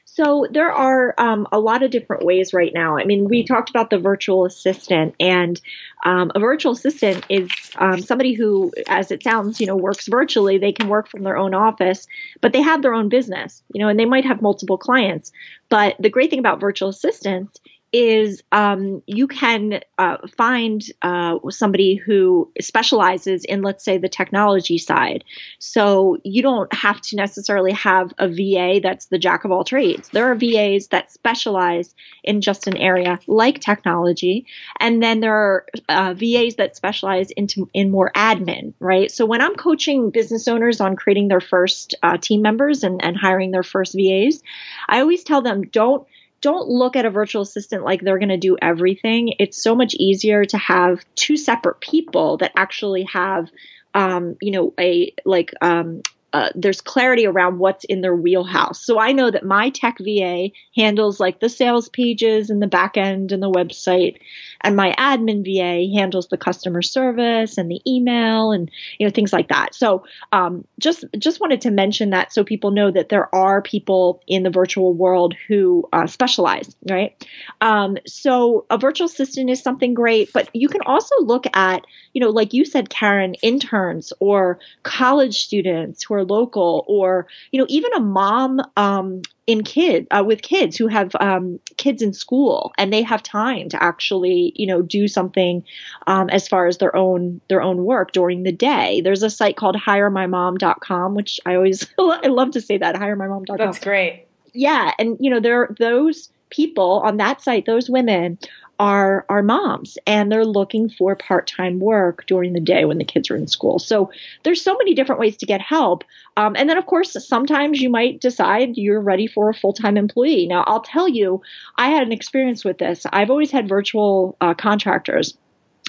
So 0.06 0.46
there 0.48 0.70
are 0.70 1.12
um, 1.18 1.48
a 1.50 1.58
lot 1.58 1.82
of 1.82 1.90
different 1.90 2.24
ways 2.24 2.54
right 2.54 2.72
now. 2.72 2.96
I 2.96 3.04
mean, 3.04 3.28
we 3.28 3.42
talked 3.42 3.68
about 3.68 3.90
the 3.90 3.98
virtual 3.98 4.44
assistant, 4.44 5.14
and 5.18 5.60
um, 6.04 6.30
a 6.36 6.38
virtual 6.38 6.72
assistant 6.72 7.26
is 7.28 7.50
um, 7.78 8.00
somebody 8.00 8.32
who, 8.32 8.72
as 8.86 9.10
it 9.10 9.24
sounds, 9.24 9.60
you 9.60 9.66
know, 9.66 9.74
works 9.74 10.06
virtually. 10.06 10.56
They 10.56 10.70
can 10.70 10.88
work 10.88 11.08
from 11.08 11.24
their 11.24 11.36
own 11.36 11.52
office, 11.52 12.06
but 12.40 12.52
they 12.52 12.62
have 12.62 12.82
their 12.82 12.94
own 12.94 13.08
business, 13.08 13.62
you 13.72 13.80
know, 13.80 13.88
and 13.88 13.98
they 13.98 14.04
might 14.04 14.24
have 14.24 14.40
multiple 14.40 14.78
clients. 14.78 15.32
But 15.68 15.96
the 15.98 16.10
great 16.10 16.30
thing 16.30 16.38
about 16.38 16.60
virtual 16.60 16.90
assistants 16.90 17.58
is 17.94 18.42
um, 18.50 19.00
you 19.06 19.28
can 19.28 19.80
uh, 19.98 20.16
find 20.36 20.82
uh, 21.02 21.38
somebody 21.50 21.94
who 21.94 22.50
specializes 22.60 23.44
in, 23.44 23.62
let's 23.62 23.84
say, 23.84 23.98
the 23.98 24.08
technology 24.08 24.78
side. 24.78 25.22
So 25.60 26.18
you 26.24 26.42
don't 26.42 26.74
have 26.74 27.00
to 27.02 27.16
necessarily 27.16 27.70
have 27.70 28.12
a 28.18 28.26
VA 28.26 28.80
that's 28.82 29.06
the 29.06 29.18
jack 29.18 29.44
of 29.44 29.52
all 29.52 29.62
trades. 29.62 30.08
There 30.08 30.28
are 30.28 30.34
VAs 30.34 30.88
that 30.88 31.12
specialize 31.12 31.94
in 32.24 32.40
just 32.40 32.66
an 32.66 32.76
area 32.76 33.20
like 33.28 33.60
technology, 33.60 34.46
and 34.80 35.00
then 35.00 35.20
there 35.20 35.36
are 35.36 35.66
uh, 35.88 36.14
VAs 36.14 36.56
that 36.56 36.74
specialize 36.74 37.30
into 37.30 37.70
in 37.74 37.92
more 37.92 38.10
admin, 38.16 38.74
right? 38.80 39.08
So 39.08 39.24
when 39.24 39.40
I'm 39.40 39.54
coaching 39.54 40.10
business 40.10 40.48
owners 40.48 40.80
on 40.80 40.96
creating 40.96 41.28
their 41.28 41.40
first 41.40 41.94
uh, 42.02 42.16
team 42.16 42.42
members 42.42 42.82
and, 42.82 43.04
and 43.04 43.16
hiring 43.16 43.52
their 43.52 43.62
first 43.62 43.94
VAs, 43.94 44.42
I 44.88 44.98
always 44.98 45.22
tell 45.22 45.40
them 45.40 45.62
don't 45.62 46.04
don't 46.44 46.68
look 46.68 46.94
at 46.94 47.06
a 47.06 47.10
virtual 47.10 47.40
assistant 47.40 47.84
like 47.84 48.02
they're 48.02 48.18
going 48.18 48.28
to 48.28 48.36
do 48.36 48.58
everything. 48.60 49.32
It's 49.38 49.60
so 49.60 49.74
much 49.74 49.94
easier 49.94 50.44
to 50.44 50.58
have 50.58 51.02
two 51.14 51.38
separate 51.38 51.80
people 51.80 52.36
that 52.36 52.52
actually 52.54 53.04
have, 53.04 53.50
um, 53.94 54.36
you 54.42 54.50
know, 54.50 54.74
a 54.78 55.14
like 55.24 55.54
um, 55.62 56.02
uh, 56.34 56.50
there's 56.54 56.82
clarity 56.82 57.26
around 57.26 57.58
what's 57.60 57.84
in 57.84 58.02
their 58.02 58.14
wheelhouse. 58.14 58.84
So 58.84 59.00
I 59.00 59.12
know 59.12 59.30
that 59.30 59.46
my 59.46 59.70
tech 59.70 59.96
VA 59.98 60.50
handles 60.76 61.18
like 61.18 61.40
the 61.40 61.48
sales 61.48 61.88
pages 61.88 62.50
and 62.50 62.60
the 62.60 62.66
back 62.66 62.98
end 62.98 63.32
and 63.32 63.42
the 63.42 63.50
website, 63.50 64.18
and 64.64 64.76
my 64.76 64.94
admin 64.98 65.44
VA 65.44 65.94
handles 65.96 66.28
the 66.28 66.36
customer 66.36 66.82
service 66.82 67.58
and 67.58 67.70
the 67.70 67.80
email 67.86 68.50
and 68.50 68.70
you 68.98 69.06
know 69.06 69.10
things 69.10 69.32
like 69.32 69.48
that. 69.48 69.74
So 69.74 70.04
um, 70.32 70.66
just 70.80 71.04
just 71.18 71.40
wanted 71.40 71.60
to 71.62 71.70
mention 71.70 72.10
that 72.10 72.32
so 72.32 72.42
people 72.42 72.70
know 72.70 72.90
that 72.90 73.10
there 73.10 73.32
are 73.34 73.62
people 73.62 74.22
in 74.26 74.42
the 74.42 74.50
virtual 74.50 74.92
world 74.94 75.34
who 75.46 75.88
uh, 75.92 76.06
specialize, 76.06 76.74
right? 76.90 77.14
Um, 77.60 77.98
so 78.06 78.66
a 78.70 78.78
virtual 78.78 79.06
assistant 79.06 79.50
is 79.50 79.60
something 79.62 79.94
great, 79.94 80.32
but 80.32 80.48
you 80.54 80.68
can 80.68 80.80
also 80.86 81.14
look 81.20 81.44
at 81.54 81.84
you 82.12 82.20
know 82.20 82.30
like 82.30 82.52
you 82.52 82.64
said, 82.64 82.90
Karen, 82.90 83.34
interns 83.42 84.12
or 84.20 84.58
college 84.82 85.38
students 85.38 86.02
who 86.02 86.14
are 86.14 86.24
local, 86.24 86.84
or 86.88 87.26
you 87.52 87.60
know 87.60 87.66
even 87.68 87.92
a 87.92 88.00
mom 88.00 88.60
um, 88.76 89.22
in 89.46 89.62
kid 89.62 90.06
uh, 90.10 90.22
with 90.26 90.42
kids 90.42 90.76
who 90.76 90.86
have 90.86 91.14
um, 91.20 91.60
kids 91.76 92.00
in 92.02 92.12
school 92.12 92.72
and 92.78 92.92
they 92.92 93.02
have 93.02 93.22
time 93.22 93.68
to 93.68 93.82
actually 93.82 94.52
you 94.56 94.66
know 94.66 94.80
do 94.82 95.06
something 95.06 95.62
um, 96.06 96.30
as 96.30 96.48
far 96.48 96.66
as 96.66 96.78
their 96.78 96.94
own 96.96 97.40
their 97.48 97.62
own 97.62 97.84
work 97.84 98.12
during 98.12 98.42
the 98.42 98.52
day. 98.52 99.00
There's 99.02 99.22
a 99.22 99.30
site 99.30 99.56
called 99.56 99.76
hiremymom.com 99.76 101.14
which 101.14 101.40
i 101.44 101.54
always 101.54 101.86
i 101.98 102.26
love 102.28 102.52
to 102.52 102.60
say 102.60 102.78
that 102.78 102.94
hiremymom.com 102.94 103.56
that's 103.58 103.78
great. 103.78 104.26
Yeah 104.52 104.92
and 104.98 105.16
you 105.20 105.30
know 105.30 105.40
there 105.40 105.62
are 105.62 105.76
those 105.78 106.30
people 106.50 107.02
on 107.04 107.16
that 107.16 107.40
site 107.40 107.66
those 107.66 107.90
women 107.90 108.38
are 108.78 109.24
are 109.28 109.42
moms 109.42 109.98
and 110.06 110.30
they're 110.30 110.44
looking 110.44 110.88
for 110.88 111.14
part-time 111.14 111.78
work 111.78 112.24
during 112.26 112.52
the 112.52 112.60
day 112.60 112.84
when 112.84 112.98
the 112.98 113.04
kids 113.04 113.30
are 113.30 113.36
in 113.36 113.46
school. 113.46 113.78
So 113.78 114.10
there's 114.42 114.62
so 114.62 114.76
many 114.76 114.94
different 114.94 115.20
ways 115.20 115.36
to 115.38 115.46
get 115.46 115.60
help. 115.60 116.04
Um, 116.36 116.56
and 116.56 116.68
then 116.68 116.76
of 116.76 116.86
course 116.86 117.16
sometimes 117.26 117.80
you 117.80 117.88
might 117.88 118.20
decide 118.20 118.76
you're 118.76 119.00
ready 119.00 119.26
for 119.26 119.48
a 119.48 119.54
full-time 119.54 119.96
employee. 119.96 120.46
Now 120.46 120.64
i'll 120.66 120.82
tell 120.82 121.08
you 121.08 121.42
i 121.76 121.88
had 121.88 122.02
an 122.02 122.12
experience 122.12 122.64
with 122.64 122.78
this. 122.78 123.06
I've 123.12 123.30
always 123.30 123.50
had 123.50 123.68
virtual 123.68 124.36
uh, 124.40 124.54
contractors. 124.54 125.36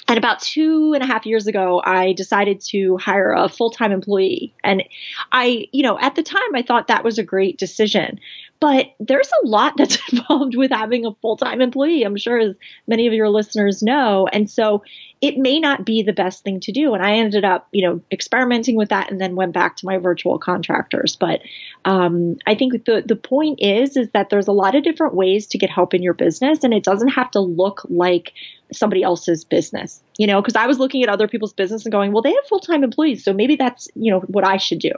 And 0.07 0.17
about 0.17 0.39
two 0.39 0.93
and 0.93 1.03
a 1.03 1.07
half 1.07 1.25
years 1.25 1.47
ago, 1.47 1.81
I 1.83 2.13
decided 2.13 2.61
to 2.69 2.97
hire 2.97 3.31
a 3.31 3.49
full 3.49 3.71
time 3.71 3.91
employee. 3.91 4.53
And 4.63 4.83
I, 5.31 5.67
you 5.71 5.81
know, 5.81 5.97
at 5.99 6.15
the 6.15 6.21
time, 6.21 6.53
I 6.53 6.61
thought 6.61 6.88
that 6.88 7.03
was 7.03 7.17
a 7.17 7.23
great 7.23 7.57
decision. 7.57 8.19
But 8.59 8.87
there's 8.99 9.29
a 9.43 9.47
lot 9.47 9.73
that's 9.77 9.97
involved 10.11 10.55
with 10.55 10.71
having 10.71 11.05
a 11.05 11.13
full 11.21 11.37
time 11.37 11.61
employee, 11.61 12.03
I'm 12.03 12.17
sure, 12.17 12.39
as 12.39 12.55
many 12.87 13.07
of 13.07 13.13
your 13.13 13.29
listeners 13.29 13.83
know. 13.83 14.27
And 14.31 14.49
so 14.49 14.83
it 15.21 15.37
may 15.37 15.59
not 15.59 15.85
be 15.85 16.03
the 16.03 16.13
best 16.13 16.43
thing 16.43 16.59
to 16.61 16.71
do. 16.71 16.93
And 16.93 17.03
I 17.03 17.13
ended 17.15 17.45
up, 17.45 17.67
you 17.71 17.87
know, 17.87 18.01
experimenting 18.11 18.75
with 18.75 18.89
that 18.89 19.11
and 19.11 19.19
then 19.19 19.35
went 19.35 19.53
back 19.53 19.77
to 19.77 19.85
my 19.85 19.97
virtual 19.97 20.37
contractors. 20.37 21.15
But 21.15 21.41
um, 21.85 22.37
I 22.45 22.55
think 22.55 22.85
the, 22.85 23.03
the 23.05 23.15
point 23.15 23.59
is, 23.61 23.97
is 23.97 24.09
that 24.11 24.29
there's 24.29 24.47
a 24.47 24.53
lot 24.53 24.75
of 24.75 24.83
different 24.83 25.15
ways 25.15 25.47
to 25.47 25.57
get 25.57 25.69
help 25.69 25.93
in 25.93 26.03
your 26.03 26.13
business 26.13 26.63
and 26.63 26.73
it 26.73 26.83
doesn't 26.83 27.09
have 27.09 27.31
to 27.31 27.39
look 27.39 27.81
like 27.89 28.33
somebody 28.72 29.03
else's 29.03 29.43
business, 29.43 30.01
you 30.18 30.28
know, 30.28 30.41
because 30.41 30.55
I 30.55 30.68
was 30.68 30.80
looking 30.80 31.03
at 31.03 31.09
other 31.09 31.28
people's 31.28 31.53
business 31.53 31.86
and 31.86 31.91
going, 31.91 32.11
well, 32.11 32.22
they 32.22 32.34
have 32.34 32.45
full 32.47 32.59
time 32.59 32.84
employees. 32.84 33.24
So 33.24 33.34
maybe 33.34 33.55
that's, 33.55 33.88
you 33.95 34.11
know, 34.11 34.20
what 34.22 34.45
I 34.45 34.57
should 34.57 34.80
do 34.80 34.91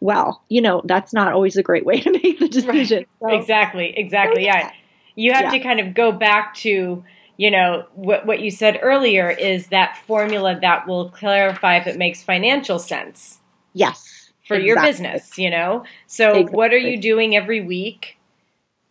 well, 0.00 0.42
you 0.48 0.60
know, 0.60 0.82
that's 0.84 1.12
not 1.12 1.32
always 1.32 1.56
a 1.56 1.62
great 1.62 1.84
way 1.84 2.00
to 2.02 2.10
make 2.10 2.38
the 2.38 2.48
decision. 2.48 3.06
Right. 3.20 3.32
So, 3.32 3.40
exactly, 3.40 3.96
exactly. 3.96 4.42
So, 4.42 4.46
yeah. 4.46 4.58
yeah. 4.58 4.70
You 5.14 5.32
have 5.32 5.44
yeah. 5.44 5.50
to 5.52 5.60
kind 5.60 5.80
of 5.80 5.94
go 5.94 6.12
back 6.12 6.54
to, 6.56 7.02
you 7.38 7.50
know, 7.50 7.86
what 7.94 8.26
what 8.26 8.40
you 8.40 8.50
said 8.50 8.78
earlier 8.82 9.30
is 9.30 9.68
that 9.68 9.98
formula 10.06 10.58
that 10.60 10.86
will 10.86 11.10
clarify 11.10 11.78
if 11.78 11.86
it 11.86 11.96
makes 11.96 12.22
financial 12.22 12.78
sense. 12.78 13.38
Yes. 13.72 14.30
For 14.46 14.54
exactly. 14.54 14.66
your 14.66 14.82
business, 14.82 15.38
you 15.38 15.50
know? 15.50 15.84
So 16.06 16.30
exactly. 16.30 16.56
what 16.56 16.72
are 16.72 16.78
you 16.78 17.00
doing 17.00 17.34
every 17.34 17.62
week? 17.62 18.15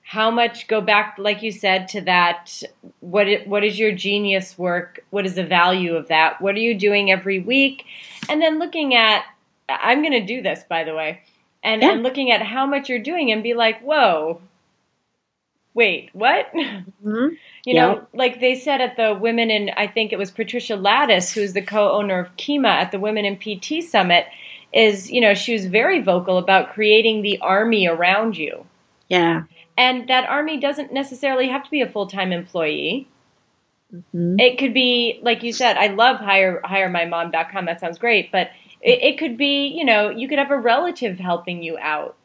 How 0.07 0.29
much 0.29 0.67
go 0.67 0.81
back 0.81 1.15
like 1.17 1.41
you 1.41 1.51
said 1.51 1.87
to 1.89 2.01
that 2.01 2.61
what 2.99 3.27
it, 3.27 3.47
what 3.47 3.63
is 3.63 3.79
your 3.79 3.91
genius 3.91 4.57
work? 4.57 5.03
What 5.09 5.25
is 5.25 5.35
the 5.35 5.45
value 5.45 5.95
of 5.95 6.07
that? 6.09 6.41
What 6.41 6.55
are 6.55 6.59
you 6.59 6.77
doing 6.77 7.11
every 7.11 7.39
week? 7.39 7.85
And 8.29 8.41
then 8.41 8.59
looking 8.59 8.93
at 8.95 9.25
I'm 9.67 10.01
going 10.01 10.13
to 10.13 10.25
do 10.25 10.41
this, 10.41 10.63
by 10.69 10.83
the 10.83 10.93
way, 10.93 11.21
and, 11.63 11.81
yeah. 11.81 11.91
and 11.91 12.03
looking 12.03 12.31
at 12.31 12.41
how 12.41 12.65
much 12.65 12.89
you're 12.89 12.99
doing 12.99 13.31
and 13.31 13.41
be 13.41 13.53
like, 13.53 13.81
whoa, 13.81 14.41
wait, 15.73 16.09
what? 16.13 16.51
Mm-hmm. 17.05 17.35
you 17.65 17.73
know, 17.75 18.07
like 18.13 18.39
they 18.39 18.55
said 18.55 18.81
at 18.81 18.97
the 18.97 19.13
Women 19.13 19.51
in, 19.51 19.69
I 19.77 19.87
think 19.87 20.11
it 20.11 20.17
was 20.17 20.31
Patricia 20.31 20.73
Lattis, 20.73 21.33
who's 21.33 21.53
the 21.53 21.61
co 21.61 21.91
owner 21.91 22.19
of 22.19 22.35
Kima 22.37 22.69
at 22.69 22.91
the 22.91 22.99
Women 22.99 23.25
in 23.25 23.37
PT 23.37 23.83
Summit, 23.83 24.25
is, 24.73 25.11
you 25.11 25.21
know, 25.21 25.33
she 25.33 25.53
was 25.53 25.65
very 25.65 26.01
vocal 26.01 26.37
about 26.37 26.73
creating 26.73 27.21
the 27.21 27.37
army 27.39 27.87
around 27.87 28.37
you. 28.37 28.65
Yeah. 29.09 29.43
And 29.77 30.07
that 30.07 30.29
army 30.29 30.59
doesn't 30.59 30.93
necessarily 30.93 31.49
have 31.49 31.63
to 31.63 31.71
be 31.71 31.81
a 31.81 31.89
full 31.89 32.07
time 32.07 32.31
employee. 32.31 33.07
Mm-hmm. 33.93 34.39
It 34.39 34.57
could 34.57 34.73
be, 34.73 35.19
like 35.21 35.43
you 35.43 35.53
said, 35.53 35.77
I 35.77 35.87
love 35.87 36.17
hire 36.17 36.61
hiremymom.com. 36.63 37.65
That 37.65 37.79
sounds 37.79 37.97
great. 37.97 38.31
But 38.31 38.51
it, 38.81 39.01
it 39.03 39.17
could 39.17 39.37
be, 39.37 39.67
you 39.67 39.85
know, 39.85 40.09
you 40.09 40.27
could 40.27 40.39
have 40.39 40.51
a 40.51 40.59
relative 40.59 41.19
helping 41.19 41.63
you 41.63 41.77
out. 41.77 42.15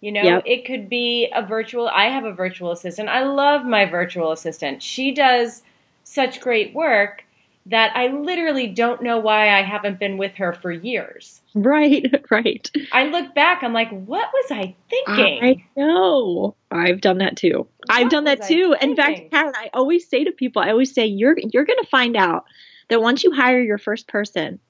You 0.00 0.12
know, 0.12 0.22
yep. 0.22 0.42
it 0.46 0.64
could 0.66 0.88
be 0.88 1.30
a 1.34 1.44
virtual. 1.44 1.88
I 1.88 2.06
have 2.06 2.24
a 2.24 2.32
virtual 2.32 2.70
assistant. 2.70 3.08
I 3.08 3.24
love 3.24 3.64
my 3.64 3.86
virtual 3.86 4.32
assistant. 4.32 4.82
She 4.82 5.12
does 5.12 5.62
such 6.04 6.40
great 6.40 6.74
work 6.74 7.24
that 7.66 7.96
I 7.96 8.08
literally 8.08 8.68
don't 8.68 9.02
know 9.02 9.18
why 9.18 9.50
I 9.50 9.62
haven't 9.62 9.98
been 9.98 10.18
with 10.18 10.34
her 10.36 10.52
for 10.52 10.70
years. 10.70 11.40
Right, 11.54 12.06
right. 12.30 12.70
I 12.92 13.06
look 13.06 13.34
back, 13.34 13.62
I'm 13.62 13.72
like, 13.72 13.90
what 13.90 14.30
was 14.32 14.50
I 14.50 14.74
thinking? 14.88 15.44
I 15.44 15.64
know. 15.76 16.54
I've 16.70 17.00
done 17.00 17.18
that 17.18 17.36
too. 17.36 17.66
What 17.86 17.90
I've 17.90 18.10
done 18.10 18.24
that 18.24 18.46
too. 18.46 18.76
In 18.80 18.94
fact, 18.94 19.30
Karen, 19.30 19.52
I 19.56 19.70
always 19.74 20.08
say 20.08 20.24
to 20.24 20.32
people, 20.32 20.62
I 20.62 20.70
always 20.70 20.94
say, 20.94 21.06
you're 21.06 21.36
you're 21.52 21.64
gonna 21.64 21.84
find 21.90 22.16
out 22.16 22.44
that 22.88 23.02
once 23.02 23.24
you 23.24 23.32
hire 23.32 23.60
your 23.60 23.78
first 23.78 24.06
person, 24.06 24.60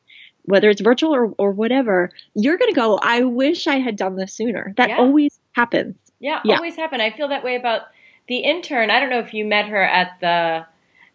whether 0.47 0.71
it's 0.71 0.81
virtual 0.81 1.15
or, 1.15 1.35
or 1.39 1.51
whatever, 1.51 2.11
you're 2.35 2.57
going 2.57 2.71
to 2.71 2.75
go, 2.75 2.99
I 3.03 3.23
wish 3.23 3.67
I 3.67 3.77
had 3.77 3.97
done 3.97 4.17
this 4.17 4.33
sooner. 4.33 4.73
That 4.77 4.91
yeah. 4.91 4.99
always 4.99 5.39
happens. 5.53 5.97
Yeah, 6.19 6.41
yeah, 6.45 6.57
always 6.57 6.77
happen. 6.77 7.01
I 7.01 7.11
feel 7.11 7.29
that 7.29 7.45
way 7.45 7.57
about 7.57 7.83
the 8.27 8.39
intern. 8.39 8.91
I 8.91 9.01
don't 9.01 9.11
know 9.11 9.19
if 9.19 9.35
you 9.35 9.45
met 9.45 9.67
her 9.67 9.83
at 9.83 10.19
the 10.21 10.67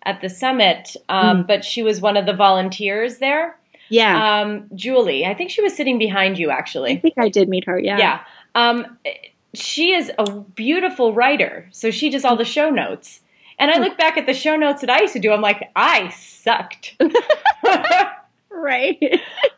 at 0.04 0.22
the 0.22 0.30
summit, 0.30 0.95
um, 1.10 1.43
mm. 1.43 1.47
but 1.47 1.64
she 1.64 1.84
was 1.84 2.02
one 2.02 2.18
of 2.18 2.26
the 2.26 2.34
volunteers 2.34 3.18
there. 3.18 3.58
Yeah. 3.89 4.41
Um, 4.41 4.70
Julie, 4.74 5.26
I 5.26 5.34
think 5.34 5.52
she 5.52 5.62
was 5.62 5.76
sitting 5.76 5.97
behind 5.97 6.39
you 6.39 6.49
actually. 6.49 6.93
I 6.93 6.97
think 6.97 7.16
I 7.18 7.30
did 7.30 7.49
meet 7.49 7.66
her. 7.66 7.78
Yeah. 7.78 7.97
Yeah. 7.97 8.20
Um, 8.56 8.97
she 9.54 9.93
is 9.93 10.12
a 10.18 10.32
beautiful 10.32 11.14
writer, 11.14 11.68
so 11.72 11.91
she 11.91 12.10
does 12.10 12.24
all 12.24 12.38
the 12.38 12.45
show 12.45 12.70
notes. 12.70 13.20
And 13.60 13.70
I 13.70 13.78
look 13.78 13.97
back 13.97 14.18
at 14.18 14.26
the 14.26 14.34
show 14.34 14.56
notes 14.56 14.82
that 14.82 14.89
I 14.89 15.02
used 15.02 15.14
to 15.14 15.20
do. 15.20 15.32
I'm 15.32 15.41
like, 15.41 15.70
I 15.76 16.10
sucked. 16.10 16.95
right. 18.49 18.97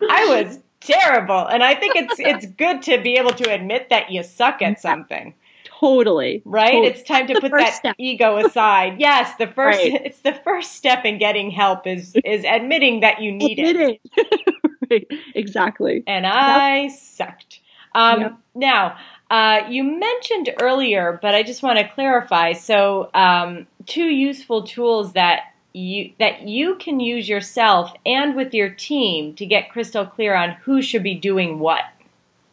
I 0.09 0.25
was 0.25 0.59
terrible. 0.81 1.45
And 1.45 1.63
I 1.63 1.75
think 1.75 1.95
it's 1.95 2.19
it's 2.19 2.45
good 2.45 2.81
to 2.83 2.99
be 3.01 3.15
able 3.15 3.31
to 3.31 3.53
admit 3.53 3.89
that 3.89 4.11
you 4.11 4.23
suck 4.23 4.61
at 4.61 4.79
something. 4.79 5.35
Totally. 5.83 6.41
Right? 6.45 6.71
Totally. 6.71 6.87
It's 6.87 7.03
time 7.03 7.27
to 7.27 7.41
put 7.41 7.51
that 7.51 7.73
step. 7.73 7.95
ego 7.99 8.37
aside. 8.37 8.95
Yes, 9.03 9.35
the 9.37 9.47
first 9.47 9.79
right. 9.79 10.01
it's 10.05 10.19
the 10.19 10.33
first 10.45 10.73
step 10.73 11.03
in 11.03 11.17
getting 11.17 11.51
help 11.51 11.85
is 11.85 12.15
is 12.23 12.45
admitting 12.45 13.01
that 13.01 13.21
you 13.21 13.33
need 13.33 13.59
it. 13.59 14.01
right. 14.89 15.07
Exactly. 15.35 16.03
And 16.07 16.25
I 16.25 16.83
yep. 16.83 16.91
sucked. 16.91 17.59
Um, 17.95 18.21
yep. 18.21 18.37
now, 18.55 18.97
uh, 19.29 19.61
you 19.69 19.83
mentioned 19.83 20.51
earlier, 20.61 21.19
but 21.21 21.35
I 21.35 21.43
just 21.43 21.63
want 21.63 21.79
to 21.79 21.87
clarify. 21.89 22.53
So, 22.53 23.09
um, 23.13 23.67
two 23.85 24.05
useful 24.05 24.63
tools 24.63 25.13
that 25.13 25.41
you 25.73 26.13
that 26.19 26.47
you 26.47 26.75
can 26.75 26.99
use 27.01 27.27
yourself 27.27 27.91
and 28.05 28.35
with 28.35 28.53
your 28.53 28.69
team 28.69 29.33
to 29.35 29.45
get 29.45 29.69
crystal 29.71 30.05
clear 30.05 30.33
on 30.33 30.51
who 30.63 30.81
should 30.81 31.03
be 31.03 31.15
doing 31.15 31.59
what. 31.59 31.83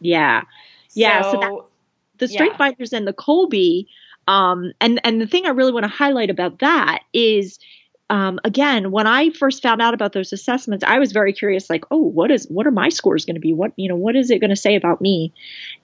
Yeah. 0.01 0.41
Yeah. 0.93 1.21
So, 1.21 1.31
so 1.31 1.39
that, 1.39 1.51
the 2.21 2.29
Strength 2.29 2.53
yeah. 2.53 2.57
Finders 2.57 2.93
and 2.93 3.05
the 3.05 3.13
Kolbe. 3.13 3.87
Um, 4.27 4.71
and 4.79 5.01
and 5.03 5.19
the 5.19 5.27
thing 5.27 5.45
I 5.45 5.49
really 5.49 5.73
want 5.73 5.83
to 5.83 5.89
highlight 5.89 6.29
about 6.29 6.59
that 6.59 7.01
is 7.11 7.59
um, 8.11 8.41
again, 8.43 8.91
when 8.91 9.07
I 9.07 9.29
first 9.29 9.63
found 9.63 9.81
out 9.81 9.93
about 9.93 10.11
those 10.11 10.33
assessments, 10.33 10.83
I 10.85 10.99
was 10.99 11.13
very 11.13 11.31
curious, 11.31 11.69
like, 11.69 11.85
oh, 11.91 12.03
what 12.03 12.29
is 12.29 12.45
what 12.49 12.67
are 12.67 12.71
my 12.71 12.89
scores 12.89 13.23
going 13.23 13.35
to 13.35 13.41
be? 13.41 13.53
What 13.53 13.71
you 13.77 13.87
know, 13.87 13.95
what 13.95 14.17
is 14.17 14.29
it 14.29 14.39
going 14.39 14.49
to 14.49 14.55
say 14.55 14.75
about 14.75 14.99
me? 15.01 15.33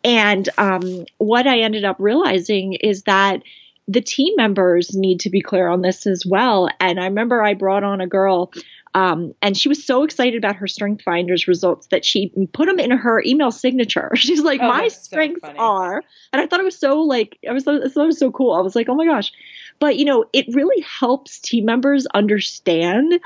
And 0.03 0.47
um, 0.57 1.05
what 1.17 1.47
I 1.47 1.59
ended 1.59 1.85
up 1.85 1.95
realizing 1.99 2.73
is 2.73 3.03
that 3.03 3.43
the 3.88 4.01
team 4.01 4.33
members 4.35 4.93
need 4.93 5.21
to 5.21 5.29
be 5.29 5.41
clear 5.41 5.69
on 5.69 5.81
this 5.81 6.05
as 6.05 6.25
well. 6.25 6.67
And 6.81 6.99
I 6.99 7.05
remember 7.05 7.41
I 7.41 7.53
brought 7.53 7.85
on 7.85 8.01
a 8.01 8.07
girl. 8.07 8.51
Um, 8.97 9.33
and 9.43 9.55
she 9.55 9.69
was 9.69 9.85
so 9.85 10.03
excited 10.03 10.37
about 10.37 10.55
her 10.55 10.67
strength 10.67 11.03
finders 11.03 11.47
results 11.47 11.87
that 11.87 12.03
she 12.03 12.31
put 12.53 12.65
them 12.65 12.79
in 12.79 12.89
her 12.89 13.21
email 13.23 13.51
signature. 13.51 14.11
She's 14.15 14.41
like 14.41 14.59
oh, 14.59 14.67
my 14.67 14.87
strengths 14.87 15.47
so 15.47 15.53
are 15.57 16.03
and 16.33 16.41
i 16.41 16.47
thought 16.47 16.59
it 16.59 16.63
was 16.63 16.79
so 16.79 17.01
like 17.01 17.37
i 17.47 17.53
was 17.53 17.67
I 17.67 17.87
thought 17.89 18.03
it 18.03 18.07
was 18.07 18.19
so 18.19 18.31
cool. 18.31 18.53
I 18.53 18.61
was 18.61 18.75
like 18.75 18.89
oh 18.89 18.95
my 18.95 19.05
gosh. 19.05 19.31
But, 19.79 19.97
you 19.97 20.05
know, 20.05 20.25
it 20.33 20.45
really 20.53 20.81
helps 20.81 21.39
team 21.39 21.65
members 21.65 22.07
understand 22.13 23.19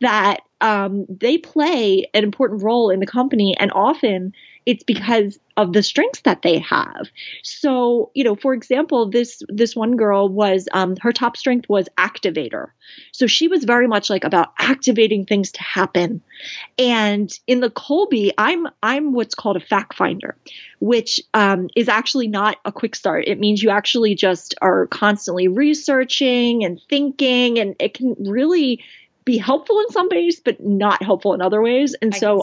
that 0.00 0.42
um, 0.60 1.06
they 1.08 1.38
play 1.38 2.06
an 2.14 2.22
important 2.22 2.62
role 2.62 2.90
in 2.90 3.00
the 3.00 3.06
company. 3.06 3.56
And 3.58 3.72
often 3.72 4.32
it's 4.66 4.82
because 4.82 5.38
of 5.56 5.72
the 5.72 5.82
strengths 5.82 6.20
that 6.22 6.42
they 6.42 6.58
have. 6.58 7.08
So, 7.44 8.10
you 8.14 8.24
know, 8.24 8.34
for 8.34 8.52
example, 8.52 9.08
this 9.08 9.40
this 9.48 9.76
one 9.76 9.96
girl 9.96 10.28
was 10.28 10.68
um, 10.72 10.96
her 11.00 11.12
top 11.12 11.36
strength 11.36 11.68
was 11.68 11.88
activator. 11.96 12.70
So 13.12 13.28
she 13.28 13.46
was 13.46 13.64
very 13.64 13.86
much 13.86 14.10
like 14.10 14.24
about 14.24 14.52
activating 14.58 15.24
things 15.24 15.52
to 15.52 15.62
happen. 15.62 16.20
And 16.78 17.32
in 17.46 17.60
the 17.60 17.70
Kolbe, 17.70 18.32
I'm 18.36 18.66
I'm 18.82 19.12
what's 19.12 19.36
called 19.36 19.56
a 19.56 19.60
fact 19.60 19.94
finder, 19.94 20.36
which 20.80 21.20
um, 21.32 21.68
is 21.76 21.88
actually 21.88 22.26
not 22.26 22.58
a 22.64 22.72
quick 22.72 22.96
start. 22.96 23.24
It 23.28 23.38
means 23.38 23.62
you 23.62 23.70
actually 23.70 24.16
just 24.16 24.56
are 24.60 24.88
constantly 24.88 25.46
researching 25.46 26.64
and 26.64 26.80
thinking, 26.90 27.60
and 27.60 27.76
it 27.78 27.94
can 27.94 28.16
really 28.18 28.82
be 29.24 29.38
helpful 29.38 29.80
in 29.80 29.90
some 29.90 30.08
ways, 30.08 30.40
but 30.40 30.64
not 30.64 31.02
helpful 31.02 31.34
in 31.34 31.40
other 31.40 31.62
ways. 31.62 31.94
And 32.00 32.14
I 32.14 32.18
so, 32.18 32.42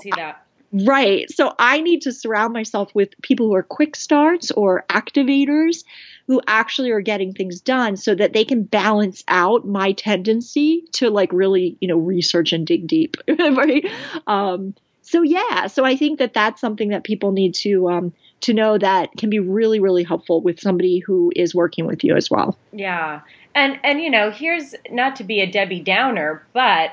right. 0.73 1.29
So 1.31 1.53
I 1.59 1.81
need 1.81 2.01
to 2.03 2.11
surround 2.11 2.53
myself 2.53 2.93
with 2.93 3.09
people 3.21 3.47
who 3.47 3.55
are 3.55 3.63
quick 3.63 3.95
starts 3.95 4.51
or 4.51 4.85
activators 4.89 5.83
who 6.27 6.41
actually 6.47 6.91
are 6.91 7.01
getting 7.01 7.33
things 7.33 7.59
done 7.61 7.97
so 7.97 8.15
that 8.15 8.33
they 8.33 8.45
can 8.45 8.63
balance 8.63 9.23
out 9.27 9.67
my 9.67 9.91
tendency 9.91 10.83
to 10.93 11.09
like 11.09 11.31
really, 11.33 11.77
you 11.81 11.87
know, 11.87 11.97
research 11.97 12.53
and 12.53 12.65
dig 12.65 12.87
deep. 12.87 13.17
right. 13.39 13.85
Um, 14.25 14.73
so 15.01 15.21
yeah, 15.21 15.67
so 15.67 15.83
I 15.83 15.97
think 15.97 16.19
that 16.19 16.33
that's 16.33 16.61
something 16.61 16.89
that 16.89 17.03
people 17.03 17.33
need 17.33 17.53
to 17.55 17.89
um, 17.89 18.13
to 18.41 18.53
know 18.53 18.77
that 18.77 19.09
can 19.17 19.29
be 19.29 19.39
really 19.39 19.79
really 19.79 20.03
helpful 20.03 20.41
with 20.41 20.59
somebody 20.59 20.99
who 20.99 21.31
is 21.35 21.53
working 21.53 21.85
with 21.85 22.03
you 22.03 22.15
as 22.15 22.31
well. 22.31 22.57
Yeah. 22.71 23.21
And 23.53 23.79
and 23.83 24.01
you 24.01 24.09
know, 24.09 24.31
here's 24.31 24.73
not 24.89 25.17
to 25.17 25.23
be 25.23 25.41
a 25.41 25.51
Debbie 25.51 25.81
Downer, 25.81 26.45
but 26.53 26.91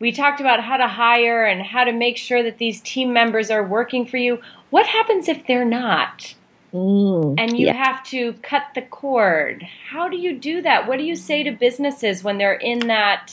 we 0.00 0.12
talked 0.12 0.40
about 0.40 0.62
how 0.62 0.76
to 0.76 0.86
hire 0.86 1.44
and 1.44 1.62
how 1.62 1.84
to 1.84 1.92
make 1.92 2.16
sure 2.16 2.42
that 2.42 2.58
these 2.58 2.80
team 2.80 3.12
members 3.12 3.50
are 3.50 3.66
working 3.66 4.06
for 4.06 4.16
you. 4.16 4.40
What 4.70 4.86
happens 4.86 5.28
if 5.28 5.46
they're 5.46 5.64
not? 5.64 6.34
Mm, 6.72 7.34
and 7.38 7.58
you 7.58 7.66
yeah. 7.66 7.72
have 7.72 8.04
to 8.04 8.34
cut 8.42 8.62
the 8.74 8.82
cord. 8.82 9.66
How 9.90 10.08
do 10.08 10.16
you 10.16 10.38
do 10.38 10.62
that? 10.62 10.86
What 10.86 10.98
do 10.98 11.04
you 11.04 11.16
say 11.16 11.42
to 11.42 11.50
businesses 11.50 12.22
when 12.22 12.38
they're 12.38 12.54
in 12.54 12.80
that 12.88 13.32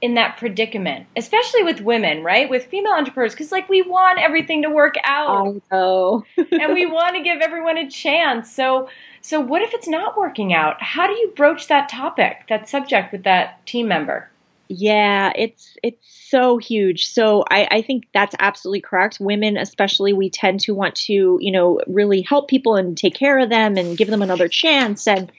in 0.00 0.14
that 0.14 0.36
predicament, 0.36 1.06
especially 1.16 1.62
with 1.62 1.80
women, 1.80 2.22
right? 2.22 2.50
With 2.50 2.66
female 2.66 2.92
entrepreneurs, 2.92 3.32
because 3.32 3.50
like 3.50 3.70
we 3.70 3.80
want 3.80 4.18
everything 4.18 4.62
to 4.62 4.70
work 4.70 4.96
out. 5.02 5.62
Oh, 5.72 6.24
and 6.36 6.74
we 6.74 6.84
want 6.84 7.16
to 7.16 7.22
give 7.22 7.40
everyone 7.40 7.78
a 7.78 7.88
chance. 7.88 8.52
So 8.52 8.88
so, 9.24 9.40
what 9.40 9.62
if 9.62 9.72
it's 9.72 9.88
not 9.88 10.18
working 10.18 10.52
out? 10.52 10.82
How 10.82 11.06
do 11.06 11.14
you 11.14 11.32
broach 11.34 11.68
that 11.68 11.88
topic, 11.88 12.42
that 12.50 12.68
subject 12.68 13.10
with 13.10 13.24
that 13.24 13.64
team 13.64 13.88
member? 13.88 14.28
Yeah, 14.68 15.32
it's 15.36 15.76
it's 15.82 16.06
so 16.30 16.56
huge. 16.56 17.06
So 17.06 17.44
I, 17.50 17.68
I 17.70 17.82
think 17.82 18.06
that's 18.14 18.34
absolutely 18.38 18.80
correct. 18.80 19.18
Women, 19.20 19.56
especially, 19.56 20.12
we 20.12 20.30
tend 20.30 20.60
to 20.60 20.74
want 20.74 20.94
to, 20.96 21.38
you 21.40 21.52
know, 21.52 21.80
really 21.86 22.22
help 22.22 22.48
people 22.48 22.76
and 22.76 22.96
take 22.96 23.14
care 23.14 23.38
of 23.38 23.50
them 23.50 23.76
and 23.76 23.96
give 23.96 24.08
them 24.08 24.22
another 24.22 24.48
chance. 24.48 25.06
And 25.06 25.30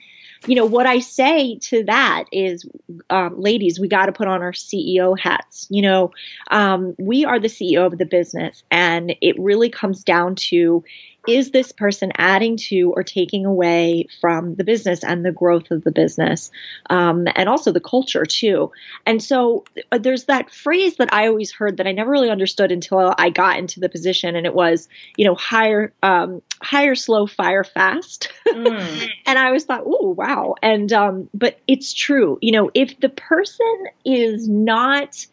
you 0.46 0.54
know 0.54 0.64
what 0.64 0.86
I 0.86 1.00
say 1.00 1.58
to 1.62 1.82
that 1.84 2.24
is, 2.30 2.66
um, 3.10 3.40
ladies, 3.40 3.80
we 3.80 3.88
got 3.88 4.06
to 4.06 4.12
put 4.12 4.28
on 4.28 4.42
our 4.42 4.52
CEO 4.52 5.18
hats. 5.18 5.66
You 5.70 5.82
know, 5.82 6.12
um, 6.50 6.94
we 6.98 7.24
are 7.24 7.40
the 7.40 7.48
CEO 7.48 7.84
of 7.86 7.98
the 7.98 8.06
business, 8.06 8.62
and 8.70 9.16
it 9.20 9.36
really 9.38 9.70
comes 9.70 10.04
down 10.04 10.36
to 10.36 10.84
is 11.28 11.50
this 11.50 11.72
person 11.72 12.12
adding 12.16 12.56
to 12.56 12.92
or 12.94 13.02
taking 13.02 13.44
away 13.44 14.06
from 14.20 14.54
the 14.54 14.64
business 14.64 15.02
and 15.04 15.24
the 15.24 15.32
growth 15.32 15.70
of 15.70 15.84
the 15.84 15.90
business? 15.90 16.50
Um, 16.90 17.26
and 17.34 17.48
also 17.48 17.72
the 17.72 17.80
culture 17.80 18.24
too. 18.24 18.70
And 19.04 19.22
so 19.22 19.64
uh, 19.92 19.98
there's 19.98 20.24
that 20.24 20.50
phrase 20.50 20.96
that 20.96 21.12
i 21.12 21.26
always 21.26 21.52
heard 21.52 21.76
that 21.76 21.86
i 21.86 21.92
never 21.92 22.10
really 22.10 22.30
understood 22.30 22.72
until 22.72 23.14
i 23.18 23.30
got 23.30 23.58
into 23.58 23.80
the 23.80 23.88
position 23.88 24.36
and 24.36 24.46
it 24.46 24.54
was 24.54 24.88
you 25.16 25.24
know 25.24 25.34
hire 25.34 25.92
um, 26.02 26.42
hire 26.62 26.94
slow 26.94 27.26
fire 27.26 27.64
fast. 27.64 28.32
Mm. 28.46 29.10
and 29.26 29.38
i 29.38 29.46
always 29.46 29.64
thought 29.64 29.82
oh 29.84 30.14
wow. 30.16 30.54
And 30.62 30.92
um, 30.92 31.28
but 31.34 31.58
it's 31.66 31.92
true. 31.92 32.38
You 32.40 32.52
know 32.52 32.70
if 32.74 32.98
the 33.00 33.08
person 33.08 33.84
is 34.04 34.48
not 34.48 35.26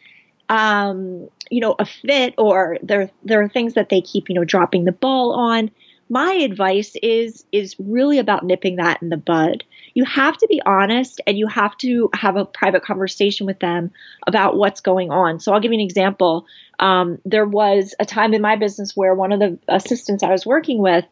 um, 0.50 1.30
you 1.50 1.60
know, 1.60 1.76
a 1.78 1.86
fit 1.86 2.34
or 2.38 2.78
there 2.82 3.10
there 3.24 3.42
are 3.42 3.50
things 3.50 3.76
that 3.76 3.90
they 3.90 4.02
keep, 4.02 4.30
you 4.30 4.36
know, 4.36 4.44
dropping 4.44 4.86
the 4.86 4.92
ball 4.92 5.34
on 5.34 5.72
my 6.10 6.34
advice 6.34 6.96
is 7.02 7.46
is 7.52 7.76
really 7.80 8.20
about 8.20 8.46
nipping 8.46 8.76
that 8.78 9.02
in 9.02 9.10
the 9.10 9.18
bud. 9.18 9.64
You 9.94 10.06
have 10.06 10.38
to 10.38 10.48
be 10.48 10.62
honest 10.66 11.22
and 11.28 11.38
you 11.38 11.48
have 11.48 11.78
to 11.78 12.10
have 12.14 12.36
a 12.36 12.46
private 12.46 12.84
conversation 12.84 13.46
with 13.46 13.60
them 13.60 13.92
about 14.28 14.58
what's 14.58 14.82
going 14.82 15.12
on. 15.12 15.40
So 15.40 15.54
I'll 15.54 15.60
give 15.60 15.72
you 15.72 15.80
an 15.80 15.86
example. 15.86 16.46
Um, 16.80 17.20
there 17.26 17.46
was 17.46 17.94
a 18.00 18.06
time 18.06 18.34
in 18.34 18.42
my 18.42 18.56
business 18.56 18.96
where 18.96 19.14
one 19.14 19.32
of 19.32 19.40
the 19.40 19.58
assistants 19.68 20.24
I 20.24 20.32
was 20.32 20.46
working 20.46 20.80
with, 20.80 21.06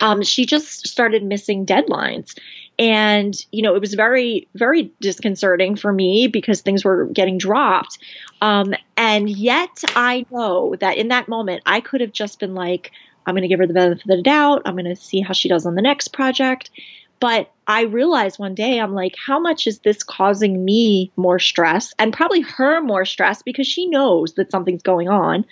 um, 0.00 0.22
she 0.22 0.46
just 0.46 0.86
started 0.86 1.22
missing 1.22 1.64
deadlines. 1.64 2.36
And, 2.78 3.34
you 3.50 3.62
know, 3.62 3.74
it 3.74 3.80
was 3.80 3.94
very, 3.94 4.48
very 4.54 4.92
disconcerting 5.00 5.76
for 5.76 5.92
me 5.92 6.26
because 6.26 6.60
things 6.60 6.84
were 6.84 7.06
getting 7.06 7.38
dropped. 7.38 7.98
Um, 8.40 8.74
and 8.96 9.28
yet 9.28 9.84
I 9.94 10.26
know 10.30 10.74
that 10.80 10.96
in 10.96 11.08
that 11.08 11.28
moment, 11.28 11.62
I 11.66 11.80
could 11.80 12.00
have 12.00 12.12
just 12.12 12.40
been 12.40 12.54
like, 12.54 12.90
I'm 13.26 13.34
going 13.34 13.42
to 13.42 13.48
give 13.48 13.58
her 13.58 13.66
the 13.66 13.74
benefit 13.74 14.02
of 14.02 14.08
the 14.08 14.22
doubt. 14.22 14.62
I'm 14.64 14.74
going 14.74 14.84
to 14.84 14.96
see 14.96 15.20
how 15.20 15.32
she 15.32 15.48
does 15.48 15.66
on 15.66 15.74
the 15.74 15.82
next 15.82 16.08
project. 16.08 16.70
But 17.20 17.52
I 17.68 17.82
realized 17.82 18.40
one 18.40 18.56
day, 18.56 18.80
I'm 18.80 18.94
like, 18.94 19.14
how 19.16 19.38
much 19.38 19.68
is 19.68 19.78
this 19.78 20.02
causing 20.02 20.64
me 20.64 21.12
more 21.14 21.38
stress 21.38 21.94
and 21.96 22.12
probably 22.12 22.40
her 22.40 22.80
more 22.82 23.04
stress 23.04 23.42
because 23.42 23.66
she 23.66 23.86
knows 23.86 24.34
that 24.34 24.50
something's 24.50 24.82
going 24.82 25.08
on. 25.08 25.44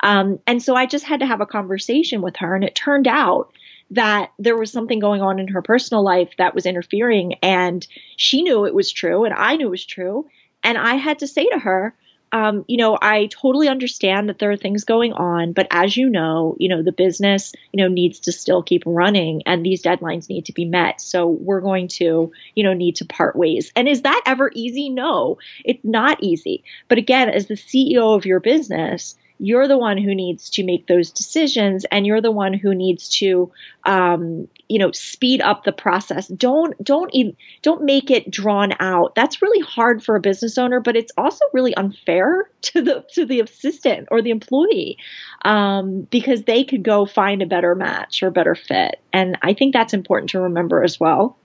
Um, 0.00 0.40
and 0.48 0.60
so 0.60 0.74
I 0.74 0.86
just 0.86 1.04
had 1.04 1.20
to 1.20 1.26
have 1.26 1.40
a 1.40 1.46
conversation 1.46 2.22
with 2.22 2.36
her. 2.38 2.56
And 2.56 2.64
it 2.64 2.74
turned 2.74 3.06
out 3.06 3.52
that 3.92 4.32
there 4.38 4.56
was 4.56 4.72
something 4.72 4.98
going 4.98 5.22
on 5.22 5.38
in 5.38 5.46
her 5.48 5.62
personal 5.62 6.02
life 6.02 6.30
that 6.38 6.56
was 6.56 6.66
interfering. 6.66 7.34
And 7.34 7.86
she 8.16 8.42
knew 8.42 8.64
it 8.64 8.74
was 8.74 8.90
true, 8.90 9.24
and 9.24 9.32
I 9.32 9.54
knew 9.54 9.68
it 9.68 9.70
was 9.70 9.86
true. 9.86 10.26
And 10.64 10.76
I 10.76 10.94
had 10.94 11.20
to 11.20 11.28
say 11.28 11.48
to 11.50 11.58
her, 11.58 11.94
um, 12.32 12.64
you 12.66 12.78
know, 12.78 12.98
I 13.00 13.26
totally 13.26 13.68
understand 13.68 14.28
that 14.28 14.38
there 14.38 14.50
are 14.50 14.56
things 14.56 14.84
going 14.84 15.12
on, 15.12 15.52
but 15.52 15.66
as 15.70 15.96
you 15.96 16.08
know, 16.08 16.56
you 16.58 16.68
know, 16.68 16.82
the 16.82 16.92
business, 16.92 17.52
you 17.72 17.82
know, 17.82 17.88
needs 17.88 18.20
to 18.20 18.32
still 18.32 18.62
keep 18.62 18.82
running 18.86 19.42
and 19.44 19.64
these 19.64 19.82
deadlines 19.82 20.30
need 20.30 20.46
to 20.46 20.52
be 20.52 20.64
met. 20.64 21.00
So 21.00 21.28
we're 21.28 21.60
going 21.60 21.88
to, 21.88 22.32
you 22.54 22.64
know, 22.64 22.72
need 22.72 22.96
to 22.96 23.04
part 23.04 23.36
ways. 23.36 23.70
And 23.76 23.86
is 23.86 24.02
that 24.02 24.22
ever 24.24 24.50
easy? 24.54 24.88
No, 24.88 25.38
it's 25.64 25.84
not 25.84 26.22
easy. 26.22 26.64
But 26.88 26.98
again, 26.98 27.28
as 27.28 27.46
the 27.46 27.54
CEO 27.54 28.16
of 28.16 28.24
your 28.24 28.40
business, 28.40 29.14
you're 29.38 29.66
the 29.66 29.78
one 29.78 29.98
who 29.98 30.14
needs 30.14 30.50
to 30.50 30.64
make 30.64 30.86
those 30.86 31.10
decisions 31.10 31.84
and 31.90 32.06
you're 32.06 32.20
the 32.20 32.30
one 32.30 32.54
who 32.54 32.74
needs 32.74 33.08
to 33.08 33.50
um, 33.84 34.46
you 34.68 34.78
know 34.78 34.92
speed 34.92 35.40
up 35.40 35.64
the 35.64 35.72
process. 35.72 36.28
Don't 36.28 36.82
don't 36.82 37.10
even 37.12 37.36
don't 37.62 37.82
make 37.82 38.10
it 38.10 38.30
drawn 38.30 38.72
out. 38.80 39.14
That's 39.14 39.42
really 39.42 39.60
hard 39.60 40.02
for 40.02 40.16
a 40.16 40.20
business 40.20 40.58
owner 40.58 40.80
but 40.80 40.96
it's 40.96 41.12
also 41.16 41.44
really 41.52 41.74
unfair 41.74 42.48
to 42.62 42.82
the 42.82 43.04
to 43.12 43.24
the 43.24 43.40
assistant 43.40 44.08
or 44.10 44.22
the 44.22 44.30
employee 44.30 44.98
um, 45.44 46.02
because 46.10 46.42
they 46.42 46.64
could 46.64 46.82
go 46.82 47.06
find 47.06 47.42
a 47.42 47.46
better 47.46 47.74
match 47.74 48.22
or 48.22 48.30
better 48.30 48.54
fit. 48.54 49.00
And 49.12 49.38
i 49.42 49.54
think 49.54 49.72
that's 49.72 49.94
important 49.94 50.30
to 50.30 50.40
remember 50.40 50.82
as 50.82 51.00
well. 51.00 51.36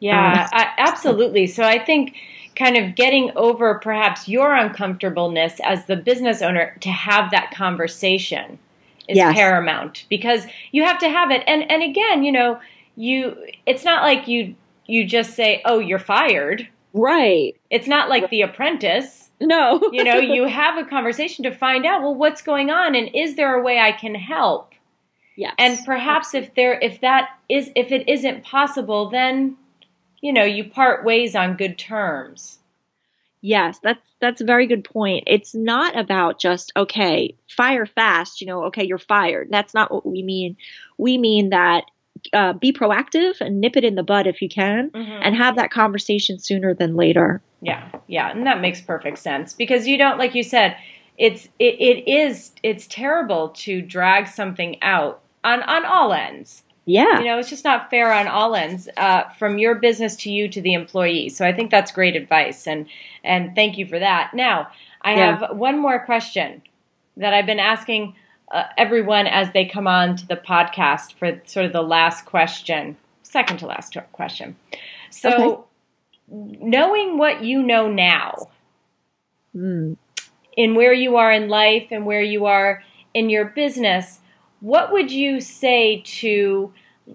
Yeah 0.00 0.42
um, 0.44 0.48
I, 0.52 0.68
absolutely. 0.78 1.46
So 1.46 1.62
i 1.62 1.78
think 1.84 2.16
kind 2.56 2.76
of 2.76 2.94
getting 2.94 3.30
over 3.36 3.74
perhaps 3.78 4.26
your 4.26 4.54
uncomfortableness 4.54 5.60
as 5.62 5.84
the 5.84 5.96
business 5.96 6.42
owner 6.42 6.76
to 6.80 6.90
have 6.90 7.30
that 7.30 7.52
conversation 7.52 8.58
is 9.08 9.16
yes. 9.16 9.34
paramount 9.36 10.04
because 10.08 10.46
you 10.72 10.82
have 10.82 10.98
to 10.98 11.08
have 11.08 11.30
it. 11.30 11.42
And 11.46 11.70
and 11.70 11.82
again 11.82 12.24
you 12.24 12.32
know 12.32 12.58
you 12.96 13.36
it's 13.66 13.84
not 13.84 14.02
like 14.02 14.26
you 14.26 14.54
you 14.86 15.06
just 15.06 15.34
say 15.34 15.62
oh 15.64 15.78
you're 15.78 15.98
fired. 15.98 16.66
Right. 16.92 17.54
It's 17.70 17.86
not 17.86 18.08
like 18.08 18.30
the 18.30 18.40
apprentice. 18.42 19.28
No. 19.38 19.80
You 19.92 20.02
know 20.02 20.16
you 20.16 20.46
have 20.46 20.78
a 20.78 20.88
conversation 20.88 21.44
to 21.44 21.52
find 21.52 21.84
out 21.84 22.02
well 22.02 22.14
what's 22.14 22.42
going 22.42 22.70
on 22.70 22.94
and 22.94 23.10
is 23.14 23.36
there 23.36 23.54
a 23.54 23.62
way 23.62 23.78
i 23.78 23.92
can 23.92 24.14
help? 24.14 24.72
Yeah 25.36 25.52
and 25.58 25.78
perhaps 25.84 26.34
if 26.34 26.54
there 26.54 26.80
if 26.80 27.00
that 27.02 27.30
is 27.48 27.70
if 27.76 27.92
it 27.92 28.08
isn't 28.08 28.44
possible 28.44 29.10
then 29.10 29.56
you 30.20 30.32
know, 30.32 30.44
you 30.44 30.64
part 30.68 31.04
ways 31.04 31.34
on 31.34 31.56
good 31.56 31.78
terms. 31.78 32.58
Yes, 33.40 33.78
that's 33.82 34.00
that's 34.20 34.40
a 34.40 34.44
very 34.44 34.66
good 34.66 34.82
point. 34.82 35.24
It's 35.26 35.54
not 35.54 35.96
about 35.96 36.40
just 36.40 36.72
okay, 36.76 37.34
fire 37.48 37.86
fast, 37.86 38.40
you 38.40 38.46
know, 38.46 38.64
okay, 38.64 38.84
you're 38.84 38.98
fired. 38.98 39.48
That's 39.50 39.74
not 39.74 39.92
what 39.92 40.06
we 40.06 40.22
mean. 40.22 40.56
We 40.98 41.18
mean 41.18 41.50
that 41.50 41.84
uh, 42.32 42.54
be 42.54 42.72
proactive 42.72 43.40
and 43.40 43.60
nip 43.60 43.76
it 43.76 43.84
in 43.84 43.94
the 43.94 44.02
bud 44.02 44.26
if 44.26 44.40
you 44.40 44.48
can, 44.48 44.90
mm-hmm. 44.90 45.22
and 45.22 45.36
have 45.36 45.56
that 45.56 45.70
conversation 45.70 46.38
sooner 46.38 46.74
than 46.74 46.96
later. 46.96 47.40
Yeah, 47.60 47.88
yeah, 48.06 48.30
and 48.30 48.46
that 48.46 48.60
makes 48.60 48.80
perfect 48.80 49.18
sense 49.18 49.52
because 49.52 49.86
you 49.86 49.98
don't, 49.98 50.18
like 50.18 50.34
you 50.34 50.42
said, 50.42 50.76
it's 51.18 51.46
it, 51.58 51.74
it 51.80 52.08
is 52.08 52.52
it's 52.62 52.86
terrible 52.86 53.50
to 53.50 53.80
drag 53.80 54.28
something 54.28 54.82
out 54.82 55.22
on 55.44 55.62
on 55.62 55.84
all 55.84 56.12
ends. 56.12 56.62
Yeah. 56.86 57.18
You 57.18 57.24
know, 57.24 57.38
it's 57.38 57.50
just 57.50 57.64
not 57.64 57.90
fair 57.90 58.12
on 58.12 58.28
all 58.28 58.54
ends, 58.54 58.88
uh, 58.96 59.28
from 59.30 59.58
your 59.58 59.74
business 59.74 60.14
to 60.16 60.30
you 60.30 60.48
to 60.48 60.60
the 60.60 60.72
employee. 60.72 61.28
So 61.28 61.44
I 61.44 61.52
think 61.52 61.70
that's 61.70 61.90
great 61.90 62.14
advice, 62.14 62.66
and 62.66 62.86
and 63.24 63.54
thank 63.56 63.76
you 63.76 63.86
for 63.86 63.98
that. 63.98 64.32
Now 64.32 64.68
I 65.02 65.16
yeah. 65.16 65.38
have 65.38 65.56
one 65.56 65.78
more 65.78 66.04
question 66.04 66.62
that 67.16 67.34
I've 67.34 67.46
been 67.46 67.58
asking 67.58 68.14
uh, 68.52 68.64
everyone 68.78 69.26
as 69.26 69.52
they 69.52 69.64
come 69.64 69.88
on 69.88 70.16
to 70.16 70.26
the 70.28 70.36
podcast 70.36 71.14
for 71.14 71.40
sort 71.46 71.66
of 71.66 71.72
the 71.72 71.82
last 71.82 72.24
question, 72.24 72.96
second 73.22 73.58
to 73.58 73.66
last 73.66 73.96
question. 74.12 74.54
So, 75.10 75.66
okay. 76.30 76.58
knowing 76.60 77.18
what 77.18 77.42
you 77.42 77.62
know 77.62 77.90
now, 77.90 78.50
mm. 79.54 79.96
in 80.56 80.74
where 80.76 80.92
you 80.92 81.16
are 81.16 81.32
in 81.32 81.48
life 81.48 81.88
and 81.90 82.06
where 82.06 82.22
you 82.22 82.46
are 82.46 82.84
in 83.12 83.28
your 83.28 83.46
business 83.46 84.20
what 84.60 84.92
would 84.92 85.10
you 85.10 85.40
say 85.40 86.02
to 86.04 86.72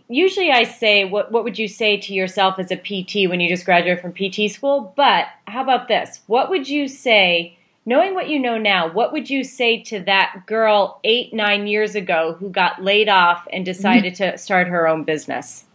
usually 0.08 0.52
I 0.52 0.64
say 0.64 1.04
what 1.06 1.32
what 1.32 1.44
would 1.44 1.60
you 1.60 1.68
say 1.68 1.98
to 1.98 2.14
yourself 2.14 2.60
as 2.60 2.72
a 2.72 2.78
PT 2.78 3.30
when 3.30 3.39
you 3.39 3.50
just 3.50 3.66
graduated 3.66 4.02
from 4.02 4.14
PT 4.14 4.52
school? 4.52 4.94
But 4.96 5.28
how 5.48 5.64
about 5.64 5.88
this? 5.88 6.22
What 6.28 6.50
would 6.50 6.68
you 6.70 6.88
say 6.88 7.58
knowing 7.86 8.14
what 8.14 8.30
you 8.30 8.39
know 8.39 8.58
now, 8.58 8.92
what 8.92 9.12
would 9.12 9.30
you 9.30 9.44
say 9.44 9.82
to 9.82 10.00
that 10.02 10.44
girl 10.46 11.00
8 11.04 11.34
9 11.34 11.68
years 11.68 11.96
ago 11.96 12.36
who 12.39 12.50
got 12.50 12.84
laid 12.84 13.10
off 13.10 13.48
and 13.52 13.66
decided 13.66 14.16
to 14.16 14.38
start 14.38 14.68
her 14.68 14.88
own 14.88 15.04
business? 15.04 15.66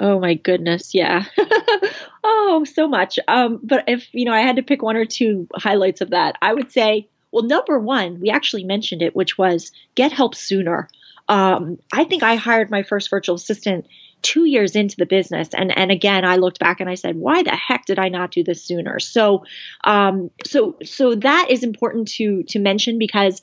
Oh 0.00 0.20
my 0.20 0.34
goodness, 0.34 0.94
yeah. 0.94 1.24
oh, 2.24 2.64
so 2.64 2.86
much. 2.86 3.18
Um, 3.26 3.58
but 3.64 3.84
if 3.88 4.08
you 4.12 4.24
know, 4.24 4.32
I 4.32 4.42
had 4.42 4.56
to 4.56 4.62
pick 4.62 4.80
one 4.80 4.96
or 4.96 5.04
two 5.04 5.48
highlights 5.56 6.00
of 6.00 6.10
that, 6.10 6.36
I 6.40 6.54
would 6.54 6.70
say, 6.70 7.08
well, 7.32 7.42
number 7.42 7.78
one, 7.80 8.20
we 8.20 8.30
actually 8.30 8.62
mentioned 8.62 9.02
it, 9.02 9.16
which 9.16 9.36
was 9.36 9.72
get 9.96 10.12
help 10.12 10.36
sooner 10.36 10.88
um, 11.28 11.78
I 11.92 12.04
think 12.04 12.22
I 12.22 12.36
hired 12.36 12.70
my 12.70 12.82
first 12.82 13.10
virtual 13.10 13.36
assistant 13.36 13.86
two 14.22 14.44
years 14.44 14.74
into 14.74 14.96
the 14.96 15.06
business. 15.06 15.48
And 15.54 15.76
and 15.76 15.90
again 15.90 16.24
i 16.24 16.36
looked 16.36 16.58
back 16.58 16.80
and 16.80 16.90
i 16.90 16.94
said 16.94 17.16
why 17.16 17.42
the 17.42 17.50
heck 17.54 17.86
did 17.86 17.98
i 17.98 18.08
not 18.08 18.30
do 18.30 18.42
this 18.42 18.64
sooner? 18.64 18.98
So 18.98 19.44
um 19.84 20.30
so 20.44 20.76
so 20.84 21.14
that 21.14 21.46
is 21.50 21.62
important 21.62 22.08
to 22.08 22.42
to 22.44 22.58
mention 22.58 22.98
because 22.98 23.40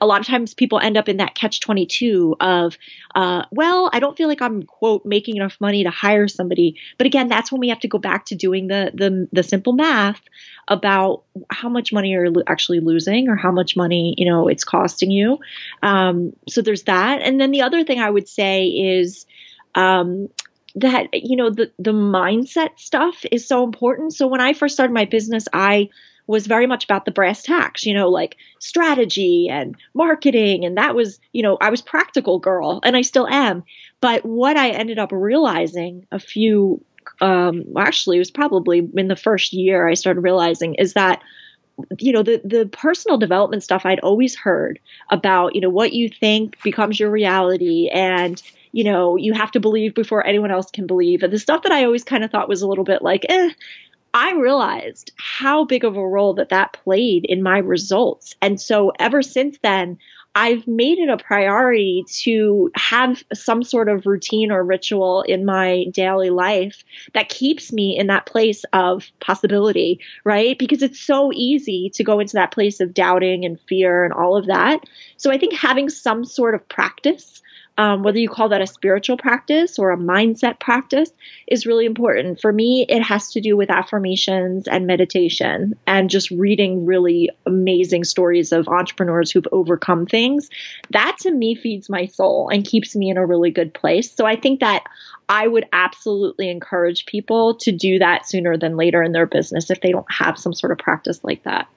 a 0.00 0.06
lot 0.06 0.20
of 0.20 0.26
times 0.26 0.54
people 0.54 0.78
end 0.80 0.96
up 0.96 1.08
in 1.08 1.18
that 1.18 1.34
catch 1.34 1.60
22 1.60 2.36
of 2.40 2.76
uh 3.14 3.44
well 3.50 3.90
i 3.92 4.00
don't 4.00 4.16
feel 4.16 4.28
like 4.28 4.42
i'm 4.42 4.62
quote 4.62 5.04
making 5.04 5.36
enough 5.36 5.56
money 5.60 5.84
to 5.84 5.90
hire 5.90 6.28
somebody. 6.28 6.76
But 6.98 7.06
again 7.06 7.28
that's 7.28 7.52
when 7.52 7.60
we 7.60 7.68
have 7.68 7.80
to 7.80 7.88
go 7.88 7.98
back 7.98 8.26
to 8.26 8.34
doing 8.34 8.66
the 8.66 8.90
the 8.94 9.28
the 9.32 9.42
simple 9.42 9.72
math 9.72 10.20
about 10.68 11.22
how 11.50 11.68
much 11.68 11.92
money 11.92 12.10
you're 12.10 12.30
lo- 12.30 12.42
actually 12.48 12.80
losing 12.80 13.28
or 13.28 13.36
how 13.36 13.52
much 13.52 13.76
money 13.76 14.14
you 14.18 14.28
know 14.28 14.48
it's 14.48 14.64
costing 14.64 15.10
you. 15.10 15.38
Um 15.82 16.32
so 16.48 16.62
there's 16.62 16.84
that. 16.84 17.22
And 17.22 17.40
then 17.40 17.50
the 17.52 17.62
other 17.62 17.84
thing 17.84 18.00
i 18.00 18.10
would 18.10 18.28
say 18.28 18.66
is 18.66 19.26
um, 19.76 20.28
that 20.74 21.08
you 21.12 21.36
know 21.36 21.50
the 21.50 21.70
the 21.78 21.92
mindset 21.92 22.70
stuff 22.76 23.24
is 23.30 23.46
so 23.46 23.64
important. 23.64 24.14
So 24.14 24.26
when 24.26 24.40
I 24.40 24.52
first 24.52 24.74
started 24.74 24.92
my 24.92 25.04
business, 25.04 25.46
I 25.52 25.88
was 26.26 26.46
very 26.46 26.66
much 26.66 26.84
about 26.84 27.04
the 27.04 27.12
brass 27.12 27.42
tacks, 27.42 27.86
you 27.86 27.94
know, 27.94 28.08
like 28.08 28.36
strategy 28.58 29.48
and 29.48 29.76
marketing. 29.94 30.64
And 30.64 30.76
that 30.76 30.94
was, 30.94 31.20
you 31.32 31.42
know, 31.42 31.56
I 31.60 31.70
was 31.70 31.82
practical 31.82 32.38
girl 32.38 32.80
and 32.82 32.96
I 32.96 33.02
still 33.02 33.28
am. 33.28 33.62
But 34.00 34.24
what 34.24 34.56
I 34.56 34.70
ended 34.70 34.98
up 34.98 35.12
realizing 35.12 36.06
a 36.10 36.18
few, 36.18 36.84
um, 37.20 37.64
actually, 37.76 38.16
it 38.16 38.20
was 38.20 38.30
probably 38.32 38.88
in 38.96 39.08
the 39.08 39.16
first 39.16 39.52
year 39.52 39.86
I 39.86 39.94
started 39.94 40.22
realizing 40.22 40.74
is 40.74 40.94
that 40.94 41.22
you 41.98 42.10
know 42.10 42.22
the 42.22 42.40
the 42.42 42.66
personal 42.72 43.18
development 43.18 43.62
stuff 43.62 43.84
I'd 43.84 44.00
always 44.00 44.34
heard 44.34 44.78
about 45.10 45.54
you 45.54 45.60
know 45.60 45.68
what 45.68 45.92
you 45.92 46.08
think 46.08 46.60
becomes 46.62 46.98
your 46.98 47.10
reality 47.10 47.90
and 47.92 48.42
you 48.76 48.84
know, 48.84 49.16
you 49.16 49.32
have 49.32 49.50
to 49.50 49.58
believe 49.58 49.94
before 49.94 50.26
anyone 50.26 50.50
else 50.50 50.70
can 50.70 50.86
believe. 50.86 51.22
And 51.22 51.32
the 51.32 51.38
stuff 51.38 51.62
that 51.62 51.72
I 51.72 51.86
always 51.86 52.04
kind 52.04 52.22
of 52.22 52.30
thought 52.30 52.46
was 52.46 52.60
a 52.60 52.68
little 52.68 52.84
bit 52.84 53.00
like, 53.00 53.24
eh, 53.26 53.48
I 54.12 54.34
realized 54.34 55.12
how 55.16 55.64
big 55.64 55.82
of 55.82 55.96
a 55.96 56.06
role 56.06 56.34
that 56.34 56.50
that 56.50 56.74
played 56.84 57.24
in 57.24 57.42
my 57.42 57.56
results. 57.56 58.34
And 58.42 58.60
so 58.60 58.92
ever 58.98 59.22
since 59.22 59.56
then, 59.62 59.96
I've 60.34 60.66
made 60.66 60.98
it 60.98 61.08
a 61.08 61.16
priority 61.16 62.04
to 62.24 62.70
have 62.74 63.24
some 63.32 63.62
sort 63.62 63.88
of 63.88 64.04
routine 64.04 64.52
or 64.52 64.62
ritual 64.62 65.22
in 65.22 65.46
my 65.46 65.86
daily 65.92 66.28
life 66.28 66.84
that 67.14 67.30
keeps 67.30 67.72
me 67.72 67.96
in 67.96 68.08
that 68.08 68.26
place 68.26 68.62
of 68.74 69.10
possibility, 69.20 70.00
right? 70.22 70.58
Because 70.58 70.82
it's 70.82 71.00
so 71.00 71.30
easy 71.32 71.90
to 71.94 72.04
go 72.04 72.20
into 72.20 72.34
that 72.34 72.52
place 72.52 72.80
of 72.80 72.92
doubting 72.92 73.46
and 73.46 73.58
fear 73.58 74.04
and 74.04 74.12
all 74.12 74.36
of 74.36 74.48
that. 74.48 74.80
So 75.16 75.30
I 75.30 75.38
think 75.38 75.54
having 75.54 75.88
some 75.88 76.26
sort 76.26 76.54
of 76.54 76.68
practice 76.68 77.40
um, 77.78 78.02
whether 78.02 78.18
you 78.18 78.28
call 78.28 78.48
that 78.48 78.62
a 78.62 78.66
spiritual 78.66 79.16
practice 79.16 79.78
or 79.78 79.90
a 79.90 79.96
mindset 79.96 80.58
practice, 80.60 81.10
is 81.46 81.66
really 81.66 81.84
important. 81.84 82.40
For 82.40 82.52
me, 82.52 82.86
it 82.88 83.02
has 83.02 83.32
to 83.32 83.40
do 83.40 83.56
with 83.56 83.70
affirmations 83.70 84.66
and 84.66 84.86
meditation 84.86 85.74
and 85.86 86.08
just 86.08 86.30
reading 86.30 86.86
really 86.86 87.30
amazing 87.44 88.04
stories 88.04 88.52
of 88.52 88.68
entrepreneurs 88.68 89.30
who've 89.30 89.46
overcome 89.52 90.06
things. 90.06 90.48
That 90.90 91.16
to 91.20 91.30
me 91.30 91.54
feeds 91.54 91.90
my 91.90 92.06
soul 92.06 92.48
and 92.48 92.64
keeps 92.64 92.96
me 92.96 93.10
in 93.10 93.16
a 93.16 93.26
really 93.26 93.50
good 93.50 93.74
place. 93.74 94.10
So 94.10 94.24
I 94.26 94.36
think 94.36 94.60
that 94.60 94.84
I 95.28 95.46
would 95.46 95.66
absolutely 95.72 96.48
encourage 96.48 97.06
people 97.06 97.56
to 97.56 97.72
do 97.72 97.98
that 97.98 98.28
sooner 98.28 98.56
than 98.56 98.76
later 98.76 99.02
in 99.02 99.12
their 99.12 99.26
business 99.26 99.70
if 99.70 99.80
they 99.80 99.90
don't 99.90 100.10
have 100.10 100.38
some 100.38 100.54
sort 100.54 100.72
of 100.72 100.78
practice 100.78 101.22
like 101.24 101.42
that. 101.42 101.68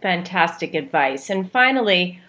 Fantastic 0.00 0.74
advice. 0.74 1.30
And 1.30 1.50
finally, 1.50 2.20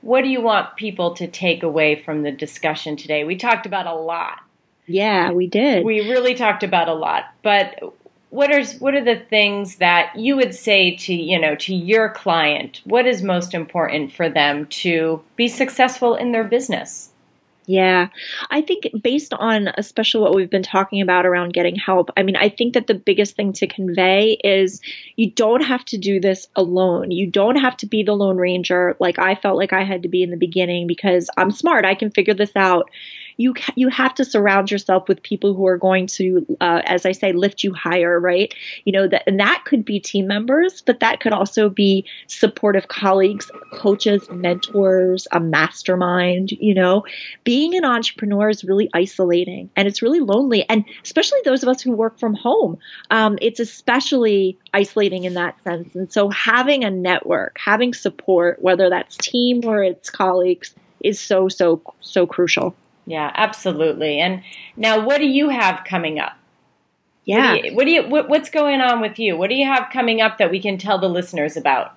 what 0.00 0.22
do 0.22 0.28
you 0.28 0.40
want 0.40 0.76
people 0.76 1.14
to 1.14 1.26
take 1.26 1.62
away 1.62 2.02
from 2.02 2.22
the 2.22 2.32
discussion 2.32 2.96
today? 2.96 3.24
We 3.24 3.36
talked 3.36 3.66
about 3.66 3.86
a 3.86 3.94
lot. 3.94 4.40
Yeah, 4.86 5.32
we 5.32 5.46
did. 5.46 5.84
We 5.84 6.08
really 6.08 6.34
talked 6.34 6.62
about 6.62 6.88
a 6.88 6.94
lot. 6.94 7.24
But 7.42 7.82
what 8.30 8.50
are 8.52 8.64
what 8.78 8.94
are 8.94 9.04
the 9.04 9.18
things 9.18 9.76
that 9.76 10.16
you 10.16 10.36
would 10.36 10.54
say 10.54 10.96
to, 10.96 11.14
you 11.14 11.38
know, 11.38 11.54
to 11.56 11.74
your 11.74 12.10
client? 12.10 12.80
What 12.84 13.06
is 13.06 13.22
most 13.22 13.54
important 13.54 14.12
for 14.12 14.28
them 14.28 14.66
to 14.66 15.22
be 15.36 15.48
successful 15.48 16.14
in 16.14 16.32
their 16.32 16.44
business? 16.44 17.07
Yeah. 17.68 18.08
I 18.50 18.62
think 18.62 18.88
based 19.02 19.34
on 19.34 19.68
especially 19.76 20.22
what 20.22 20.34
we've 20.34 20.48
been 20.48 20.62
talking 20.62 21.02
about 21.02 21.26
around 21.26 21.52
getting 21.52 21.76
help, 21.76 22.08
I 22.16 22.22
mean, 22.22 22.34
I 22.34 22.48
think 22.48 22.72
that 22.72 22.86
the 22.86 22.94
biggest 22.94 23.36
thing 23.36 23.52
to 23.52 23.66
convey 23.66 24.38
is 24.42 24.80
you 25.16 25.30
don't 25.32 25.60
have 25.60 25.84
to 25.86 25.98
do 25.98 26.18
this 26.18 26.48
alone. 26.56 27.10
You 27.10 27.30
don't 27.30 27.56
have 27.56 27.76
to 27.76 27.86
be 27.86 28.02
the 28.02 28.14
Lone 28.14 28.38
Ranger 28.38 28.96
like 29.00 29.18
I 29.18 29.34
felt 29.34 29.58
like 29.58 29.74
I 29.74 29.84
had 29.84 30.04
to 30.04 30.08
be 30.08 30.22
in 30.22 30.30
the 30.30 30.38
beginning 30.38 30.86
because 30.86 31.28
I'm 31.36 31.50
smart. 31.50 31.84
I 31.84 31.94
can 31.94 32.10
figure 32.10 32.32
this 32.32 32.56
out 32.56 32.88
you 33.38 33.54
you 33.76 33.88
have 33.88 34.14
to 34.16 34.24
surround 34.24 34.70
yourself 34.70 35.08
with 35.08 35.22
people 35.22 35.54
who 35.54 35.66
are 35.66 35.78
going 35.78 36.08
to, 36.08 36.44
uh, 36.60 36.82
as 36.84 37.06
I 37.06 37.12
say, 37.12 37.32
lift 37.32 37.62
you 37.62 37.72
higher, 37.72 38.18
right? 38.18 38.52
You 38.84 38.92
know 38.92 39.08
that, 39.08 39.22
and 39.26 39.38
that 39.40 39.62
could 39.64 39.84
be 39.84 40.00
team 40.00 40.26
members, 40.26 40.82
but 40.82 41.00
that 41.00 41.20
could 41.20 41.32
also 41.32 41.70
be 41.70 42.04
supportive 42.26 42.88
colleagues, 42.88 43.50
coaches, 43.72 44.28
mentors, 44.28 45.28
a 45.30 45.38
mastermind. 45.38 46.50
You 46.50 46.74
know, 46.74 47.04
being 47.44 47.76
an 47.76 47.84
entrepreneur 47.84 48.48
is 48.50 48.64
really 48.64 48.90
isolating 48.92 49.70
and 49.76 49.86
it's 49.86 50.02
really 50.02 50.20
lonely, 50.20 50.68
and 50.68 50.84
especially 51.04 51.38
those 51.44 51.62
of 51.62 51.68
us 51.68 51.80
who 51.80 51.92
work 51.92 52.18
from 52.18 52.34
home, 52.34 52.78
um, 53.10 53.38
it's 53.40 53.60
especially 53.60 54.58
isolating 54.74 55.24
in 55.24 55.34
that 55.34 55.62
sense. 55.62 55.94
And 55.94 56.12
so, 56.12 56.28
having 56.28 56.82
a 56.82 56.90
network, 56.90 57.56
having 57.64 57.94
support, 57.94 58.60
whether 58.60 58.90
that's 58.90 59.16
team 59.16 59.60
or 59.64 59.84
it's 59.84 60.10
colleagues, 60.10 60.74
is 61.04 61.20
so 61.20 61.48
so 61.48 61.82
so 62.00 62.26
crucial. 62.26 62.74
Yeah, 63.08 63.32
absolutely. 63.34 64.20
And 64.20 64.42
now, 64.76 65.02
what 65.02 65.16
do 65.16 65.26
you 65.26 65.48
have 65.48 65.82
coming 65.84 66.18
up? 66.18 66.36
Yeah. 67.24 67.54
What 67.54 67.62
do 67.62 67.68
you, 67.68 67.74
what, 67.74 67.84
do 67.84 67.90
you 67.90 68.08
what, 68.08 68.28
what's 68.28 68.50
going 68.50 68.82
on 68.82 69.00
with 69.00 69.18
you? 69.18 69.34
What 69.34 69.48
do 69.48 69.56
you 69.56 69.66
have 69.66 69.88
coming 69.90 70.20
up 70.20 70.36
that 70.38 70.50
we 70.50 70.60
can 70.60 70.76
tell 70.76 70.98
the 70.98 71.08
listeners 71.08 71.56
about? 71.56 71.94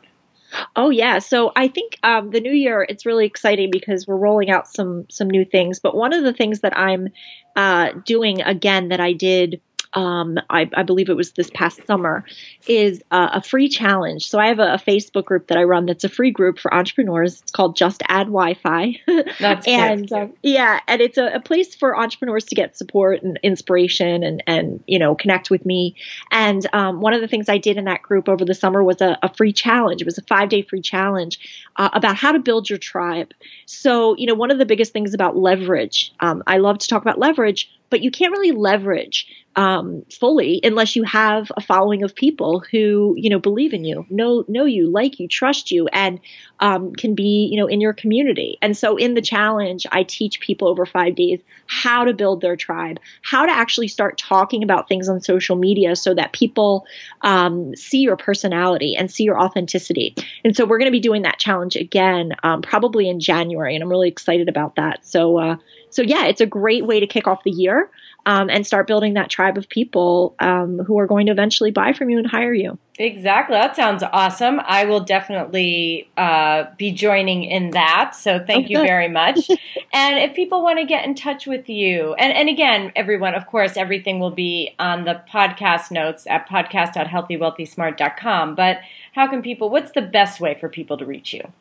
Oh 0.75 0.89
yeah, 0.89 1.19
so 1.19 1.51
I 1.55 1.67
think 1.67 1.97
um, 2.03 2.31
the 2.31 2.39
new 2.39 2.51
year 2.51 2.85
it's 2.87 3.05
really 3.05 3.25
exciting 3.25 3.71
because 3.71 4.07
we're 4.07 4.17
rolling 4.17 4.49
out 4.49 4.67
some 4.67 5.05
some 5.09 5.29
new 5.29 5.43
things. 5.43 5.79
But 5.79 5.95
one 5.95 6.13
of 6.13 6.23
the 6.23 6.33
things 6.33 6.61
that 6.61 6.77
I'm 6.77 7.09
uh, 7.57 7.91
doing 8.05 8.41
again 8.41 8.89
that 8.89 9.01
I 9.01 9.11
did 9.11 9.61
um, 9.93 10.37
I, 10.49 10.69
I, 10.73 10.83
believe 10.83 11.09
it 11.09 11.15
was 11.15 11.33
this 11.33 11.49
past 11.53 11.85
summer, 11.85 12.23
is 12.65 13.01
uh, 13.11 13.29
a 13.33 13.41
free 13.41 13.67
challenge. 13.67 14.27
So 14.27 14.39
I 14.39 14.47
have 14.47 14.59
a, 14.59 14.73
a, 14.73 14.77
Facebook 14.77 15.25
group 15.25 15.47
that 15.47 15.57
I 15.57 15.63
run 15.63 15.85
that's 15.85 16.05
a 16.05 16.09
free 16.09 16.31
group 16.31 16.59
for 16.59 16.73
entrepreneurs. 16.73 17.41
It's 17.41 17.51
called 17.51 17.75
Just 17.75 18.01
Add 18.07 18.27
Wi-Fi. 18.27 18.95
That's 19.39 19.67
and 19.67 20.11
uh, 20.11 20.27
yeah, 20.41 20.79
and 20.87 21.01
it's 21.01 21.17
a, 21.17 21.35
a, 21.35 21.39
place 21.39 21.75
for 21.75 21.97
entrepreneurs 21.97 22.45
to 22.45 22.55
get 22.55 22.77
support 22.77 23.21
and 23.21 23.39
inspiration 23.43 24.23
and 24.23 24.43
and 24.47 24.83
you 24.87 24.97
know 24.97 25.13
connect 25.13 25.49
with 25.49 25.65
me. 25.65 25.95
And 26.31 26.65
um, 26.73 27.01
one 27.01 27.13
of 27.13 27.21
the 27.21 27.27
things 27.27 27.49
I 27.49 27.57
did 27.57 27.77
in 27.77 27.85
that 27.85 28.01
group 28.01 28.29
over 28.29 28.45
the 28.45 28.55
summer 28.55 28.83
was 28.83 29.01
a, 29.01 29.17
a 29.21 29.33
free 29.33 29.53
challenge. 29.53 30.01
It 30.01 30.05
was 30.05 30.17
a 30.17 30.23
five 30.23 30.49
day 30.49 30.61
free 30.61 30.81
challenge 30.81 31.67
uh, 31.75 31.89
about 31.93 32.15
how 32.15 32.31
to 32.31 32.39
build 32.39 32.69
your 32.69 32.79
tribe. 32.79 33.33
So 33.65 34.15
you 34.17 34.25
know 34.25 34.35
one 34.35 34.51
of 34.51 34.57
the 34.57 34.65
biggest 34.65 34.93
things 34.93 35.13
about 35.13 35.35
leverage. 35.35 36.13
Um, 36.21 36.43
I 36.47 36.57
love 36.57 36.77
to 36.79 36.87
talk 36.87 37.01
about 37.01 37.19
leverage 37.19 37.69
but 37.91 38.01
you 38.01 38.09
can't 38.09 38.31
really 38.31 38.53
leverage 38.53 39.27
um, 39.55 40.03
fully 40.09 40.61
unless 40.63 40.95
you 40.95 41.03
have 41.03 41.51
a 41.57 41.61
following 41.61 42.03
of 42.03 42.15
people 42.15 42.63
who 42.71 43.13
you 43.17 43.29
know 43.29 43.39
believe 43.39 43.73
in 43.73 43.83
you, 43.83 44.05
know 44.09 44.45
know 44.47 44.65
you, 44.65 44.89
like 44.89 45.19
you, 45.19 45.27
trust 45.27 45.71
you, 45.71 45.87
and 45.89 46.19
um, 46.61 46.93
can 46.93 47.15
be 47.15 47.49
you 47.51 47.59
know 47.59 47.67
in 47.67 47.81
your 47.81 47.93
community. 47.93 48.57
And 48.61 48.77
so 48.77 48.95
in 48.95 49.13
the 49.13 49.21
challenge, 49.21 49.85
I 49.91 50.03
teach 50.03 50.39
people 50.39 50.69
over 50.69 50.85
five 50.85 51.15
days 51.15 51.41
how 51.67 52.05
to 52.05 52.13
build 52.13 52.41
their 52.41 52.55
tribe, 52.55 52.99
how 53.23 53.45
to 53.45 53.51
actually 53.51 53.89
start 53.89 54.17
talking 54.17 54.63
about 54.63 54.87
things 54.87 55.09
on 55.09 55.21
social 55.21 55.57
media 55.57 55.95
so 55.95 56.13
that 56.13 56.31
people 56.31 56.85
um, 57.21 57.75
see 57.75 57.99
your 57.99 58.17
personality 58.17 58.95
and 58.95 59.11
see 59.11 59.25
your 59.25 59.39
authenticity. 59.39 60.15
And 60.45 60.55
so 60.55 60.65
we're 60.65 60.79
going 60.79 60.87
to 60.87 60.91
be 60.91 61.01
doing 61.01 61.23
that 61.23 61.39
challenge 61.39 61.75
again, 61.75 62.31
um, 62.43 62.61
probably 62.61 63.09
in 63.09 63.19
January, 63.19 63.75
and 63.75 63.83
I'm 63.83 63.89
really 63.89 64.09
excited 64.09 64.47
about 64.47 64.77
that. 64.77 65.05
So. 65.05 65.37
Uh, 65.37 65.57
so 65.91 66.01
yeah, 66.01 66.25
it's 66.25 66.41
a 66.41 66.45
great 66.45 66.85
way 66.85 66.99
to 66.99 67.07
kick 67.07 67.27
off 67.27 67.43
the 67.43 67.51
year 67.51 67.89
um, 68.25 68.49
and 68.49 68.65
start 68.65 68.87
building 68.87 69.13
that 69.15 69.29
tribe 69.29 69.57
of 69.57 69.67
people 69.69 70.35
um, 70.39 70.79
who 70.79 70.97
are 70.99 71.07
going 71.07 71.25
to 71.25 71.31
eventually 71.31 71.71
buy 71.71 71.93
from 71.93 72.09
you 72.09 72.17
and 72.17 72.27
hire 72.27 72.53
you. 72.53 72.77
Exactly. 72.99 73.55
That 73.55 73.73
sounds 73.75 74.03
awesome. 74.03 74.61
I 74.63 74.85
will 74.85 74.99
definitely 74.99 76.07
uh, 76.17 76.65
be 76.77 76.91
joining 76.91 77.43
in 77.43 77.71
that. 77.71 78.15
So 78.15 78.43
thank 78.45 78.69
you 78.69 78.77
very 78.77 79.09
much. 79.09 79.49
and 79.91 80.19
if 80.19 80.35
people 80.35 80.61
want 80.61 80.77
to 80.79 80.85
get 80.85 81.05
in 81.05 81.15
touch 81.15 81.47
with 81.47 81.67
you, 81.67 82.13
and, 82.13 82.31
and 82.31 82.47
again, 82.47 82.91
everyone, 82.95 83.33
of 83.33 83.47
course, 83.47 83.75
everything 83.75 84.19
will 84.19 84.31
be 84.31 84.75
on 84.77 85.05
the 85.05 85.21
podcast 85.31 85.89
notes 85.89 86.27
at 86.27 86.47
podcast.healthywealthysmart.com. 86.47 88.55
But 88.55 88.81
how 89.13 89.27
can 89.27 89.41
people, 89.41 89.71
what's 89.71 89.91
the 89.91 90.01
best 90.01 90.39
way 90.39 90.55
for 90.59 90.69
people 90.69 90.97
to 90.97 91.05
reach 91.05 91.33
you? 91.33 91.51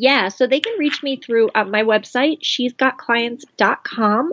Yeah, 0.00 0.28
so 0.28 0.46
they 0.46 0.60
can 0.60 0.78
reach 0.78 1.02
me 1.02 1.16
through 1.16 1.50
uh, 1.54 1.64
my 1.64 1.82
website, 1.82 2.40
ShesGotClients.com. 2.40 4.32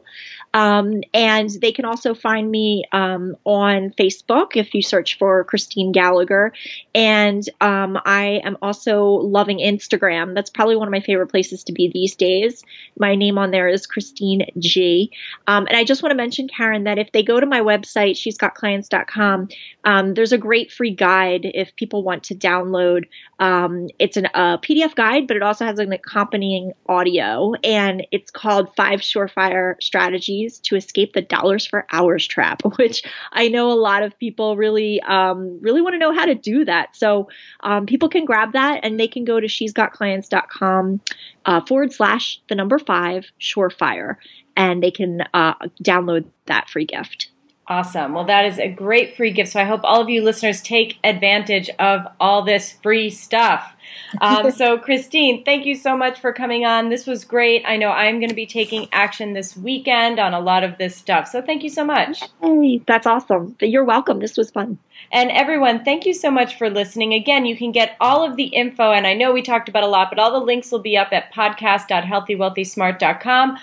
Um, 0.54 1.04
and 1.14 1.50
they 1.50 1.74
can 1.74 1.84
also 1.84 2.14
find 2.14 2.50
me 2.50 2.86
um, 2.94 3.36
on 3.44 3.92
Facebook 4.00 4.56
if 4.56 4.74
you 4.74 4.82
search 4.82 5.18
for 5.18 5.44
Christine 5.44 5.92
Gallagher. 5.92 6.54
And 6.96 7.44
um, 7.60 8.00
I 8.06 8.40
am 8.46 8.58
also 8.62 9.04
loving 9.04 9.60
Instagram. 9.60 10.36
That's 10.36 10.50
probably 10.50 10.78
one 10.78 10.88
of 10.88 10.94
my 10.94 11.02
favorite 11.02 11.28
places 11.28 11.66
to 11.66 11.74
be 11.74 11.92
these 11.94 12.16
days. 12.16 12.64
My 12.98 13.16
name 13.16 13.38
on 13.38 13.52
there 13.52 13.68
is 13.68 13.86
Christine 13.86 14.48
G. 14.58 15.12
Um, 15.48 15.68
and 15.68 15.76
I 15.76 15.84
just 15.84 16.02
want 16.02 16.12
to 16.12 16.18
mention, 16.18 16.48
Karen, 16.48 16.86
that 16.86 16.98
if 16.98 17.12
they 17.12 17.24
go 17.24 17.42
to 17.42 17.46
my 17.46 17.60
website, 17.60 18.16
ShesGotClients.com, 18.16 19.50
um, 19.84 20.14
there's 20.14 20.32
a 20.32 20.38
great 20.38 20.72
free 20.72 20.96
guide 20.96 21.42
if 21.44 21.76
people 21.76 22.04
want 22.04 22.24
to 22.24 22.36
download. 22.36 23.04
Um, 23.38 23.90
it's 24.00 24.16
an, 24.16 24.28
a 24.28 24.58
PDF 24.58 24.96
guide, 24.96 25.28
but 25.28 25.36
it 25.36 25.44
also 25.58 25.66
has 25.66 25.80
an 25.80 25.92
accompanying 25.92 26.72
audio, 26.88 27.54
and 27.64 28.06
it's 28.12 28.30
called 28.30 28.76
Five 28.76 29.00
Surefire 29.00 29.74
Strategies 29.82 30.60
to 30.60 30.76
escape 30.76 31.14
the 31.14 31.24
dollars 31.24 31.66
for 31.66 31.88
hours 31.92 32.28
trap, 32.28 32.62
which 32.78 33.02
I 33.32 33.48
know 33.48 33.72
a 33.72 33.74
lot 33.74 34.04
of 34.04 34.18
people 34.20 34.56
really, 34.56 35.02
um, 35.02 35.60
really 35.60 35.82
want 35.82 35.96
to 35.96 35.98
know 35.98 36.14
how 36.14 36.26
to 36.26 36.36
do 36.36 36.64
that. 36.66 36.96
So 36.96 37.30
um, 37.62 37.88
people 37.88 38.08
can 38.08 38.26
grab 38.26 38.54
that 38.54 38.82
and 38.84 39.00
they 39.00 39.08
can 39.08 39.26
go 39.26 39.40
to 39.40 39.48
ShesGotClients.com 39.48 41.02
uh, 41.46 41.62
forward 41.66 41.92
slash 41.92 42.40
the 42.50 42.56
number 42.56 42.78
five 42.78 43.26
surefire 43.42 44.18
and 44.56 44.84
they 44.84 44.92
can 44.92 45.24
uh, 45.34 45.56
download 45.84 46.26
that 46.46 46.70
free 46.70 46.86
gift. 46.86 47.32
Awesome. 47.70 48.14
Well, 48.14 48.24
that 48.24 48.46
is 48.46 48.60
a 48.60 48.70
great 48.70 49.18
free 49.18 49.32
gift. 49.32 49.52
So 49.52 49.60
I 49.60 49.66
hope 49.66 49.82
all 49.84 50.02
of 50.02 50.10
you 50.10 50.24
listeners 50.24 50.62
take 50.62 50.98
advantage 51.04 51.70
of 51.80 52.08
all 52.18 52.44
this 52.44 52.72
free 52.72 53.10
stuff. 53.10 53.74
Um, 54.22 54.52
so, 54.56 54.78
Christine, 54.78 55.44
thank 55.44 55.66
you 55.66 55.76
so 55.76 55.98
much 55.98 56.22
for 56.22 56.32
coming 56.32 56.66
on. 56.66 56.88
This 56.88 57.06
was 57.06 57.26
great. 57.26 57.64
I 57.66 57.76
know 57.76 57.90
I'm 57.90 58.20
going 58.20 58.30
to 58.30 58.36
be 58.36 58.46
taking 58.46 58.88
action 58.94 59.34
this 59.34 59.58
weekend 59.58 60.18
on 60.18 60.34
a 60.34 60.40
lot 60.40 60.64
of 60.64 60.78
this 60.78 60.96
stuff. 60.96 61.28
So, 61.28 61.42
thank 61.42 61.62
you 61.62 61.70
so 61.70 61.84
much. 61.84 62.22
Hey, 62.42 62.82
that's 62.88 63.06
awesome. 63.06 63.58
You're 63.60 63.84
welcome. 63.84 64.20
This 64.20 64.38
was 64.38 64.50
fun. 64.50 64.78
And 65.12 65.30
everyone, 65.32 65.84
thank 65.84 66.06
you 66.06 66.14
so 66.14 66.32
much 66.32 66.58
for 66.58 66.70
listening. 66.70 67.14
Again, 67.14 67.46
you 67.46 67.58
can 67.58 67.74
get 67.74 67.98
all 68.00 68.24
of 68.24 68.38
the 68.38 68.46
info, 68.46 68.94
and 68.94 69.06
I 69.06 69.14
know 69.14 69.34
we 69.34 69.42
talked 69.42 69.68
about 69.68 69.84
a 69.84 69.88
lot, 69.88 70.10
but 70.10 70.20
all 70.20 70.32
the 70.32 70.40
links 70.46 70.72
will 70.72 70.80
be 70.80 70.96
up 70.96 71.12
at 71.12 71.34
podcast.healthywealthysmart.com 71.34 73.58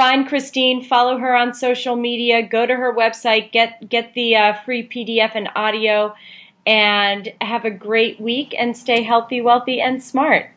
find 0.00 0.26
Christine, 0.26 0.82
follow 0.82 1.18
her 1.18 1.36
on 1.36 1.52
social 1.52 1.94
media, 1.94 2.42
go 2.42 2.64
to 2.64 2.74
her 2.74 2.90
website, 2.94 3.52
get 3.52 3.86
get 3.86 4.14
the 4.14 4.34
uh, 4.34 4.54
free 4.64 4.88
PDF 4.88 5.32
and 5.34 5.50
audio, 5.54 6.14
and 6.64 7.30
have 7.42 7.66
a 7.66 7.70
great 7.70 8.18
week 8.18 8.54
and 8.58 8.74
stay 8.74 9.02
healthy, 9.02 9.42
wealthy, 9.42 9.78
and 9.78 10.02
smart. 10.02 10.50